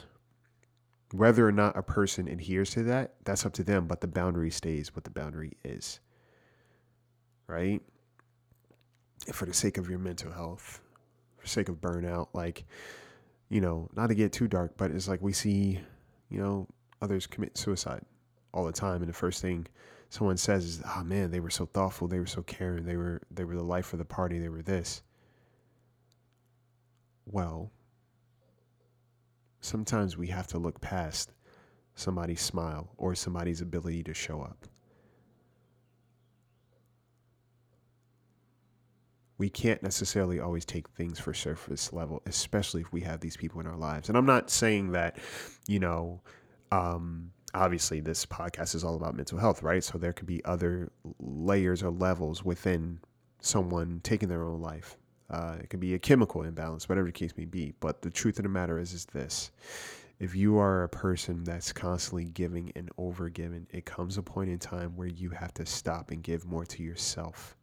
whether 1.12 1.46
or 1.46 1.52
not 1.52 1.76
a 1.76 1.82
person 1.82 2.28
adheres 2.28 2.70
to 2.70 2.82
that, 2.84 3.14
that's 3.24 3.46
up 3.46 3.52
to 3.54 3.64
them, 3.64 3.86
but 3.86 4.00
the 4.00 4.06
boundary 4.06 4.50
stays 4.50 4.94
what 4.94 5.04
the 5.04 5.10
boundary 5.10 5.52
is. 5.64 6.00
Right? 7.46 7.82
And 9.26 9.34
for 9.34 9.46
the 9.46 9.54
sake 9.54 9.78
of 9.78 9.88
your 9.88 9.98
mental 9.98 10.32
health, 10.32 10.80
for 11.38 11.46
sake 11.46 11.68
of 11.68 11.80
burnout, 11.80 12.28
like 12.32 12.64
you 13.48 13.60
know, 13.60 13.88
not 13.94 14.08
to 14.08 14.14
get 14.14 14.32
too 14.32 14.48
dark, 14.48 14.76
but 14.76 14.90
it's 14.90 15.06
like 15.06 15.22
we 15.22 15.32
see, 15.32 15.78
you 16.28 16.40
know, 16.40 16.66
others 17.02 17.26
commit 17.26 17.56
suicide 17.56 18.04
all 18.52 18.64
the 18.64 18.72
time, 18.72 19.02
and 19.02 19.08
the 19.08 19.12
first 19.12 19.42
thing 19.42 19.66
someone 20.08 20.36
says 20.36 20.64
is, 20.64 20.82
"Oh 20.84 21.04
man, 21.04 21.30
they 21.30 21.40
were 21.40 21.50
so 21.50 21.66
thoughtful, 21.66 22.08
they 22.08 22.18
were 22.18 22.26
so 22.26 22.42
caring, 22.42 22.84
they 22.84 22.96
were 22.96 23.22
they 23.30 23.44
were 23.44 23.56
the 23.56 23.62
life 23.62 23.92
of 23.92 23.98
the 23.98 24.04
party, 24.04 24.38
they 24.38 24.48
were 24.48 24.62
this." 24.62 25.02
Well, 27.26 27.70
sometimes 29.64 30.16
we 30.16 30.28
have 30.28 30.46
to 30.48 30.58
look 30.58 30.80
past 30.80 31.32
somebody's 31.94 32.40
smile 32.40 32.90
or 32.96 33.14
somebody's 33.14 33.60
ability 33.60 34.02
to 34.04 34.14
show 34.14 34.40
up. 34.40 34.68
we 39.38 39.50
can't 39.50 39.82
necessarily 39.82 40.38
always 40.38 40.64
take 40.64 40.88
things 40.90 41.18
for 41.18 41.34
surface 41.34 41.92
level, 41.92 42.22
especially 42.26 42.80
if 42.80 42.92
we 42.92 43.00
have 43.00 43.20
these 43.20 43.36
people 43.36 43.60
in 43.60 43.66
our 43.66 43.76
lives. 43.76 44.08
And 44.08 44.16
I'm 44.16 44.26
not 44.26 44.48
saying 44.48 44.92
that, 44.92 45.18
you 45.66 45.80
know, 45.80 46.20
um, 46.70 47.32
obviously 47.52 48.00
this 48.00 48.24
podcast 48.24 48.74
is 48.74 48.84
all 48.84 48.94
about 48.94 49.16
mental 49.16 49.38
health, 49.38 49.62
right? 49.62 49.82
So 49.82 49.98
there 49.98 50.12
could 50.12 50.26
be 50.26 50.44
other 50.44 50.92
layers 51.18 51.82
or 51.82 51.90
levels 51.90 52.44
within 52.44 53.00
someone 53.40 54.00
taking 54.02 54.28
their 54.28 54.44
own 54.44 54.60
life. 54.60 54.96
Uh, 55.34 55.56
it 55.60 55.70
could 55.70 55.80
be 55.80 55.94
a 55.94 55.98
chemical 55.98 56.42
imbalance, 56.42 56.88
whatever 56.88 57.08
the 57.08 57.12
case 57.12 57.32
may 57.36 57.44
be. 57.44 57.74
But 57.80 58.02
the 58.02 58.10
truth 58.10 58.38
of 58.38 58.44
the 58.44 58.48
matter 58.48 58.78
is, 58.78 58.92
is 58.92 59.06
this: 59.06 59.50
if 60.20 60.36
you 60.36 60.58
are 60.58 60.84
a 60.84 60.88
person 60.88 61.42
that's 61.44 61.72
constantly 61.72 62.26
giving 62.26 62.70
and 62.76 62.90
over 62.98 63.28
giving, 63.28 63.66
it 63.70 63.84
comes 63.84 64.16
a 64.16 64.22
point 64.22 64.50
in 64.50 64.58
time 64.58 64.96
where 64.96 65.08
you 65.08 65.30
have 65.30 65.52
to 65.54 65.66
stop 65.66 66.10
and 66.10 66.22
give 66.22 66.46
more 66.46 66.64
to 66.66 66.82
yourself 66.82 67.56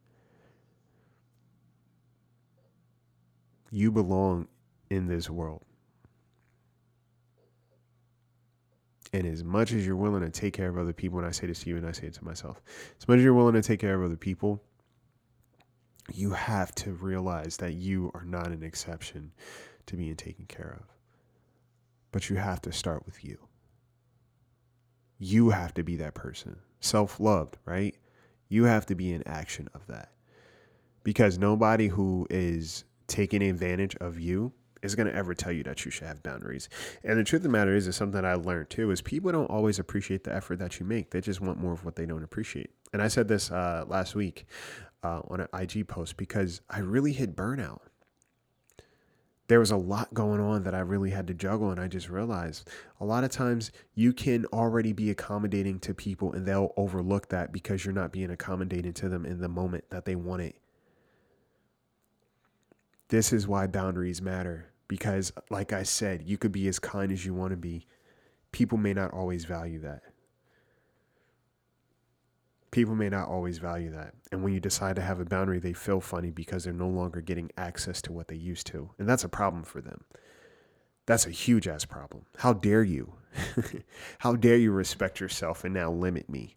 You 3.71 3.89
belong 3.89 4.49
in 4.89 5.07
this 5.07 5.29
world. 5.29 5.63
And 9.13 9.25
as 9.25 9.43
much 9.43 9.71
as 9.71 9.85
you're 9.85 9.95
willing 9.95 10.21
to 10.21 10.29
take 10.29 10.53
care 10.53 10.69
of 10.69 10.77
other 10.77 10.93
people, 10.93 11.19
and 11.19 11.27
I 11.27 11.31
say 11.31 11.47
this 11.47 11.61
to 11.63 11.69
you 11.69 11.77
and 11.77 11.87
I 11.87 11.93
say 11.93 12.07
it 12.07 12.13
to 12.15 12.25
myself, 12.25 12.61
as 12.99 13.07
much 13.07 13.17
as 13.17 13.23
you're 13.23 13.33
willing 13.33 13.55
to 13.55 13.61
take 13.61 13.79
care 13.79 13.95
of 13.95 14.03
other 14.03 14.17
people, 14.17 14.61
you 16.13 16.31
have 16.31 16.73
to 16.75 16.91
realize 16.91 17.57
that 17.57 17.73
you 17.73 18.11
are 18.13 18.25
not 18.25 18.47
an 18.47 18.63
exception 18.63 19.31
to 19.85 19.95
being 19.95 20.15
taken 20.15 20.45
care 20.45 20.77
of. 20.79 20.85
But 22.11 22.29
you 22.29 22.35
have 22.37 22.61
to 22.63 22.71
start 22.71 23.05
with 23.05 23.23
you. 23.23 23.37
You 25.17 25.51
have 25.51 25.73
to 25.75 25.83
be 25.83 25.97
that 25.97 26.15
person. 26.15 26.57
Self 26.79 27.19
loved, 27.19 27.57
right? 27.65 27.95
You 28.49 28.65
have 28.65 28.85
to 28.87 28.95
be 28.95 29.13
in 29.13 29.25
action 29.27 29.69
of 29.73 29.87
that. 29.87 30.11
Because 31.03 31.37
nobody 31.37 31.87
who 31.87 32.27
is 32.29 32.83
taking 33.07 33.41
advantage 33.41 33.95
of 33.97 34.19
you 34.19 34.51
is 34.81 34.95
going 34.95 35.07
to 35.07 35.15
ever 35.15 35.33
tell 35.33 35.51
you 35.51 35.63
that 35.63 35.85
you 35.85 35.91
should 35.91 36.07
have 36.07 36.23
boundaries. 36.23 36.69
And 37.03 37.19
the 37.19 37.23
truth 37.23 37.41
of 37.41 37.43
the 37.43 37.49
matter 37.49 37.75
is, 37.75 37.87
is 37.87 37.95
something 37.95 38.25
I 38.25 38.33
learned 38.33 38.69
too, 38.69 38.91
is 38.91 39.01
people 39.01 39.31
don't 39.31 39.49
always 39.49 39.79
appreciate 39.79 40.23
the 40.23 40.33
effort 40.33 40.59
that 40.59 40.79
you 40.79 40.85
make. 40.85 41.11
They 41.11 41.21
just 41.21 41.41
want 41.41 41.59
more 41.59 41.73
of 41.73 41.85
what 41.85 41.95
they 41.95 42.05
don't 42.05 42.23
appreciate. 42.23 42.71
And 42.93 43.01
I 43.01 43.07
said 43.07 43.27
this 43.27 43.51
uh, 43.51 43.85
last 43.87 44.15
week 44.15 44.47
uh, 45.03 45.21
on 45.29 45.41
an 45.41 45.47
IG 45.53 45.87
post 45.87 46.17
because 46.17 46.61
I 46.69 46.79
really 46.79 47.13
hit 47.13 47.35
burnout. 47.35 47.79
There 49.47 49.59
was 49.59 49.71
a 49.71 49.77
lot 49.77 50.13
going 50.13 50.39
on 50.39 50.63
that 50.63 50.73
I 50.73 50.79
really 50.79 51.09
had 51.09 51.27
to 51.27 51.33
juggle, 51.33 51.71
and 51.71 51.79
I 51.79 51.89
just 51.89 52.09
realized 52.09 52.69
a 53.01 53.05
lot 53.05 53.25
of 53.25 53.31
times 53.31 53.71
you 53.93 54.13
can 54.13 54.45
already 54.45 54.93
be 54.93 55.09
accommodating 55.09 55.79
to 55.79 55.93
people, 55.93 56.31
and 56.31 56.45
they'll 56.45 56.73
overlook 56.77 57.27
that 57.29 57.51
because 57.51 57.83
you're 57.83 57.93
not 57.93 58.13
being 58.13 58.31
accommodating 58.31 58.93
to 58.93 59.09
them 59.09 59.25
in 59.25 59.41
the 59.41 59.49
moment 59.49 59.83
that 59.89 60.05
they 60.05 60.15
want 60.15 60.43
it. 60.43 60.55
This 63.09 63.33
is 63.33 63.45
why 63.45 63.67
boundaries 63.67 64.21
matter 64.21 64.71
because, 64.87 65.31
like 65.49 65.71
I 65.71 65.83
said, 65.83 66.23
you 66.25 66.37
could 66.37 66.51
be 66.51 66.67
as 66.67 66.77
kind 66.77 67.13
as 67.13 67.25
you 67.25 67.33
want 67.33 67.51
to 67.51 67.57
be. 67.57 67.87
People 68.51 68.77
may 68.77 68.93
not 68.93 69.11
always 69.11 69.45
value 69.45 69.79
that. 69.79 70.01
People 72.71 72.95
may 72.95 73.09
not 73.09 73.27
always 73.27 73.57
value 73.57 73.91
that. 73.91 74.13
And 74.31 74.43
when 74.43 74.53
you 74.53 74.59
decide 74.59 74.95
to 74.95 75.01
have 75.01 75.19
a 75.19 75.25
boundary, 75.25 75.59
they 75.59 75.73
feel 75.73 75.99
funny 75.99 76.31
because 76.31 76.63
they're 76.63 76.73
no 76.73 76.87
longer 76.87 77.21
getting 77.21 77.51
access 77.57 78.01
to 78.03 78.13
what 78.13 78.29
they 78.29 78.35
used 78.35 78.67
to. 78.67 78.91
And 78.97 79.07
that's 79.07 79.25
a 79.25 79.29
problem 79.29 79.63
for 79.63 79.81
them. 79.81 80.05
That's 81.05 81.25
a 81.25 81.31
huge 81.31 81.67
ass 81.67 81.83
problem. 81.83 82.25
How 82.37 82.53
dare 82.53 82.83
you? 82.83 83.13
How 84.19 84.35
dare 84.35 84.57
you 84.57 84.71
respect 84.71 85.19
yourself 85.19 85.63
and 85.65 85.73
now 85.73 85.91
limit 85.91 86.29
me? 86.29 86.55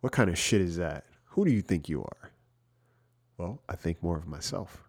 What 0.00 0.12
kind 0.12 0.30
of 0.30 0.38
shit 0.38 0.60
is 0.60 0.76
that? 0.76 1.04
Who 1.30 1.44
do 1.44 1.50
you 1.50 1.60
think 1.60 1.88
you 1.88 2.02
are? 2.02 2.30
Well, 3.36 3.60
I 3.68 3.76
think 3.76 4.02
more 4.02 4.16
of 4.16 4.26
myself 4.26 4.86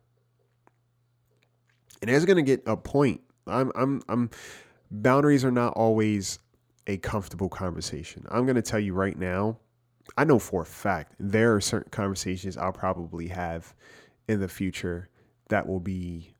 and 2.02 2.12
it's 2.12 2.26
going 2.26 2.38
to 2.38 2.44
get 2.44 2.64
a 2.66 2.78
point. 2.78 3.22
I'm, 3.46 3.72
I'm, 3.76 4.02
I'm, 4.08 4.30
boundaries 4.92 5.44
are 5.46 5.52
not 5.52 5.74
always 5.74 6.40
a 6.88 6.98
comfortable 6.98 7.50
conversation. 7.50 8.26
I'm 8.30 8.46
going 8.46 8.56
to 8.56 8.62
tell 8.62 8.80
you 8.80 8.94
right 8.94 9.18
now, 9.18 9.58
I 10.18 10.24
know 10.24 10.40
for 10.40 10.62
a 10.62 10.66
fact 10.66 11.14
there 11.20 11.54
are 11.54 11.62
certain 11.62 11.92
conversations 11.92 12.58
I'll 12.58 12.72
probably 12.72 13.28
have 13.28 13.76
in 14.28 14.40
the 14.40 14.48
future 14.48 15.10
that 15.50 15.68
will 15.68 15.82
be, 15.82 16.34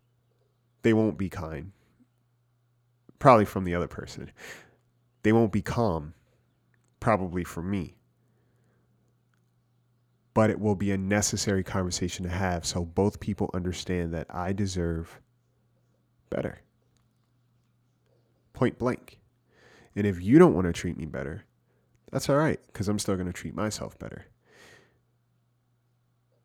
they 0.82 0.94
won't 0.94 1.18
be 1.18 1.30
kind. 1.30 1.74
Probably 3.20 3.46
from 3.46 3.66
the 3.66 3.76
other 3.76 3.88
person. 3.88 4.32
They 5.24 5.34
won't 5.34 5.52
be 5.52 5.62
calm, 5.62 6.14
probably 7.00 7.44
from 7.44 7.70
me. 7.70 7.98
But 10.34 10.50
it 10.50 10.60
will 10.60 10.76
be 10.76 10.92
a 10.92 10.98
necessary 10.98 11.64
conversation 11.64 12.24
to 12.24 12.30
have 12.30 12.66
so 12.66 12.86
both 12.86 13.20
people 13.20 13.50
understand 13.54 14.14
that 14.14 14.28
I 14.30 14.54
deserve 14.54 15.20
better. 16.30 16.62
Point 18.54 18.78
blank. 18.78 19.17
And 19.98 20.06
if 20.06 20.22
you 20.22 20.38
don't 20.38 20.54
want 20.54 20.68
to 20.68 20.74
treat 20.74 20.96
me 20.96 21.06
better, 21.06 21.44
that's 22.12 22.30
all 22.30 22.38
right, 22.38 22.60
because 22.68 22.88
I'm 22.88 23.00
still 23.00 23.16
going 23.16 23.28
to 23.28 23.34
treat 23.34 23.56
myself 23.56 23.98
better. 23.98 24.28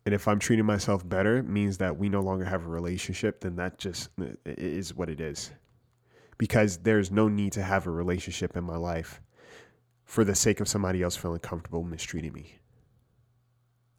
And 0.05 0.13
if 0.13 0.27
I'm 0.27 0.39
treating 0.39 0.65
myself 0.65 1.07
better, 1.07 1.41
means 1.43 1.77
that 1.77 1.97
we 1.97 2.09
no 2.09 2.19
longer 2.19 2.45
have 2.45 2.65
a 2.65 2.67
relationship, 2.67 3.39
then 3.39 3.55
that 3.57 3.77
just 3.77 4.09
is 4.45 4.93
what 4.93 5.09
it 5.09 5.21
is. 5.21 5.51
Because 6.37 6.79
there's 6.79 7.11
no 7.11 7.29
need 7.29 7.53
to 7.53 7.61
have 7.61 7.87
a 7.87 7.91
relationship 7.91 8.57
in 8.57 8.63
my 8.63 8.75
life 8.75 9.21
for 10.03 10.25
the 10.25 10.35
sake 10.35 10.59
of 10.59 10.67
somebody 10.67 11.03
else 11.03 11.15
feeling 11.15 11.39
comfortable 11.39 11.83
mistreating 11.83 12.33
me. 12.33 12.55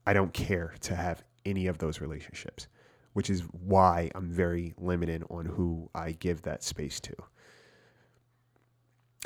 I 0.04 0.12
don't 0.12 0.34
care 0.34 0.74
to 0.80 0.96
have 0.96 1.22
any 1.46 1.68
of 1.68 1.78
those 1.78 2.00
relationships 2.00 2.66
which 3.14 3.30
is 3.30 3.42
why 3.52 4.10
I'm 4.14 4.28
very 4.28 4.74
limited 4.76 5.24
on 5.30 5.46
who 5.46 5.88
I 5.94 6.12
give 6.12 6.42
that 6.42 6.62
space 6.62 7.00
to. 7.00 7.14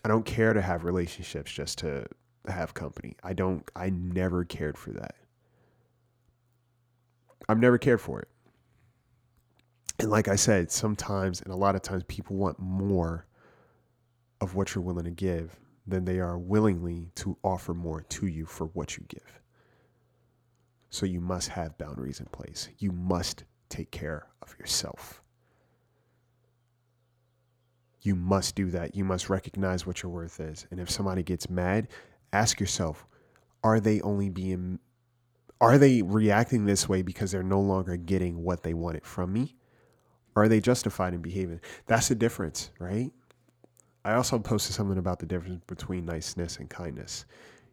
I 0.05 0.09
don't 0.09 0.25
care 0.25 0.53
to 0.53 0.63
have 0.63 0.85
relationships 0.85 1.53
just 1.53 1.79
to 1.79 2.07
have 2.47 2.75
company. 2.75 3.17
I 3.23 3.33
don't, 3.33 3.69
I 3.75 3.91
never 3.91 4.45
cared 4.45 4.79
for 4.79 4.91
that. 4.93 5.17
I've 7.49 7.59
never 7.59 7.79
cared 7.79 8.01
for 8.01 8.21
it. 8.21 8.29
And 9.99 10.11
like 10.11 10.29
I 10.29 10.37
said, 10.37 10.71
sometimes 10.71 11.41
and 11.41 11.53
a 11.53 11.57
lot 11.57 11.75
of 11.75 11.83
times 11.83 12.05
people 12.07 12.37
want 12.37 12.59
more 12.59 13.27
of 14.41 14.55
what 14.55 14.75
you're 14.75 14.85
willing 14.85 15.05
to 15.05 15.11
give 15.11 15.59
than 15.87 16.05
they 16.05 16.21
are 16.21 16.39
willingly 16.39 17.11
to 17.17 17.37
offer 17.43 17.75
more 17.75 18.03
to 18.03 18.27
you 18.27 18.47
for 18.47 18.67
what 18.67 18.97
you 18.97 19.05
give. 19.09 19.41
So 20.91 21.07
you 21.07 21.21
must 21.21 21.49
have 21.49 21.79
boundaries 21.79 22.21
in 22.21 22.27
place. 22.27 22.69
You 22.79 22.93
must 22.93 23.45
take 23.69 23.91
care 23.91 24.27
of 24.43 24.55
yourself. 24.59 25.23
You 28.03 28.15
must 28.15 28.55
do 28.55 28.71
that. 28.71 28.95
You 28.95 29.05
must 29.05 29.29
recognize 29.29 29.87
what 29.87 30.03
your 30.03 30.13
worth 30.13 30.41
is. 30.41 30.67
And 30.71 30.81
if 30.81 30.91
somebody 30.91 31.23
gets 31.23 31.51
mad, 31.51 31.89
ask 32.33 32.61
yourself, 32.61 33.07
are 33.65 33.81
they 33.81 34.01
only 34.03 34.29
being 34.29 34.79
are 35.61 35.77
they 35.77 36.03
reacting 36.03 36.67
this 36.67 36.89
way 36.89 37.03
because 37.03 37.33
they're 37.33 37.43
no 37.43 37.61
longer 37.61 37.97
getting 37.97 38.45
what 38.45 38.63
they 38.63 38.75
wanted 38.75 39.05
from 39.05 39.33
me? 39.33 39.57
Are 40.37 40.47
they 40.47 40.61
justified 40.61 41.15
in 41.15 41.21
behaving? 41.21 41.61
That's 41.87 42.09
the 42.09 42.15
difference, 42.15 42.71
right? 42.79 43.11
I 44.05 44.15
also 44.15 44.39
posted 44.39 44.77
something 44.77 44.99
about 44.99 45.19
the 45.19 45.27
difference 45.27 45.65
between 45.67 46.05
niceness 46.05 46.59
and 46.59 46.71
kindness. 46.71 47.27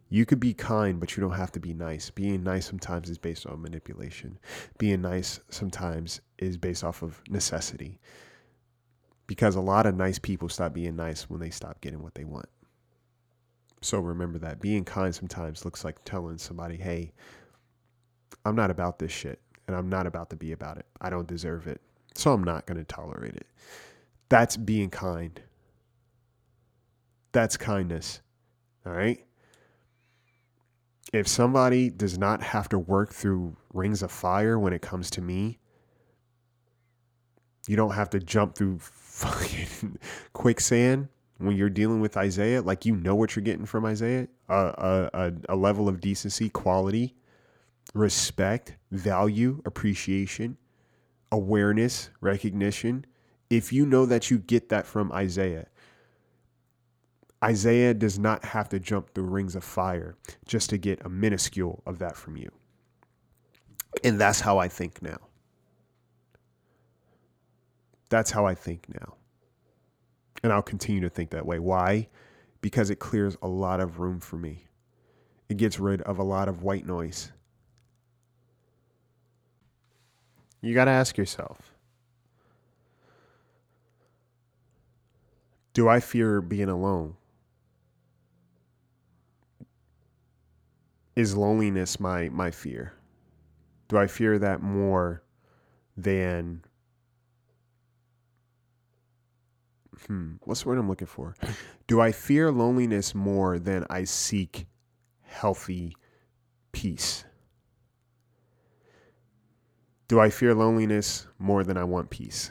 You 0.08 0.26
could 0.26 0.40
be 0.40 0.52
kind, 0.52 0.98
but 0.98 1.16
you 1.16 1.20
don't 1.20 1.36
have 1.36 1.52
to 1.52 1.60
be 1.60 1.74
nice. 1.74 2.10
Being 2.10 2.42
nice 2.42 2.66
sometimes 2.66 3.08
is 3.08 3.18
based 3.18 3.46
on 3.46 3.62
manipulation. 3.62 4.38
Being 4.78 5.02
nice 5.02 5.40
sometimes 5.48 6.20
is 6.38 6.56
based 6.56 6.82
off 6.82 7.02
of 7.02 7.22
necessity. 7.28 8.00
Because 9.26 9.56
a 9.56 9.60
lot 9.60 9.86
of 9.86 9.96
nice 9.96 10.18
people 10.18 10.48
stop 10.48 10.72
being 10.72 10.96
nice 10.96 11.28
when 11.28 11.40
they 11.40 11.50
stop 11.50 11.80
getting 11.80 12.02
what 12.02 12.14
they 12.14 12.24
want. 12.24 12.48
So 13.82 13.98
remember 13.98 14.38
that. 14.38 14.60
Being 14.60 14.84
kind 14.84 15.14
sometimes 15.14 15.64
looks 15.64 15.84
like 15.84 15.96
telling 16.04 16.38
somebody, 16.38 16.76
hey, 16.76 17.12
I'm 18.44 18.56
not 18.56 18.70
about 18.70 18.98
this 18.98 19.12
shit, 19.12 19.40
and 19.66 19.76
I'm 19.76 19.88
not 19.88 20.06
about 20.06 20.30
to 20.30 20.36
be 20.36 20.52
about 20.52 20.78
it. 20.78 20.86
I 21.00 21.10
don't 21.10 21.26
deserve 21.26 21.66
it. 21.66 21.80
So 22.14 22.32
I'm 22.32 22.44
not 22.44 22.66
going 22.66 22.78
to 22.78 22.84
tolerate 22.84 23.34
it. 23.34 23.46
That's 24.28 24.56
being 24.56 24.90
kind. 24.90 25.40
That's 27.32 27.56
kindness. 27.56 28.22
All 28.86 28.92
right 28.92 29.26
if 31.12 31.28
somebody 31.28 31.90
does 31.90 32.18
not 32.18 32.42
have 32.42 32.68
to 32.70 32.78
work 32.78 33.12
through 33.12 33.56
rings 33.72 34.02
of 34.02 34.10
fire 34.10 34.58
when 34.58 34.72
it 34.72 34.82
comes 34.82 35.10
to 35.10 35.20
me, 35.20 35.58
you 37.68 37.76
don't 37.76 37.94
have 37.94 38.10
to 38.10 38.18
jump 38.18 38.56
through 38.56 38.78
fucking 39.16 39.98
quicksand 40.34 41.08
when 41.38 41.56
you're 41.56 41.70
dealing 41.70 42.00
with 42.00 42.16
Isaiah. 42.16 42.60
Like 42.60 42.84
you 42.84 42.94
know 42.94 43.14
what 43.14 43.34
you're 43.34 43.42
getting 43.42 43.66
from 43.66 43.86
Isaiah 43.86 44.28
a, 44.48 45.10
a, 45.12 45.32
a 45.48 45.56
level 45.56 45.88
of 45.88 46.00
decency, 46.00 46.50
quality, 46.50 47.16
respect, 47.94 48.76
value, 48.90 49.62
appreciation, 49.64 50.58
awareness, 51.32 52.10
recognition. 52.20 53.06
If 53.48 53.72
you 53.72 53.86
know 53.86 54.06
that 54.06 54.30
you 54.30 54.38
get 54.38 54.68
that 54.68 54.86
from 54.86 55.10
Isaiah, 55.12 55.68
Isaiah 57.42 57.94
does 57.94 58.18
not 58.18 58.44
have 58.44 58.68
to 58.70 58.78
jump 58.78 59.14
through 59.14 59.24
rings 59.24 59.54
of 59.54 59.64
fire 59.64 60.16
just 60.46 60.70
to 60.70 60.78
get 60.78 61.04
a 61.04 61.08
minuscule 61.08 61.82
of 61.86 61.98
that 62.00 62.16
from 62.16 62.36
you. 62.36 62.50
And 64.04 64.20
that's 64.20 64.40
how 64.40 64.58
I 64.58 64.68
think 64.68 65.00
now. 65.00 65.18
That's 68.08 68.30
how 68.30 68.46
I 68.46 68.54
think 68.54 68.86
now. 68.88 69.14
And 70.42 70.52
I'll 70.52 70.62
continue 70.62 71.00
to 71.00 71.08
think 71.08 71.30
that 71.30 71.46
way. 71.46 71.58
Why? 71.58 72.08
Because 72.60 72.90
it 72.90 72.98
clears 72.98 73.36
a 73.42 73.48
lot 73.48 73.80
of 73.80 73.98
room 73.98 74.20
for 74.20 74.36
me. 74.36 74.66
It 75.48 75.56
gets 75.56 75.78
rid 75.78 76.02
of 76.02 76.18
a 76.18 76.22
lot 76.22 76.48
of 76.48 76.62
white 76.62 76.86
noise. 76.86 77.32
You 80.60 80.74
got 80.74 80.86
to 80.86 80.90
ask 80.90 81.16
yourself 81.16 81.72
Do 85.72 85.88
I 85.88 86.00
fear 86.00 86.40
being 86.40 86.68
alone? 86.68 87.16
is 91.16 91.34
loneliness 91.34 91.98
my 91.98 92.28
my 92.28 92.50
fear? 92.50 92.92
Do 93.88 93.96
I 93.96 94.06
fear 94.06 94.38
that 94.38 94.62
more 94.62 95.22
than 95.96 96.62
hmm, 100.06 100.34
what's 100.44 100.62
the 100.62 100.68
word 100.68 100.78
I'm 100.78 100.88
looking 100.88 101.06
for? 101.06 101.34
Do 101.86 102.00
I 102.00 102.12
fear 102.12 102.50
loneliness 102.50 103.14
more 103.14 103.58
than 103.58 103.84
I 103.90 104.04
seek 104.04 104.66
healthy 105.22 105.96
peace? 106.72 107.24
Do 110.08 110.20
I 110.20 110.30
fear 110.30 110.54
loneliness 110.54 111.26
more 111.38 111.64
than 111.64 111.76
I 111.76 111.84
want 111.84 112.10
peace? 112.10 112.50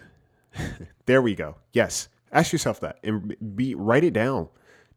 there 1.05 1.21
we 1.21 1.35
go. 1.35 1.57
Yes. 1.71 2.09
Ask 2.31 2.51
yourself 2.51 2.81
that 2.81 2.99
and 3.03 3.35
be 3.55 3.75
write 3.75 4.03
it 4.03 4.13
down. 4.13 4.49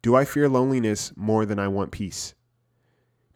Do 0.03 0.16
I 0.16 0.24
fear 0.24 0.49
loneliness 0.49 1.12
more 1.16 1.46
than 1.46 1.59
I 1.59 1.68
want 1.68 1.92
peace? 1.92 2.34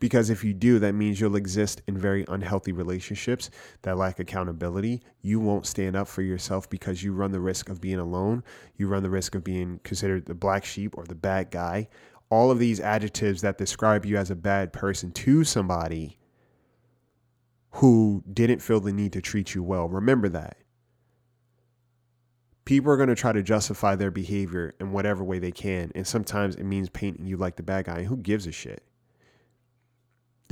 Because 0.03 0.31
if 0.31 0.43
you 0.43 0.53
do, 0.53 0.81
that 0.81 0.95
means 0.95 1.21
you'll 1.21 1.37
exist 1.37 1.81
in 1.87 1.97
very 1.97 2.25
unhealthy 2.27 2.73
relationships 2.73 3.51
that 3.83 3.97
lack 3.97 4.19
accountability. 4.19 5.01
You 5.21 5.39
won't 5.39 5.65
stand 5.65 5.95
up 5.95 6.09
for 6.09 6.23
yourself 6.23 6.69
because 6.69 7.05
you 7.05 7.13
run 7.13 7.31
the 7.31 7.39
risk 7.39 7.69
of 7.69 7.81
being 7.81 8.01
alone. 8.01 8.43
You 8.77 8.89
run 8.89 9.05
the 9.05 9.11
risk 9.11 9.37
of 9.37 9.45
being 9.45 9.79
considered 9.85 10.27
the 10.27 10.35
black 10.35 10.65
sheep 10.65 10.99
or 10.99 11.05
the 11.05 11.15
bad 11.15 11.53
guy. 11.53 11.89
All 12.31 12.51
of 12.51 12.59
these 12.59 12.81
adjectives 12.81 13.43
that 13.43 13.59
describe 13.59 14.05
you 14.05 14.17
as 14.17 14.29
a 14.29 14.35
bad 14.35 14.73
person 14.73 15.13
to 15.13 15.45
somebody 15.45 16.19
who 17.75 18.25
didn't 18.33 18.59
feel 18.59 18.81
the 18.81 18.93
need 18.93 19.13
to 19.13 19.21
treat 19.21 19.55
you 19.55 19.63
well. 19.63 19.89
Remember 19.89 20.29
that. 20.31 20.57
People 22.65 22.91
are 22.91 22.97
going 22.97 23.09
to 23.09 23.15
try 23.15 23.31
to 23.31 23.45
justify 23.45 23.95
their 23.95 24.11
behavior 24.11 24.75
in 24.81 24.91
whatever 24.91 25.23
way 25.23 25.39
they 25.39 25.53
can. 25.53 25.93
And 25.95 26.05
sometimes 26.05 26.57
it 26.57 26.65
means 26.65 26.89
painting 26.89 27.25
you 27.25 27.37
like 27.37 27.55
the 27.55 27.63
bad 27.63 27.85
guy. 27.85 27.99
And 27.99 28.07
who 28.09 28.17
gives 28.17 28.49
a 28.49 28.53
shit? 28.53 28.83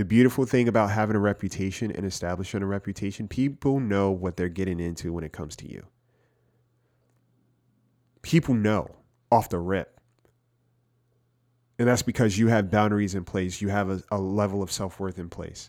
The 0.01 0.07
beautiful 0.07 0.46
thing 0.46 0.66
about 0.66 0.92
having 0.92 1.14
a 1.14 1.18
reputation 1.18 1.92
and 1.92 2.07
establishing 2.07 2.62
a 2.62 2.66
reputation, 2.66 3.28
people 3.28 3.80
know 3.80 4.11
what 4.11 4.34
they're 4.34 4.48
getting 4.48 4.80
into 4.80 5.12
when 5.12 5.24
it 5.24 5.32
comes 5.32 5.57
to 5.57 5.70
you. 5.70 5.84
People 8.22 8.55
know 8.55 8.96
off 9.30 9.51
the 9.51 9.59
rip. 9.59 10.01
And 11.78 11.86
that's 11.86 12.01
because 12.01 12.38
you 12.38 12.48
have 12.48 12.70
boundaries 12.70 13.14
in 13.14 13.24
place, 13.24 13.61
you 13.61 13.68
have 13.68 13.90
a, 13.90 14.03
a 14.11 14.18
level 14.18 14.62
of 14.62 14.72
self 14.72 14.98
worth 14.98 15.18
in 15.18 15.28
place. 15.28 15.68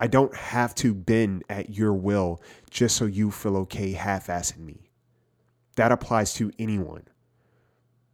I 0.00 0.06
don't 0.06 0.34
have 0.34 0.74
to 0.76 0.94
bend 0.94 1.44
at 1.50 1.76
your 1.76 1.92
will 1.92 2.40
just 2.70 2.96
so 2.96 3.04
you 3.04 3.30
feel 3.30 3.58
okay 3.58 3.92
half 3.92 4.28
assing 4.28 4.60
me. 4.60 4.88
That 5.76 5.92
applies 5.92 6.32
to 6.36 6.52
anyone. 6.58 7.02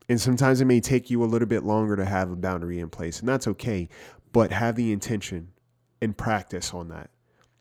And 0.09 0.21
sometimes 0.21 0.61
it 0.61 0.65
may 0.65 0.81
take 0.81 1.11
you 1.11 1.23
a 1.23 1.27
little 1.27 1.47
bit 1.47 1.65
longer 1.65 1.95
to 1.95 2.05
have 2.05 2.31
a 2.31 2.37
boundary 2.37 2.81
in 2.81 2.89
place, 2.89 3.21
and 3.21 3.29
that's 3.29 3.47
okay 3.47 3.89
but 4.33 4.51
have 4.53 4.77
the 4.77 4.93
intention 4.93 5.49
and 6.01 6.17
practice 6.17 6.73
on 6.75 6.89
that. 6.89 7.11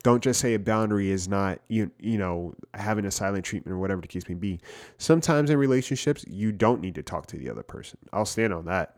Don't 0.03 0.23
just 0.23 0.39
say 0.39 0.53
a 0.53 0.59
boundary 0.59 1.09
is 1.09 1.27
not 1.27 1.59
you 1.67 1.91
you 1.99 2.17
know 2.17 2.53
having 2.73 3.05
a 3.05 3.11
silent 3.11 3.43
treatment 3.43 3.73
or 3.73 3.79
whatever 3.79 4.01
the 4.01 4.07
case 4.07 4.27
may 4.29 4.35
be. 4.35 4.59
Sometimes 4.97 5.49
in 5.49 5.57
relationships 5.57 6.23
you 6.27 6.51
don't 6.51 6.81
need 6.81 6.95
to 6.95 7.03
talk 7.03 7.27
to 7.27 7.37
the 7.37 7.49
other 7.49 7.63
person. 7.63 7.97
I'll 8.13 8.25
stand 8.25 8.53
on 8.53 8.65
that 8.65 8.95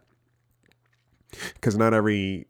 because 1.55 1.77
not 1.77 1.93
every 1.93 2.47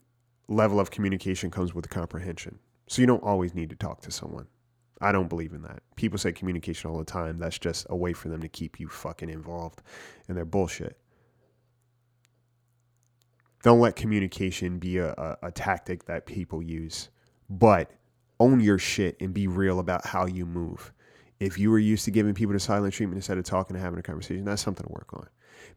level 0.48 0.80
of 0.80 0.92
communication 0.92 1.52
comes 1.52 1.74
with 1.74 1.90
comprehension. 1.90 2.60
So 2.88 3.02
you 3.02 3.06
don't 3.06 3.24
always 3.24 3.54
need 3.54 3.70
to 3.70 3.76
talk 3.76 4.02
to 4.02 4.12
someone. 4.12 4.48
I 5.00 5.12
don't 5.12 5.30
believe 5.30 5.54
in 5.54 5.62
that. 5.62 5.82
People 5.96 6.18
say 6.18 6.34
communication 6.34 6.90
all 6.90 6.98
the 6.98 7.06
time. 7.06 7.38
That's 7.38 7.60
just 7.60 7.86
a 7.90 7.96
way 7.96 8.14
for 8.14 8.28
them 8.30 8.42
to 8.42 8.50
keep 8.50 8.80
you 8.80 8.90
fucking 8.90 9.30
involved 9.30 9.82
in 10.28 10.36
their 10.36 10.44
bullshit 10.46 10.98
don't 13.64 13.80
let 13.80 13.96
communication 13.96 14.80
be 14.80 14.98
a, 14.98 15.12
a, 15.12 15.38
a, 15.44 15.52
tactic 15.52 16.06
that 16.06 16.26
people 16.26 16.62
use, 16.62 17.10
but 17.50 17.92
own 18.40 18.60
your 18.62 18.78
shit 18.78 19.18
and 19.20 19.34
be 19.34 19.48
real 19.48 19.80
about 19.80 20.06
how 20.06 20.26
you 20.26 20.46
move. 20.46 20.94
If 21.40 21.58
you 21.58 21.70
were 21.72 21.80
used 21.80 22.06
to 22.06 22.12
giving 22.12 22.34
people 22.34 22.54
the 22.54 22.60
silent 22.60 22.94
treatment 22.94 23.18
instead 23.18 23.38
of 23.38 23.44
talking 23.44 23.76
and 23.76 23.84
having 23.84 24.00
a 24.00 24.04
conversation, 24.04 24.46
that's 24.46 24.62
something 24.62 24.86
to 24.86 24.92
work 24.92 25.14
on 25.14 25.28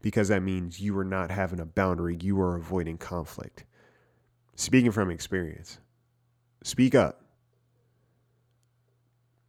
because 0.01 0.27
that 0.29 0.43
means 0.43 0.79
you 0.79 0.97
are 0.97 1.05
not 1.05 1.31
having 1.31 1.59
a 1.59 1.65
boundary, 1.65 2.17
you 2.21 2.39
are 2.41 2.55
avoiding 2.55 2.97
conflict. 2.97 3.65
Speaking 4.55 4.91
from 4.91 5.09
experience, 5.09 5.79
speak 6.63 6.95
up. 6.95 7.21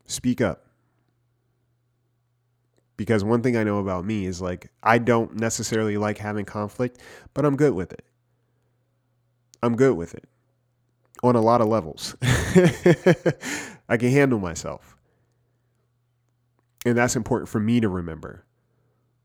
Speak 0.06 0.40
up. 0.40 0.66
Because 2.96 3.24
one 3.24 3.42
thing 3.42 3.56
I 3.56 3.64
know 3.64 3.78
about 3.78 4.04
me 4.04 4.24
is 4.24 4.40
like, 4.40 4.70
I 4.82 4.98
don't 4.98 5.34
necessarily 5.34 5.96
like 5.98 6.18
having 6.18 6.44
conflict, 6.44 6.98
but 7.34 7.44
I'm 7.44 7.56
good 7.56 7.74
with 7.74 7.92
it. 7.92 8.04
I'm 9.64 9.76
good 9.76 9.96
with 9.96 10.14
it 10.14 10.28
on 11.22 11.36
a 11.36 11.40
lot 11.40 11.60
of 11.60 11.68
levels. 11.68 12.16
I 13.88 13.96
can 13.96 14.10
handle 14.10 14.38
myself. 14.38 14.96
And 16.84 16.98
that's 16.98 17.16
important 17.16 17.48
for 17.48 17.60
me 17.60 17.80
to 17.80 17.88
remember. 17.88 18.44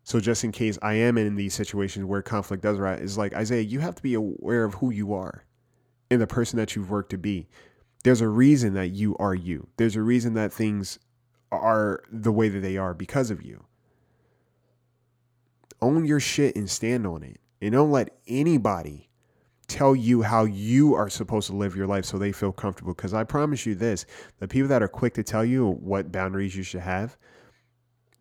So 0.04 0.20
just 0.20 0.44
in 0.44 0.52
case 0.52 0.80
I 0.82 0.94
am 0.94 1.18
in 1.18 1.36
these 1.36 1.54
situations 1.54 2.06
where 2.06 2.22
conflict 2.22 2.64
does 2.64 2.80
arise, 2.80 3.02
is 3.02 3.18
like 3.18 3.34
Isaiah, 3.34 3.62
you 3.62 3.80
have 3.82 3.96
to 3.96 4.02
be 4.02 4.14
aware 4.14 4.64
of 4.64 4.76
who 4.76 4.92
you 4.92 5.14
are 5.14 5.44
and 6.10 6.22
the 6.22 6.28
person 6.28 6.58
that 6.58 6.76
you've 6.76 6.90
worked 6.90 7.12
to 7.12 7.18
be. 7.18 7.48
There's 8.04 8.22
a 8.22 8.30
reason 8.30 8.74
that 8.76 8.88
you 8.88 9.18
are 9.18 9.36
you. 9.36 9.68
There's 9.76 9.98
a 9.98 10.02
reason 10.02 10.36
that 10.36 10.54
things 10.54 11.00
are 11.52 12.02
the 12.12 12.32
way 12.32 12.48
that 12.48 12.62
they 12.62 12.78
are 12.78 12.94
because 12.94 13.30
of 13.30 13.44
you. 13.44 13.66
Own 15.82 16.06
your 16.06 16.20
shit 16.20 16.56
and 16.56 16.70
stand 16.70 17.06
on 17.06 17.24
it. 17.24 17.40
And 17.62 17.74
don't 17.74 17.92
let 17.92 18.18
anybody 18.26 19.09
tell 19.70 19.96
you 19.96 20.22
how 20.22 20.44
you 20.44 20.96
are 20.96 21.10
supposed 21.10 21.48
to 21.48 21.56
live 21.56 21.76
your 21.76 21.88
life 21.88 22.06
so 22.06 22.18
they 22.18 22.32
feel 22.32 22.52
comfortable. 22.52 22.94
Because 22.94 23.14
I 23.14 23.24
promise 23.24 23.66
you 23.66 23.76
this 23.76 24.06
the 24.40 24.48
people 24.48 24.68
that 24.70 24.84
are 24.84 24.88
quick 24.88 25.14
to 25.14 25.24
tell 25.24 25.46
you 25.46 25.68
what 25.68 26.12
boundaries 26.12 26.56
you 26.56 26.64
should 26.64 26.82
have, 26.82 27.18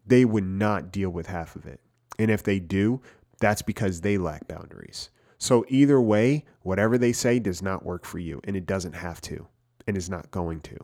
they 0.07 0.25
would 0.25 0.45
not 0.45 0.93
deal 0.93 1.11
with 1.11 1.27
half 1.27 1.57
of 1.57 1.67
it. 1.67 1.81
And 2.19 2.31
if 2.31 2.43
they 2.43 2.61
do, 2.61 3.01
that's 3.41 3.63
because 3.63 4.01
they 4.01 4.19
lack 4.19 4.47
boundaries. 4.49 5.11
So 5.39 5.65
either 5.69 6.01
way, 6.01 6.45
whatever 6.63 6.99
they 6.99 7.13
say 7.13 7.39
does 7.39 7.63
not 7.63 7.85
work 7.85 8.05
for 8.05 8.19
you, 8.19 8.41
and 8.45 8.57
it 8.57 8.67
doesn't 8.67 8.95
have 8.95 9.21
to, 9.23 9.47
and 9.87 9.97
is 9.97 10.11
not 10.11 10.31
going 10.31 10.61
to. 10.63 10.77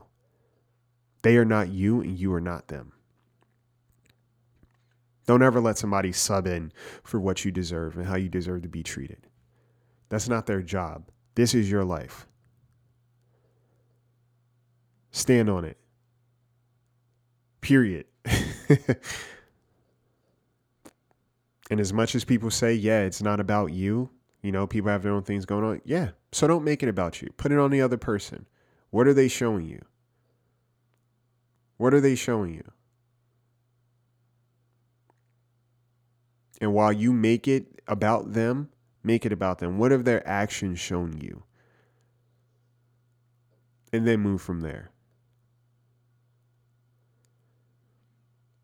They 1.22 1.36
are 1.36 1.44
not 1.44 1.70
you, 1.70 2.00
and 2.00 2.18
you 2.18 2.32
are 2.34 2.40
not 2.40 2.68
them. 2.68 2.92
Don't 5.26 5.42
ever 5.42 5.60
let 5.60 5.78
somebody 5.78 6.12
sub 6.12 6.46
in 6.46 6.72
for 7.02 7.18
what 7.18 7.44
you 7.44 7.50
deserve 7.50 7.96
and 7.96 8.06
how 8.06 8.16
you 8.16 8.28
deserve 8.28 8.62
to 8.62 8.68
be 8.68 8.82
treated. 8.82 9.23
That's 10.08 10.28
not 10.28 10.46
their 10.46 10.62
job. 10.62 11.10
This 11.34 11.54
is 11.54 11.70
your 11.70 11.84
life. 11.84 12.26
Stand 15.10 15.48
on 15.48 15.64
it. 15.64 15.76
Period. 17.60 18.06
and 21.70 21.80
as 21.80 21.92
much 21.92 22.14
as 22.14 22.24
people 22.24 22.50
say, 22.50 22.74
yeah, 22.74 23.00
it's 23.02 23.22
not 23.22 23.40
about 23.40 23.72
you, 23.72 24.10
you 24.42 24.52
know, 24.52 24.66
people 24.66 24.90
have 24.90 25.02
their 25.02 25.12
own 25.12 25.22
things 25.22 25.46
going 25.46 25.64
on. 25.64 25.80
Yeah. 25.84 26.10
So 26.32 26.46
don't 26.46 26.64
make 26.64 26.82
it 26.82 26.88
about 26.88 27.22
you. 27.22 27.30
Put 27.36 27.52
it 27.52 27.58
on 27.58 27.70
the 27.70 27.80
other 27.80 27.96
person. 27.96 28.46
What 28.90 29.06
are 29.06 29.14
they 29.14 29.28
showing 29.28 29.66
you? 29.66 29.84
What 31.76 31.94
are 31.94 32.00
they 32.00 32.14
showing 32.14 32.54
you? 32.54 32.70
And 36.60 36.72
while 36.72 36.92
you 36.92 37.12
make 37.12 37.48
it 37.48 37.80
about 37.86 38.32
them, 38.32 38.68
Make 39.04 39.26
it 39.26 39.32
about 39.32 39.58
them. 39.58 39.78
What 39.78 39.92
have 39.92 40.04
their 40.04 40.26
actions 40.26 40.80
shown 40.80 41.20
you? 41.20 41.44
And 43.92 44.06
then 44.06 44.20
move 44.20 44.40
from 44.40 44.60
there. 44.60 44.90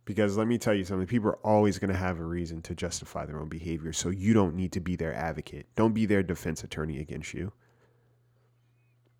Because 0.07 0.36
let 0.36 0.49
me 0.49 0.59
tell 0.59 0.74
you 0.74 0.82
something, 0.82 1.07
people 1.07 1.28
are 1.28 1.47
always 1.47 1.78
going 1.78 1.93
to 1.93 1.97
have 1.97 2.18
a 2.18 2.24
reason 2.24 2.62
to 2.62 2.74
justify 2.74 3.26
their 3.26 3.38
own 3.38 3.49
behavior. 3.49 3.93
So 3.93 4.09
you 4.09 4.34
don't 4.34 4.57
need 4.57 4.72
to 4.72 4.80
be 4.80 4.97
their 4.97 5.14
advocate. 5.14 5.66
Don't 5.76 5.93
be 5.93 6.07
their 6.07 6.24
defense 6.24 6.64
attorney 6.64 6.99
against 6.99 7.32
you. 7.32 7.53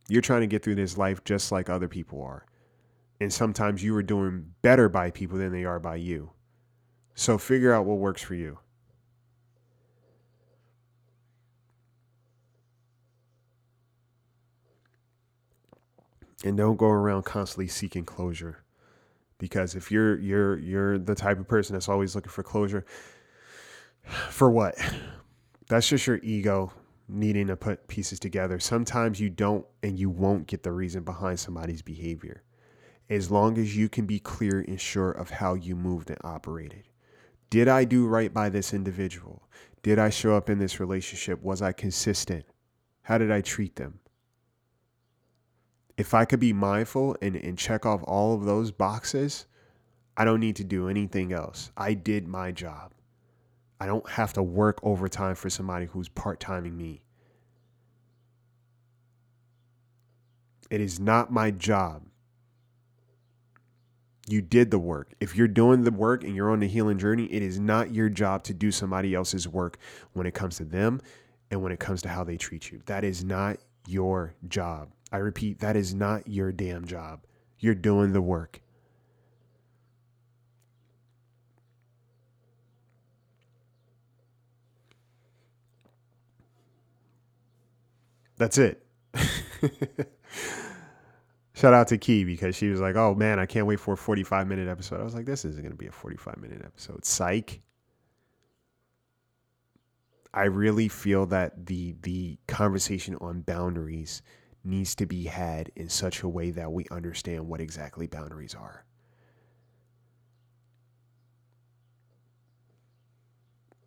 You're 0.09 0.23
trying 0.23 0.41
to 0.41 0.49
get 0.49 0.65
through 0.65 0.75
this 0.75 0.99
life 0.99 1.23
just 1.23 1.53
like 1.53 1.69
other 1.69 1.87
people 1.87 2.23
are. 2.23 2.45
And 3.21 3.33
sometimes 3.33 3.85
you 3.85 3.95
are 3.95 4.03
doing 4.03 4.55
better 4.63 4.89
by 4.89 5.13
people 5.13 5.39
than 5.39 5.53
they 5.53 5.65
are 5.65 5.79
by 5.79 5.97
you. 5.97 6.31
So 7.15 7.39
figure 7.39 7.73
out 7.73 7.85
what 7.85 7.99
works 7.99 8.23
for 8.23 8.35
you. 8.35 8.59
And 16.45 16.57
don't 16.57 16.77
go 16.77 16.89
around 16.89 17.25
constantly 17.25 17.69
seeking 17.69 18.05
closure. 18.05 18.63
Because 19.39 19.75
if 19.75 19.91
you're 19.91 20.19
you're 20.19 20.59
you're 20.59 20.99
the 20.99 21.15
type 21.15 21.39
of 21.39 21.49
person 21.49 21.75
that's 21.75 21.89
always 21.89 22.15
looking 22.15 22.31
for 22.31 22.43
closure 22.43 22.85
for 24.31 24.51
what? 24.51 24.77
That's 25.69 25.89
just 25.89 26.07
your 26.07 26.21
ego 26.23 26.73
needing 27.09 27.49
to 27.49 27.57
put 27.57 27.89
pieces 27.89 28.21
together. 28.21 28.59
Sometimes 28.61 29.21
you 29.21 29.31
don't 29.31 29.67
and 29.83 29.99
you 29.99 30.11
won't 30.11 30.47
get 30.47 30.63
the 30.63 30.73
reason 30.73 31.03
behind 31.03 31.41
somebody's 31.41 31.83
behavior. 31.83 32.43
As 33.09 33.31
long 33.31 33.59
as 33.59 33.77
you 33.77 33.89
can 33.89 34.07
be 34.07 34.21
clear 34.21 34.61
and 34.61 34.81
sure 34.81 35.11
of 35.11 35.31
how 35.31 35.55
you 35.55 35.75
moved 35.75 36.11
and 36.11 36.19
operated. 36.23 36.85
Did 37.49 37.67
i 37.67 37.85
do 37.85 38.07
right 38.07 38.33
by 38.33 38.49
this 38.49 38.73
individual? 38.73 39.43
Did 39.83 39.99
i 39.99 40.11
show 40.11 40.37
up 40.37 40.49
in 40.49 40.59
this 40.59 40.79
relationship? 40.79 41.43
Was 41.43 41.61
i 41.63 41.73
consistent? 41.73 42.45
How 43.03 43.19
did 43.19 43.33
i 43.33 43.41
treat 43.41 43.75
them 43.75 43.99
if 46.01 46.15
I 46.15 46.25
could 46.25 46.41
be 46.41 46.55
mindful 46.55 47.15
and, 47.21 47.37
and 47.37 47.59
check 47.59 47.85
off 47.85 48.03
all 48.05 48.35
of 48.35 48.47
those 48.47 48.73
boxes, 48.73 49.45
I 50.17 50.25
don't 50.25 50.41
need 50.41 50.57
to 50.57 50.65
do 50.65 50.89
anything 50.89 51.31
else. 51.31 51.73
I 51.77 51.93
did 51.93 52.27
my 52.27 52.53
job. 52.53 52.93
I 53.79 53.85
don't 53.85 54.09
have 54.09 54.33
to 54.33 54.43
work 54.43 54.81
overtime 54.83 55.35
for 55.35 55.51
somebody 55.51 55.85
who's 55.85 56.09
part 56.09 56.41
timing 56.41 56.75
me. 56.75 57.03
It 60.71 60.81
is 60.81 60.99
not 60.99 61.31
my 61.31 61.51
job. 61.51 62.03
You 64.27 64.41
did 64.41 64.71
the 64.71 64.79
work. 64.79 65.13
If 65.21 65.37
you're 65.37 65.49
doing 65.49 65.85
the 65.85 65.91
work 65.91 66.25
and 66.25 66.35
you're 66.35 66.51
on 66.51 66.61
the 66.61 66.69
healing 66.69 66.97
journey, 66.97 67.27
it 67.27 67.43
is 67.43 67.61
not 67.61 67.93
your 67.93 68.09
job 68.09 68.43
to 68.45 68.55
do 68.55 68.73
somebody 68.73 69.15
else's 69.15 69.47
work 69.47 69.77
when 70.15 70.27
it 70.27 70.33
comes 70.33 70.57
to 70.57 70.65
them 70.65 71.03
and 71.51 71.63
when 71.63 71.73
it 71.73 71.79
comes 71.79 72.01
to 72.03 72.09
how 72.09 72.25
they 72.25 72.39
treat 72.39 72.71
you. 72.71 72.81
That 72.87 73.05
is 73.05 73.23
not 73.23 73.59
your 73.87 74.35
job. 74.49 74.89
I 75.13 75.19
repeat, 75.19 75.61
that 75.61 75.77
is 75.77 75.95
not 75.95 76.29
your 76.29 76.53
damn 76.53 76.87
job. 76.87 77.21
You're 77.59 77.75
doing 77.75 78.13
the 78.13 78.23
work. 78.23 78.61
That's 88.41 88.57
it. 88.57 88.87
Shout 91.53 91.75
out 91.75 91.89
to 91.89 91.99
Key 91.99 92.25
because 92.25 92.57
she 92.57 92.69
was 92.71 92.81
like, 92.81 92.97
"Oh 92.97 93.15
man, 93.15 93.39
I 93.39 93.45
can't 93.45 93.67
wait 93.67 93.79
for 93.81 93.93
a 93.93 93.97
45 93.99 94.47
minute 94.47 94.67
episode." 94.67 94.99
I 94.99 95.05
was 95.05 95.15
like, 95.15 95.27
"This 95.27 95.45
isn't 95.45 95.61
going 95.61 95.73
to 95.73 95.77
be 95.77 95.89
a 95.89 95.93
45 95.93 96.39
minute 96.39 96.63
episode." 96.65 97.05
Psych. 97.05 97.61
I 100.33 100.45
really 100.45 100.89
feel 100.89 101.27
that 101.27 101.67
the 101.67 101.97
the 102.01 102.39
conversation 102.47 103.17
on 103.21 103.43
boundaries 103.43 104.23
needs 104.65 104.95
to 104.97 105.07
be 105.07 105.25
had 105.25 105.71
in 105.77 105.89
such 105.89 106.23
a 106.23 106.29
way 106.29 106.51
that 106.51 106.73
we 106.73 106.87
understand 106.91 107.49
what 107.49 107.61
exactly 107.61 108.07
boundaries 108.07 108.55
are. 108.55 108.85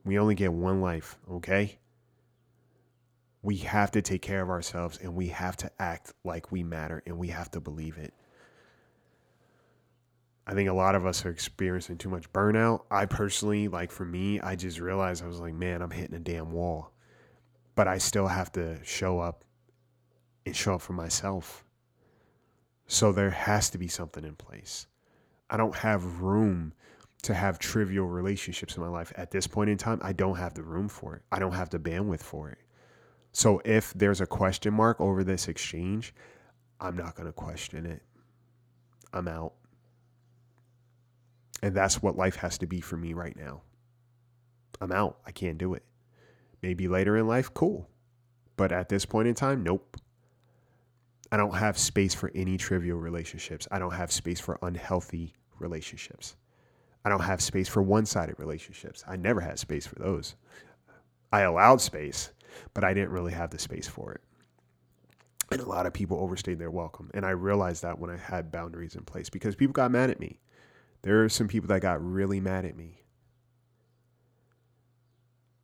We 0.05 0.19
only 0.19 0.36
get 0.36 0.51
one 0.51 0.82
life, 0.82 1.17
okay? 1.32 1.80
we 3.43 3.57
have 3.57 3.91
to 3.91 4.01
take 4.01 4.21
care 4.21 4.41
of 4.41 4.49
ourselves 4.49 4.97
and 4.97 5.13
we 5.13 5.28
have 5.28 5.57
to 5.57 5.69
act 5.78 6.13
like 6.24 6.51
we 6.51 6.63
matter 6.63 7.03
and 7.05 7.19
we 7.19 7.28
have 7.28 7.51
to 7.51 7.59
believe 7.59 7.97
it. 7.97 8.13
I 10.47 10.53
think 10.53 10.69
a 10.69 10.74
lot 10.74 10.95
of 10.95 11.05
us 11.05 11.26
are 11.26 11.30
experiencing 11.30 11.97
too 11.97 12.09
much 12.09 12.32
burnout. 12.32 12.82
I 12.89 13.05
personally, 13.05 13.67
like 13.67 13.91
for 13.91 14.05
me, 14.05 14.39
I 14.39 14.55
just 14.55 14.80
realized 14.80 15.24
I 15.24 15.28
was 15.28 15.39
like, 15.39 15.53
man, 15.53 15.82
I'm 15.82 15.91
hitting 15.91 16.15
a 16.15 16.19
damn 16.19 16.51
wall. 16.51 16.91
But 17.76 17.88
I 17.88 17.97
still 17.97 18.28
have 18.28 18.51
to 18.53 18.80
show 18.84 19.19
up 19.19 19.43
and 20.46 20.56
show 20.56 20.76
up 20.76 20.82
for 20.82 20.94
myself. 20.94 21.64
So 22.88 23.12
there 23.12 23.30
has 23.30 23.70
to 23.72 23.78
be 23.78 23.88
something 23.88 24.24
in 24.24 24.36
place. 24.36 24.88
I 25.50 25.58
don't 25.58 25.76
have 25.76 26.22
room 26.22 26.74
to 27.24 27.34
have 27.34 27.58
trivial 27.58 28.06
relationships 28.06 28.76
in 28.76 28.84
my 28.84 28.89
life 28.89 29.14
at 29.16 29.32
this 29.32 29.48
point 29.48 29.70
in 29.70 29.78
time. 29.78 30.00
I 30.04 30.14
don't 30.14 30.38
have 30.38 30.54
the 30.54 30.64
room 30.64 30.89
for 30.89 31.16
it. 31.16 31.22
I 31.32 31.39
don't 31.39 31.54
have 31.54 31.70
the 31.70 31.80
bandwidth 31.80 32.22
for 32.22 32.50
it. 32.50 32.58
So 33.32 33.62
if 33.66 33.94
there's 33.94 34.22
a 34.22 34.28
question 34.28 34.74
mark 34.74 35.00
over 35.00 35.24
this 35.24 35.48
exchange, 35.48 36.14
I'm 36.80 36.98
not 36.98 37.16
going 37.16 37.28
to 37.28 37.34
question 37.34 37.86
it. 37.86 38.04
I'm 39.14 39.28
out. 39.28 39.54
And 41.62 41.74
that's 41.74 42.02
what 42.02 42.18
life 42.18 42.36
has 42.38 42.58
to 42.58 42.68
be 42.68 42.82
for 42.82 42.98
me 42.98 43.14
right 43.14 43.36
now. 43.38 43.62
I'm 44.82 44.91
out. 44.91 45.20
I 45.26 45.32
can't 45.32 45.58
do 45.58 45.74
it. 45.76 45.84
Maybe 46.62 46.88
later 46.88 47.16
in 47.16 47.26
life, 47.28 47.54
cool. 47.54 47.89
But 48.58 48.72
at 48.72 48.89
this 48.89 49.06
point 49.06 49.30
in 49.30 49.34
time, 49.34 49.64
nope. 49.64 49.98
I 51.34 51.36
don't 51.36 51.56
have 51.56 51.80
space 51.80 52.14
for 52.14 52.32
any 52.36 52.58
trivial 52.58 53.00
relationships. 53.00 53.68
I 53.72 53.80
don't 53.80 53.96
have 53.96 54.12
space 54.12 54.40
for 54.40 54.60
unhealthy 54.62 55.34
relationships. 55.58 56.36
I 57.04 57.10
don't 57.10 57.24
have 57.24 57.42
space 57.42 57.68
for 57.68 57.82
one 57.82 58.06
sided 58.06 58.36
relationships. 58.38 59.04
I 59.08 59.16
never 59.16 59.42
had 59.42 59.58
space 59.58 59.88
for 59.88 59.96
those. 59.96 60.36
I 61.32 61.42
allowed 61.42 61.82
space, 61.82 62.30
but 62.76 62.84
I 62.84 62.94
didn't 62.94 63.10
really 63.10 63.32
have 63.34 63.50
the 63.50 63.58
space 63.58 63.88
for 63.88 64.12
it. 64.12 64.22
And 65.52 65.60
a 65.60 65.68
lot 65.68 65.88
of 65.88 65.94
people 65.94 66.20
overstayed 66.20 66.60
their 66.60 66.70
welcome. 66.70 67.10
And 67.16 67.26
I 67.26 67.32
realized 67.32 67.82
that 67.82 67.98
when 67.98 68.12
I 68.12 68.18
had 68.18 68.52
boundaries 68.52 68.94
in 68.94 69.04
place 69.04 69.32
because 69.32 69.56
people 69.56 69.74
got 69.74 69.90
mad 69.90 70.12
at 70.12 70.20
me. 70.20 70.40
There 71.02 71.24
are 71.24 71.30
some 71.30 71.48
people 71.48 71.70
that 71.70 71.82
got 71.82 72.00
really 72.00 72.42
mad 72.42 72.64
at 72.64 72.78
me. 72.78 73.02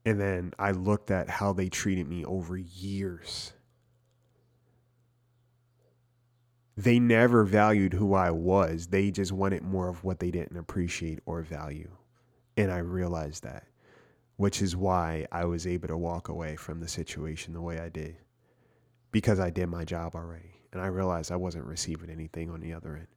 And 0.04 0.20
then 0.20 0.52
I 0.58 0.72
looked 0.72 1.12
at 1.12 1.30
how 1.30 1.54
they 1.54 1.70
treated 1.70 2.08
me 2.08 2.26
over 2.26 2.58
years. 2.58 3.54
They 6.80 7.00
never 7.00 7.44
valued 7.44 7.94
who 7.94 8.14
I 8.14 8.32
was. 8.32 8.88
They 8.88 9.12
just 9.12 9.34
wanted 9.34 9.64
more 9.64 9.90
of 9.90 10.04
what 10.04 10.20
they 10.20 10.32
didn't 10.32 10.58
appreciate 10.58 11.20
or 11.26 11.42
value. 11.42 11.92
And 12.56 12.72
I 12.72 12.78
realized 12.78 13.44
that 13.44 13.66
which 14.40 14.62
is 14.62 14.74
why 14.74 15.28
I 15.34 15.44
was 15.44 15.68
able 15.68 15.90
to 15.90 15.98
walk 15.98 16.30
away 16.30 16.56
from 16.56 16.80
the 16.80 16.88
situation 16.88 17.54
the 17.54 17.62
way 17.62 17.78
I 17.78 17.90
did 17.90 18.16
because 19.12 19.38
I 19.38 19.50
did 19.50 19.68
my 19.68 19.84
job 19.84 20.16
already 20.16 20.54
and 20.72 20.82
I 20.82 20.88
realized 20.88 21.30
I 21.30 21.36
wasn't 21.36 21.66
receiving 21.66 22.10
anything 22.10 22.50
on 22.50 22.62
the 22.62 22.72
other 22.72 22.96
end. 22.96 23.08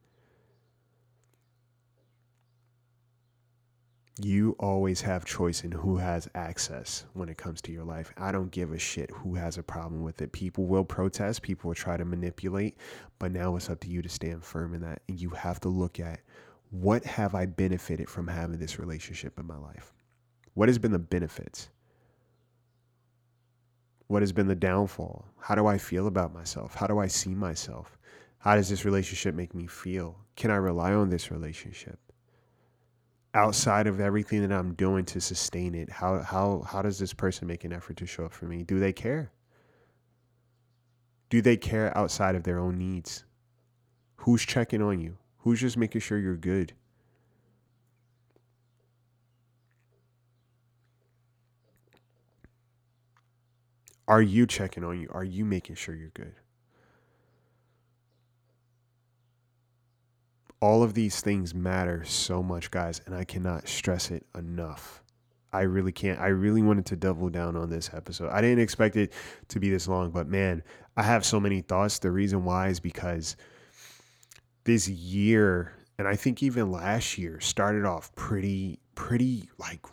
You 4.21 4.55
always 4.59 5.01
have 5.01 5.25
choice 5.25 5.63
in 5.63 5.71
who 5.71 5.97
has 5.97 6.29
access 6.35 7.05
when 7.13 7.29
it 7.29 7.37
comes 7.37 7.63
to 7.63 7.71
your 7.71 7.83
life. 7.83 8.11
I 8.15 8.31
don't 8.31 8.51
give 8.51 8.71
a 8.71 8.77
shit 8.77 9.09
who 9.09 9.33
has 9.33 9.57
a 9.57 9.63
problem 9.63 10.03
with 10.03 10.21
it. 10.21 10.31
People 10.31 10.67
will 10.67 10.85
protest, 10.85 11.41
people 11.41 11.69
will 11.69 11.75
try 11.75 11.97
to 11.97 12.05
manipulate, 12.05 12.77
but 13.17 13.31
now 13.31 13.55
it's 13.55 13.71
up 13.71 13.79
to 13.79 13.89
you 13.89 14.03
to 14.03 14.09
stand 14.09 14.43
firm 14.43 14.75
in 14.75 14.81
that. 14.81 15.01
And 15.07 15.19
you 15.19 15.31
have 15.31 15.59
to 15.61 15.69
look 15.69 15.99
at 15.99 16.19
what 16.69 17.03
have 17.05 17.33
I 17.33 17.47
benefited 17.47 18.07
from 18.07 18.27
having 18.27 18.59
this 18.59 18.77
relationship 18.77 19.39
in 19.39 19.47
my 19.47 19.57
life? 19.57 19.93
What 20.53 20.69
has 20.69 20.77
been 20.77 20.91
the 20.91 20.99
benefits? 20.99 21.69
What 24.07 24.21
has 24.21 24.31
been 24.31 24.47
the 24.47 24.53
downfall? 24.53 25.25
How 25.39 25.55
do 25.55 25.65
I 25.65 25.79
feel 25.79 26.05
about 26.05 26.35
myself? 26.35 26.75
How 26.75 26.85
do 26.85 26.99
I 26.99 27.07
see 27.07 27.33
myself? 27.33 27.97
How 28.37 28.55
does 28.55 28.69
this 28.69 28.85
relationship 28.85 29.33
make 29.33 29.55
me 29.55 29.65
feel? 29.65 30.19
Can 30.35 30.51
I 30.51 30.57
rely 30.57 30.93
on 30.93 31.09
this 31.09 31.31
relationship? 31.31 31.97
Outside 33.35 33.87
of 33.87 33.99
everything 33.99 34.41
that 34.41 34.51
I'm 34.51 34.73
doing 34.75 35.05
to 35.05 35.21
sustain 35.21 35.75
it, 35.75 35.89
how 35.89 36.21
how 36.21 36.61
how 36.67 36.81
does 36.81 36.99
this 36.99 37.13
person 37.13 37.47
make 37.47 37.63
an 37.63 37.73
effort 37.73 37.97
to 37.97 38.05
show 38.05 38.25
up 38.25 38.33
for 38.33 38.45
me? 38.45 38.63
Do 38.63 38.79
they 38.79 38.93
care? 38.93 39.31
Do 41.29 41.41
they 41.41 41.57
care 41.57 41.95
outside 41.97 42.35
of 42.35 42.43
their 42.43 42.59
own 42.59 42.77
needs? 42.77 43.25
Who's 44.17 44.43
checking 44.45 44.81
on 44.81 44.99
you? 44.99 45.17
Who's 45.39 45.61
just 45.61 45.77
making 45.77 46.01
sure 46.01 46.17
you're 46.19 46.37
good? 46.37 46.73
Are 54.07 54.21
you 54.21 54.45
checking 54.47 54.83
on 54.85 54.99
you? 55.01 55.09
Are 55.11 55.25
you 55.25 55.43
making 55.43 55.75
sure 55.75 55.93
you're 55.95 56.09
good? 56.09 56.35
All 60.63 60.81
of 60.81 60.93
these 60.93 61.19
things 61.19 61.53
matter 61.53 62.05
so 62.05 62.41
much, 62.41 62.71
guys, 62.71 63.01
and 63.05 63.13
I 63.13 63.25
cannot 63.25 63.67
stress 63.67 64.11
it 64.11 64.25
enough. 64.33 65.03
I 65.51 65.63
really 65.63 65.91
can't. 65.91 66.21
I 66.21 66.27
really 66.27 66.61
wanted 66.61 66.85
to 66.85 66.95
double 66.95 67.27
down 67.27 67.57
on 67.57 67.69
this 67.69 67.89
episode. 67.93 68.29
I 68.29 68.39
didn't 68.39 68.59
expect 68.59 68.95
it 68.95 69.11
to 69.49 69.59
be 69.59 69.69
this 69.69 69.89
long, 69.89 70.11
but 70.11 70.25
man, 70.25 70.63
I 70.95 71.03
have 71.03 71.25
so 71.25 71.37
many 71.37 71.59
thoughts. 71.59 71.99
The 71.99 72.11
reason 72.11 72.45
why 72.45 72.69
is 72.69 72.79
because 72.79 73.35
this 74.63 74.87
year, 74.87 75.73
and 75.97 76.07
I 76.07 76.15
think 76.15 76.41
even 76.41 76.71
last 76.71 77.17
year, 77.17 77.41
started 77.41 77.83
off 77.83 78.15
pretty, 78.15 78.79
pretty 78.95 79.49
like 79.57 79.85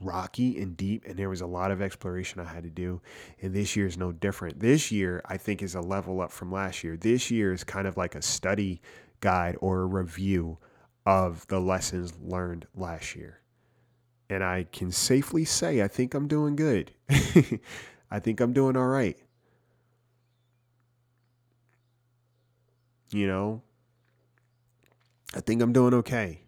rocky 0.00 0.60
and 0.60 0.76
deep 0.76 1.04
and 1.06 1.18
there 1.18 1.28
was 1.28 1.40
a 1.40 1.46
lot 1.46 1.72
of 1.72 1.82
exploration 1.82 2.40
I 2.40 2.44
had 2.44 2.62
to 2.62 2.70
do 2.70 3.00
and 3.42 3.52
this 3.52 3.74
year 3.74 3.86
is 3.86 3.98
no 3.98 4.12
different. 4.12 4.60
This 4.60 4.92
year 4.92 5.20
I 5.24 5.36
think 5.38 5.60
is 5.60 5.74
a 5.74 5.80
level 5.80 6.20
up 6.20 6.30
from 6.30 6.52
last 6.52 6.84
year. 6.84 6.96
This 6.96 7.32
year 7.32 7.52
is 7.52 7.64
kind 7.64 7.88
of 7.88 7.96
like 7.96 8.14
a 8.14 8.22
study 8.22 8.80
guide 9.20 9.56
or 9.60 9.82
a 9.82 9.86
review 9.86 10.58
of 11.06 11.46
the 11.48 11.60
lessons 11.60 12.12
learned 12.20 12.66
last 12.74 13.16
year. 13.16 13.40
And 14.30 14.44
I 14.44 14.66
can 14.70 14.92
safely 14.92 15.44
say 15.44 15.82
I 15.82 15.88
think 15.88 16.14
I'm 16.14 16.28
doing 16.28 16.56
good. 16.56 16.92
I 18.10 18.18
think 18.20 18.40
I'm 18.40 18.52
doing 18.52 18.76
all 18.76 18.86
right. 18.86 19.16
You 23.10 23.26
know, 23.26 23.62
I 25.34 25.40
think 25.40 25.62
I'm 25.62 25.72
doing 25.72 25.94
okay. 25.94 26.42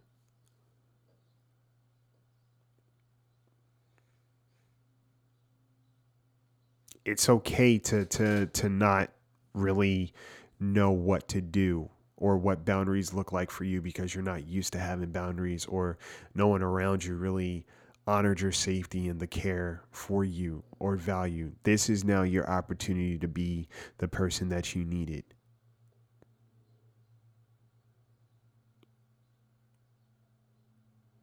it's 7.11 7.29
okay 7.29 7.79
to 7.79 8.05
to 8.05 8.47
to 8.47 8.69
not 8.69 9.11
really 9.53 10.13
know 10.59 10.93
what 10.93 11.27
to 11.29 11.41
do 11.41 11.91
or 12.21 12.37
what 12.37 12.65
boundaries 12.65 13.13
look 13.13 13.33
like 13.33 13.51
for 13.51 13.65
you 13.65 13.81
because 13.81 14.15
you're 14.15 14.23
not 14.23 14.47
used 14.47 14.73
to 14.75 14.79
having 14.79 15.11
boundaries 15.11 15.67
or 15.67 15.99
no 16.35 16.47
one 16.47 16.63
around 16.63 17.03
you 17.03 17.17
really 17.17 17.67
honored 18.07 18.41
your 18.41 18.53
safety 18.53 19.09
and 19.09 19.19
the 19.19 19.27
care 19.27 19.83
for 19.91 20.23
you 20.25 20.63
or 20.79 20.97
value. 20.97 21.51
This 21.65 21.89
is 21.89 22.05
now 22.05 22.23
your 22.23 22.49
opportunity 22.49 23.19
to 23.19 23.29
be 23.29 23.69
the 23.99 24.09
person 24.09 24.51
that 24.51 24.75
you 24.75 24.85
needed. 24.85 25.25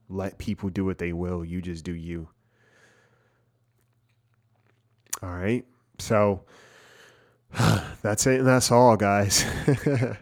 Let 0.10 0.38
people 0.38 0.70
do 0.70 0.86
what 0.86 0.98
they 0.98 1.14
will. 1.14 1.44
You 1.46 1.62
just 1.62 1.84
do 1.84 1.94
you. 1.94 2.30
All 5.22 5.30
right. 5.30 5.66
So 6.00 6.44
that's 8.02 8.26
it 8.26 8.40
and 8.40 8.48
that's 8.48 8.72
all, 8.72 8.96
guys. 8.96 9.46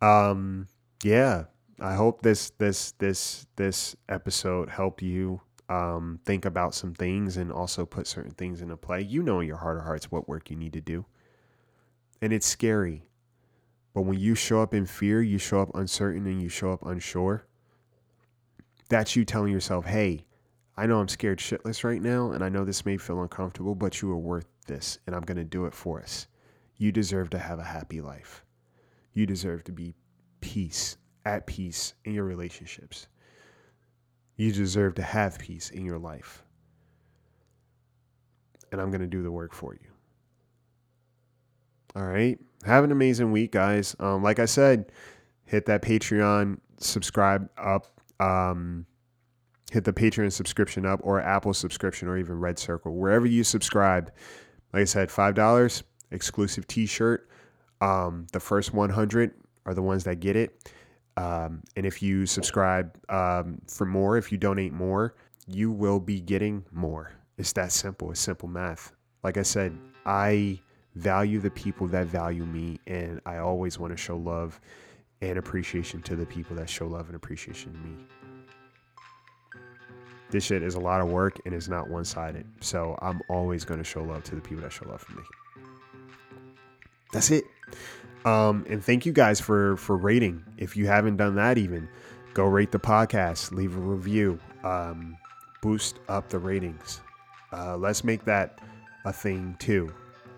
um, 0.00 0.66
yeah. 1.02 1.44
I 1.80 1.94
hope 1.94 2.20
this 2.20 2.50
this 2.58 2.92
this 2.92 3.46
this 3.56 3.96
episode 4.08 4.68
helped 4.68 5.02
you 5.02 5.40
um, 5.70 6.20
think 6.26 6.44
about 6.44 6.74
some 6.74 6.92
things 6.92 7.36
and 7.36 7.50
also 7.50 7.86
put 7.86 8.06
certain 8.06 8.32
things 8.32 8.60
into 8.60 8.76
play. 8.76 9.00
You 9.00 9.22
know 9.22 9.40
in 9.40 9.46
your 9.46 9.56
heart 9.56 9.78
of 9.78 9.84
hearts 9.84 10.10
what 10.10 10.28
work 10.28 10.50
you 10.50 10.56
need 10.56 10.74
to 10.74 10.80
do. 10.80 11.06
And 12.20 12.32
it's 12.32 12.46
scary. 12.46 13.04
But 13.94 14.02
when 14.02 14.18
you 14.18 14.34
show 14.34 14.62
up 14.62 14.74
in 14.74 14.86
fear, 14.86 15.22
you 15.22 15.38
show 15.38 15.62
up 15.62 15.74
uncertain 15.74 16.26
and 16.26 16.42
you 16.42 16.48
show 16.48 16.72
up 16.72 16.84
unsure. 16.84 17.46
That's 18.88 19.16
you 19.16 19.24
telling 19.24 19.52
yourself, 19.52 19.86
hey, 19.86 20.26
I 20.76 20.86
know 20.86 21.00
I'm 21.00 21.08
scared 21.08 21.38
shitless 21.38 21.84
right 21.84 22.00
now, 22.00 22.32
and 22.32 22.42
I 22.44 22.48
know 22.48 22.64
this 22.64 22.86
may 22.86 22.96
feel 22.96 23.20
uncomfortable, 23.22 23.74
but 23.74 24.00
you 24.00 24.10
are 24.12 24.18
worth 24.18 24.46
this, 24.66 24.98
and 25.06 25.14
I'm 25.14 25.22
going 25.22 25.36
to 25.36 25.44
do 25.44 25.66
it 25.66 25.74
for 25.74 26.00
us. 26.00 26.26
You 26.76 26.92
deserve 26.92 27.30
to 27.30 27.38
have 27.38 27.58
a 27.58 27.64
happy 27.64 28.00
life. 28.00 28.44
You 29.12 29.26
deserve 29.26 29.64
to 29.64 29.72
be 29.72 29.94
peace, 30.40 30.96
at 31.24 31.46
peace 31.46 31.94
in 32.04 32.14
your 32.14 32.24
relationships. 32.24 33.08
You 34.36 34.52
deserve 34.52 34.94
to 34.94 35.02
have 35.02 35.38
peace 35.38 35.70
in 35.70 35.84
your 35.84 35.98
life. 35.98 36.44
And 38.72 38.80
I'm 38.80 38.90
going 38.90 39.00
to 39.00 39.06
do 39.06 39.22
the 39.22 39.32
work 39.32 39.52
for 39.52 39.74
you. 39.74 39.90
All 41.96 42.04
right. 42.04 42.38
Have 42.64 42.84
an 42.84 42.92
amazing 42.92 43.32
week, 43.32 43.52
guys. 43.52 43.96
Um, 43.98 44.22
like 44.22 44.38
I 44.38 44.44
said, 44.44 44.92
hit 45.44 45.66
that 45.66 45.82
Patreon, 45.82 46.58
subscribe 46.78 47.48
up. 47.58 47.86
Um, 48.20 48.86
hit 49.70 49.84
the 49.84 49.92
Patreon 49.92 50.32
subscription 50.32 50.84
up 50.84 51.00
or 51.02 51.20
Apple 51.20 51.54
subscription 51.54 52.08
or 52.08 52.18
even 52.18 52.38
Red 52.38 52.58
Circle. 52.58 52.94
Wherever 52.94 53.26
you 53.26 53.44
subscribe, 53.44 54.12
like 54.72 54.82
I 54.82 54.84
said, 54.84 55.08
$5 55.08 55.82
exclusive 56.10 56.66
t 56.66 56.86
shirt. 56.86 57.29
Um, 57.80 58.26
the 58.32 58.40
first 58.40 58.74
100 58.74 59.32
are 59.66 59.74
the 59.74 59.82
ones 59.82 60.04
that 60.04 60.20
get 60.20 60.36
it. 60.36 60.72
Um, 61.16 61.62
and 61.76 61.84
if 61.84 62.02
you 62.02 62.26
subscribe 62.26 62.96
um, 63.08 63.60
for 63.66 63.84
more, 63.84 64.16
if 64.16 64.30
you 64.32 64.38
donate 64.38 64.72
more, 64.72 65.14
you 65.46 65.70
will 65.70 66.00
be 66.00 66.20
getting 66.20 66.64
more. 66.72 67.12
It's 67.36 67.52
that 67.54 67.72
simple. 67.72 68.10
It's 68.10 68.20
simple 68.20 68.48
math. 68.48 68.92
Like 69.22 69.36
I 69.36 69.42
said, 69.42 69.76
I 70.06 70.58
value 70.94 71.40
the 71.40 71.50
people 71.50 71.86
that 71.88 72.06
value 72.06 72.44
me, 72.44 72.78
and 72.86 73.20
I 73.26 73.38
always 73.38 73.78
want 73.78 73.92
to 73.92 73.96
show 73.96 74.16
love 74.16 74.60
and 75.20 75.38
appreciation 75.38 76.00
to 76.02 76.16
the 76.16 76.26
people 76.26 76.56
that 76.56 76.68
show 76.68 76.86
love 76.86 77.06
and 77.06 77.16
appreciation 77.16 77.72
to 77.72 77.78
me 77.78 77.96
this 80.30 80.44
shit 80.44 80.62
is 80.62 80.74
a 80.74 80.80
lot 80.80 81.00
of 81.00 81.08
work 81.08 81.40
and 81.44 81.54
it's 81.54 81.68
not 81.68 81.88
one 81.88 82.04
sided. 82.04 82.46
So 82.60 82.96
I'm 83.02 83.20
always 83.28 83.64
going 83.64 83.78
to 83.78 83.84
show 83.84 84.02
love 84.02 84.24
to 84.24 84.34
the 84.34 84.40
people 84.40 84.62
that 84.62 84.72
show 84.72 84.88
love 84.88 85.00
for 85.00 85.12
me. 85.12 85.22
That's 87.12 87.30
it. 87.30 87.44
Um, 88.24 88.66
and 88.68 88.84
thank 88.84 89.06
you 89.06 89.12
guys 89.12 89.40
for 89.40 89.76
for 89.76 89.96
rating. 89.96 90.44
If 90.58 90.76
you 90.76 90.86
haven't 90.86 91.16
done 91.16 91.34
that, 91.36 91.58
even 91.58 91.88
go 92.34 92.44
rate 92.44 92.72
the 92.72 92.78
podcast, 92.78 93.52
leave 93.52 93.76
a 93.76 93.80
review, 93.80 94.38
um, 94.62 95.16
boost 95.62 95.98
up 96.08 96.28
the 96.28 96.38
ratings. 96.38 97.00
Uh, 97.52 97.76
let's 97.76 98.04
make 98.04 98.24
that 98.24 98.60
a 99.04 99.12
thing 99.12 99.56
too. 99.58 99.92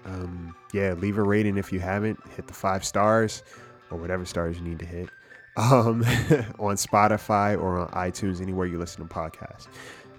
Um, 0.05 0.55
yeah, 0.73 0.93
leave 0.95 1.19
a 1.19 1.23
rating 1.23 1.59
if 1.59 1.73
you 1.73 1.81
haven't. 1.81 2.19
Hit 2.37 2.47
the 2.47 2.55
five 2.55 2.85
stars 2.85 3.43
or 3.91 3.99
whatever 3.99 4.25
stars 4.25 4.59
you 4.59 4.65
need 4.65 4.79
to 4.79 4.87
hit 4.87 5.09
um, 5.57 6.03
on 6.59 6.77
Spotify 6.77 7.61
or 7.61 7.79
on 7.79 7.89
iTunes, 7.89 8.41
anywhere 8.41 8.67
you 8.67 8.79
listen 8.79 9.07
to 9.07 9.15
podcasts. 9.15 9.69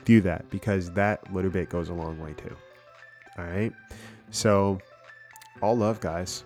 Do 0.05 0.21
that 0.21 0.49
because 0.49 0.91
that 0.91 1.33
little 1.33 1.51
bit 1.51 1.69
goes 1.69 1.89
a 1.89 1.93
long 1.93 2.19
way 2.19 2.33
too. 2.33 2.55
All 3.37 3.45
right. 3.45 3.73
So, 4.31 4.79
all 5.61 5.77
love, 5.77 5.99
guys. 5.99 6.43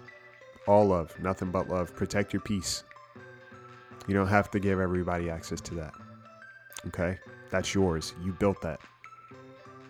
All 0.67 0.85
love. 0.85 1.17
Nothing 1.19 1.51
but 1.51 1.69
love. 1.69 1.95
Protect 1.95 2.33
your 2.33 2.41
peace. 2.41 2.83
You 4.07 4.13
don't 4.13 4.27
have 4.27 4.51
to 4.51 4.59
give 4.59 4.79
everybody 4.79 5.29
access 5.29 5.61
to 5.61 5.75
that. 5.75 5.93
Okay? 6.87 7.17
That's 7.49 7.73
yours. 7.73 8.13
You 8.23 8.33
built 8.33 8.61
that. 8.61 8.79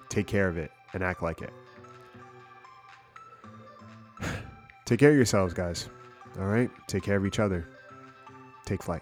Take 0.10 0.28
care 0.28 0.48
of 0.48 0.58
it 0.58 0.72
and 0.94 1.04
act 1.04 1.22
like 1.22 1.42
it. 1.42 1.54
Take 4.86 5.00
care 5.00 5.10
of 5.10 5.16
yourselves, 5.16 5.54
guys. 5.54 5.90
All 6.40 6.46
right? 6.46 6.70
Take 6.88 7.04
care 7.04 7.18
of 7.18 7.26
each 7.26 7.40
other 7.40 7.68
take 8.68 8.84
flight. 8.84 9.02